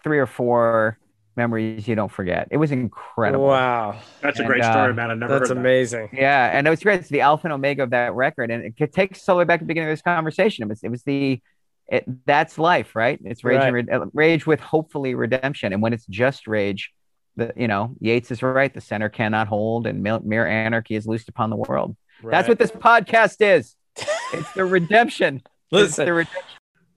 three 0.02 0.18
or 0.18 0.26
four 0.26 0.98
memories 1.36 1.86
you 1.88 1.94
don't 1.94 2.10
forget. 2.12 2.48
It 2.50 2.56
was 2.56 2.70
incredible. 2.72 3.46
wow. 3.46 3.98
That's 4.20 4.38
a 4.38 4.42
And, 4.42 4.48
great 4.48 4.62
uh, 4.62 4.72
story, 4.72 4.94
man. 4.94 5.10
I 5.10 5.14
never 5.14 5.32
That's 5.38 5.48
heard 5.48 5.56
that. 5.56 5.60
amazing. 5.60 6.08
Yeah, 6.12 6.56
and 6.56 6.66
it 6.66 6.70
was 6.70 6.80
great. 6.82 7.00
It's 7.00 7.08
the 7.08 7.20
alpha 7.22 7.46
and 7.46 7.52
omega 7.54 7.82
of 7.82 7.90
that 7.90 8.14
record, 8.14 8.50
and 8.50 8.64
it 8.64 8.76
could- 8.76 8.92
takes 8.92 9.20
us 9.20 9.28
all 9.28 9.36
the 9.36 9.40
way 9.40 9.44
back 9.44 9.60
to 9.60 9.64
the 9.64 9.68
beginning 9.68 9.88
of 9.90 9.92
this 9.92 10.02
conversation. 10.02 10.64
It 10.64 10.68
was, 10.68 10.82
it 10.82 10.90
was 10.90 11.02
the, 11.04 11.40
it, 11.88 12.04
that's 12.26 12.58
life, 12.58 12.94
right? 12.96 13.18
It's 13.24 13.44
rage, 13.44 13.58
Right. 13.60 13.72
red- 13.72 13.90
uh, 13.90 14.06
rage 14.12 14.46
with 14.46 14.60
hopefully 14.60 15.14
redemption. 15.14 15.72
And 15.72 15.82
when 15.82 15.92
it's 15.92 16.06
just 16.06 16.46
rage, 16.46 16.92
the 17.36 17.52
you 17.56 17.66
know 17.66 17.94
Yeats 18.00 18.30
is 18.30 18.42
right. 18.42 18.72
The 18.72 18.80
center 18.82 19.08
cannot 19.08 19.48
hold, 19.48 19.86
and 19.86 20.02
mil- 20.02 20.20
mere 20.20 20.46
anarchy 20.46 20.94
is 20.96 21.06
loosed 21.06 21.28
upon 21.30 21.48
the 21.50 21.56
world. 21.56 21.96
That's 22.22 22.46
what 22.46 22.58
this 22.58 22.70
podcast 22.70 23.36
is. 23.40 23.74
it's 24.32 24.52
the 24.52 24.64
redemption. 24.64 25.36
It's 25.36 25.72
Listen, 25.72 26.04
the 26.06 26.12
redemption. 26.12 26.42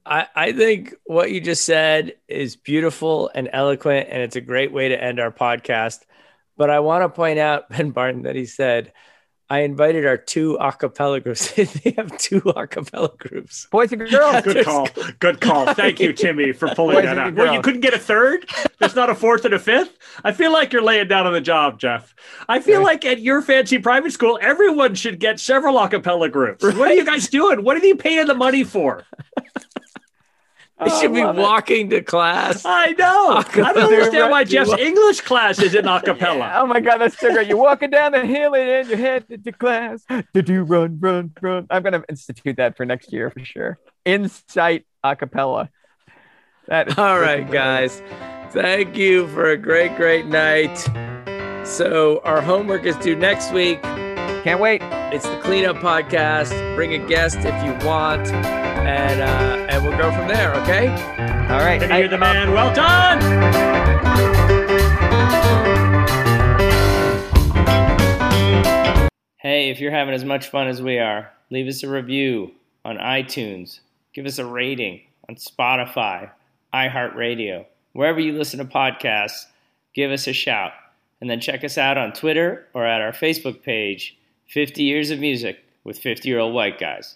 I, 0.05 0.27
I 0.35 0.51
think 0.51 0.93
what 1.05 1.31
you 1.31 1.41
just 1.41 1.65
said 1.65 2.15
is 2.27 2.55
beautiful 2.55 3.31
and 3.33 3.49
eloquent, 3.51 4.07
and 4.09 4.21
it's 4.21 4.35
a 4.35 4.41
great 4.41 4.71
way 4.71 4.89
to 4.89 5.03
end 5.03 5.19
our 5.19 5.31
podcast. 5.31 6.01
But 6.57 6.69
I 6.69 6.79
want 6.79 7.03
to 7.03 7.09
point 7.09 7.39
out, 7.39 7.69
Ben 7.69 7.91
Barton, 7.91 8.23
that 8.23 8.35
he 8.35 8.45
said, 8.45 8.93
I 9.47 9.59
invited 9.59 10.07
our 10.07 10.17
two 10.17 10.55
a 10.55 10.71
cappella 10.71 11.19
groups. 11.19 11.51
they 11.55 11.91
have 11.97 12.17
two 12.17 12.41
a 12.55 12.65
cappella 12.65 13.11
groups. 13.15 13.67
Boys 13.69 13.91
and 13.91 14.09
girls. 14.09 14.41
Good 14.41 14.65
call. 14.65 14.87
Good 15.19 15.39
call. 15.39 15.71
Thank 15.75 15.99
you, 15.99 16.13
Timmy, 16.13 16.51
for 16.51 16.69
pulling 16.69 16.95
Boys 16.95 17.05
that 17.05 17.17
out. 17.19 17.35
Well, 17.35 17.53
you 17.53 17.61
couldn't 17.61 17.81
get 17.81 17.93
a 17.93 17.99
third? 17.99 18.49
There's 18.79 18.95
not 18.95 19.11
a 19.11 19.15
fourth 19.15 19.45
and 19.45 19.53
a 19.53 19.59
fifth? 19.59 19.99
I 20.23 20.31
feel 20.31 20.51
like 20.51 20.73
you're 20.73 20.81
laying 20.81 21.07
down 21.07 21.27
on 21.27 21.33
the 21.33 21.41
job, 21.41 21.79
Jeff. 21.79 22.15
I 22.49 22.59
feel 22.59 22.81
like 22.81 23.05
at 23.05 23.19
your 23.19 23.43
fancy 23.43 23.77
private 23.77 24.13
school, 24.13 24.39
everyone 24.41 24.95
should 24.95 25.19
get 25.19 25.39
several 25.39 25.77
a 25.77 25.89
cappella 25.89 26.27
groups. 26.27 26.63
What 26.63 26.89
are 26.89 26.95
you 26.95 27.05
guys 27.05 27.27
doing? 27.27 27.63
What 27.63 27.77
are 27.77 27.81
they 27.81 27.93
paying 27.93 28.25
the 28.25 28.33
money 28.33 28.63
for? 28.63 29.03
They 30.79 30.91
oh, 30.91 31.01
should 31.01 31.13
be 31.13 31.23
walking 31.23 31.89
to 31.91 32.01
class. 32.01 32.63
I 32.65 32.91
know. 32.91 33.37
I 33.37 33.43
don't 33.73 33.77
understand 33.77 34.29
why 34.29 34.43
Jeff's 34.43 34.73
English 34.73 35.21
class 35.21 35.61
is 35.61 35.73
in 35.73 35.87
a 35.87 36.01
cappella. 36.01 36.51
Oh 36.65 36.67
my 36.67 36.79
God, 36.79 36.97
that's 36.97 37.17
so 37.17 37.31
great. 37.31 37.47
You're 37.47 37.57
walking 37.57 37.91
down 37.91 38.11
the 38.11 38.25
hill 38.25 38.55
and 38.55 38.67
then 38.67 38.89
you're 38.89 38.97
headed 38.97 39.43
to 39.43 39.51
class. 39.51 40.03
To 40.09 40.41
do 40.41 40.63
run, 40.63 40.99
run, 40.99 41.31
run. 41.41 41.67
I'm 41.69 41.81
going 41.81 41.93
to 41.93 42.03
institute 42.09 42.57
that 42.57 42.75
for 42.75 42.85
next 42.85 43.13
year 43.13 43.29
for 43.29 43.43
sure. 43.43 43.77
Insight 44.03 44.85
a 45.03 45.15
cappella. 45.15 45.69
That 46.67 46.89
is 46.89 46.97
All 46.97 47.19
right, 47.19 47.49
guys. 47.49 48.01
Thank 48.51 48.97
you 48.97 49.27
for 49.29 49.51
a 49.51 49.57
great, 49.57 49.95
great 49.95 50.25
night. 50.25 50.77
So 51.65 52.21
our 52.23 52.41
homework 52.41 52.83
is 52.85 52.95
due 52.97 53.15
next 53.15 53.51
week. 53.51 53.81
Can't 53.81 54.59
wait. 54.59 54.81
It's 55.13 55.27
the 55.27 55.39
cleanup 55.39 55.77
podcast. 55.77 56.75
Bring 56.75 56.93
a 56.93 57.07
guest 57.07 57.37
if 57.39 57.63
you 57.63 57.87
want, 57.87 58.27
and 58.85 59.21
uh, 59.21 59.67
and 59.69 59.83
we'll 59.83 59.97
go 59.97 60.11
from 60.11 60.27
there. 60.27 60.53
Okay. 60.61 60.87
All 61.49 61.59
right. 61.59 61.79
Timmy, 61.79 61.99
you're 61.99 62.07
the 62.07 62.17
man. 62.17 62.51
Well 62.51 62.73
done. 62.73 63.21
Hey, 69.37 69.69
if 69.69 69.79
you're 69.79 69.91
having 69.91 70.13
as 70.13 70.25
much 70.25 70.49
fun 70.49 70.67
as 70.67 70.81
we 70.81 70.97
are, 70.97 71.31
leave 71.51 71.67
us 71.67 71.83
a 71.83 71.89
review 71.89 72.51
on 72.83 72.97
iTunes. 72.97 73.79
Give 74.13 74.25
us 74.25 74.39
a 74.39 74.45
rating 74.45 75.01
on 75.29 75.35
Spotify, 75.35 76.31
iHeartRadio, 76.73 77.65
wherever 77.93 78.19
you 78.19 78.33
listen 78.33 78.59
to 78.59 78.65
podcasts. 78.65 79.45
Give 79.93 80.11
us 80.11 80.27
a 80.27 80.33
shout. 80.33 80.71
And 81.21 81.29
then 81.29 81.39
check 81.39 81.63
us 81.63 81.77
out 81.77 81.97
on 81.97 82.13
Twitter 82.13 82.67
or 82.73 82.85
at 82.85 83.01
our 83.01 83.11
Facebook 83.11 83.63
page, 83.63 84.17
50 84.47 84.83
Years 84.83 85.11
of 85.11 85.19
Music 85.19 85.63
with 85.83 85.99
50 85.99 86.27
Year 86.27 86.39
Old 86.39 86.53
White 86.53 86.79
Guys. 86.79 87.15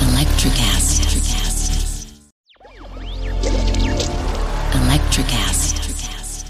Electrocast. 0.00 1.04
Electrocast. 4.72 6.46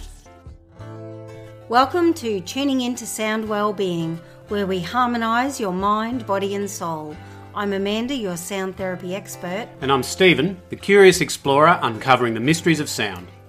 Welcome 1.68 2.14
to 2.14 2.40
Tuning 2.42 2.82
Into 2.82 3.06
Sound 3.06 3.48
Wellbeing, 3.48 4.20
where 4.46 4.68
we 4.68 4.78
harmonise 4.78 5.58
your 5.58 5.72
mind, 5.72 6.26
body, 6.26 6.54
and 6.54 6.70
soul. 6.70 7.16
I'm 7.52 7.72
Amanda, 7.72 8.14
your 8.14 8.36
sound 8.36 8.76
therapy 8.76 9.16
expert. 9.16 9.66
And 9.80 9.90
I'm 9.90 10.04
Stephen, 10.04 10.62
the 10.68 10.76
curious 10.76 11.20
explorer 11.20 11.76
uncovering 11.82 12.34
the 12.34 12.40
mysteries 12.40 12.78
of 12.78 12.88
sound. 12.88 13.26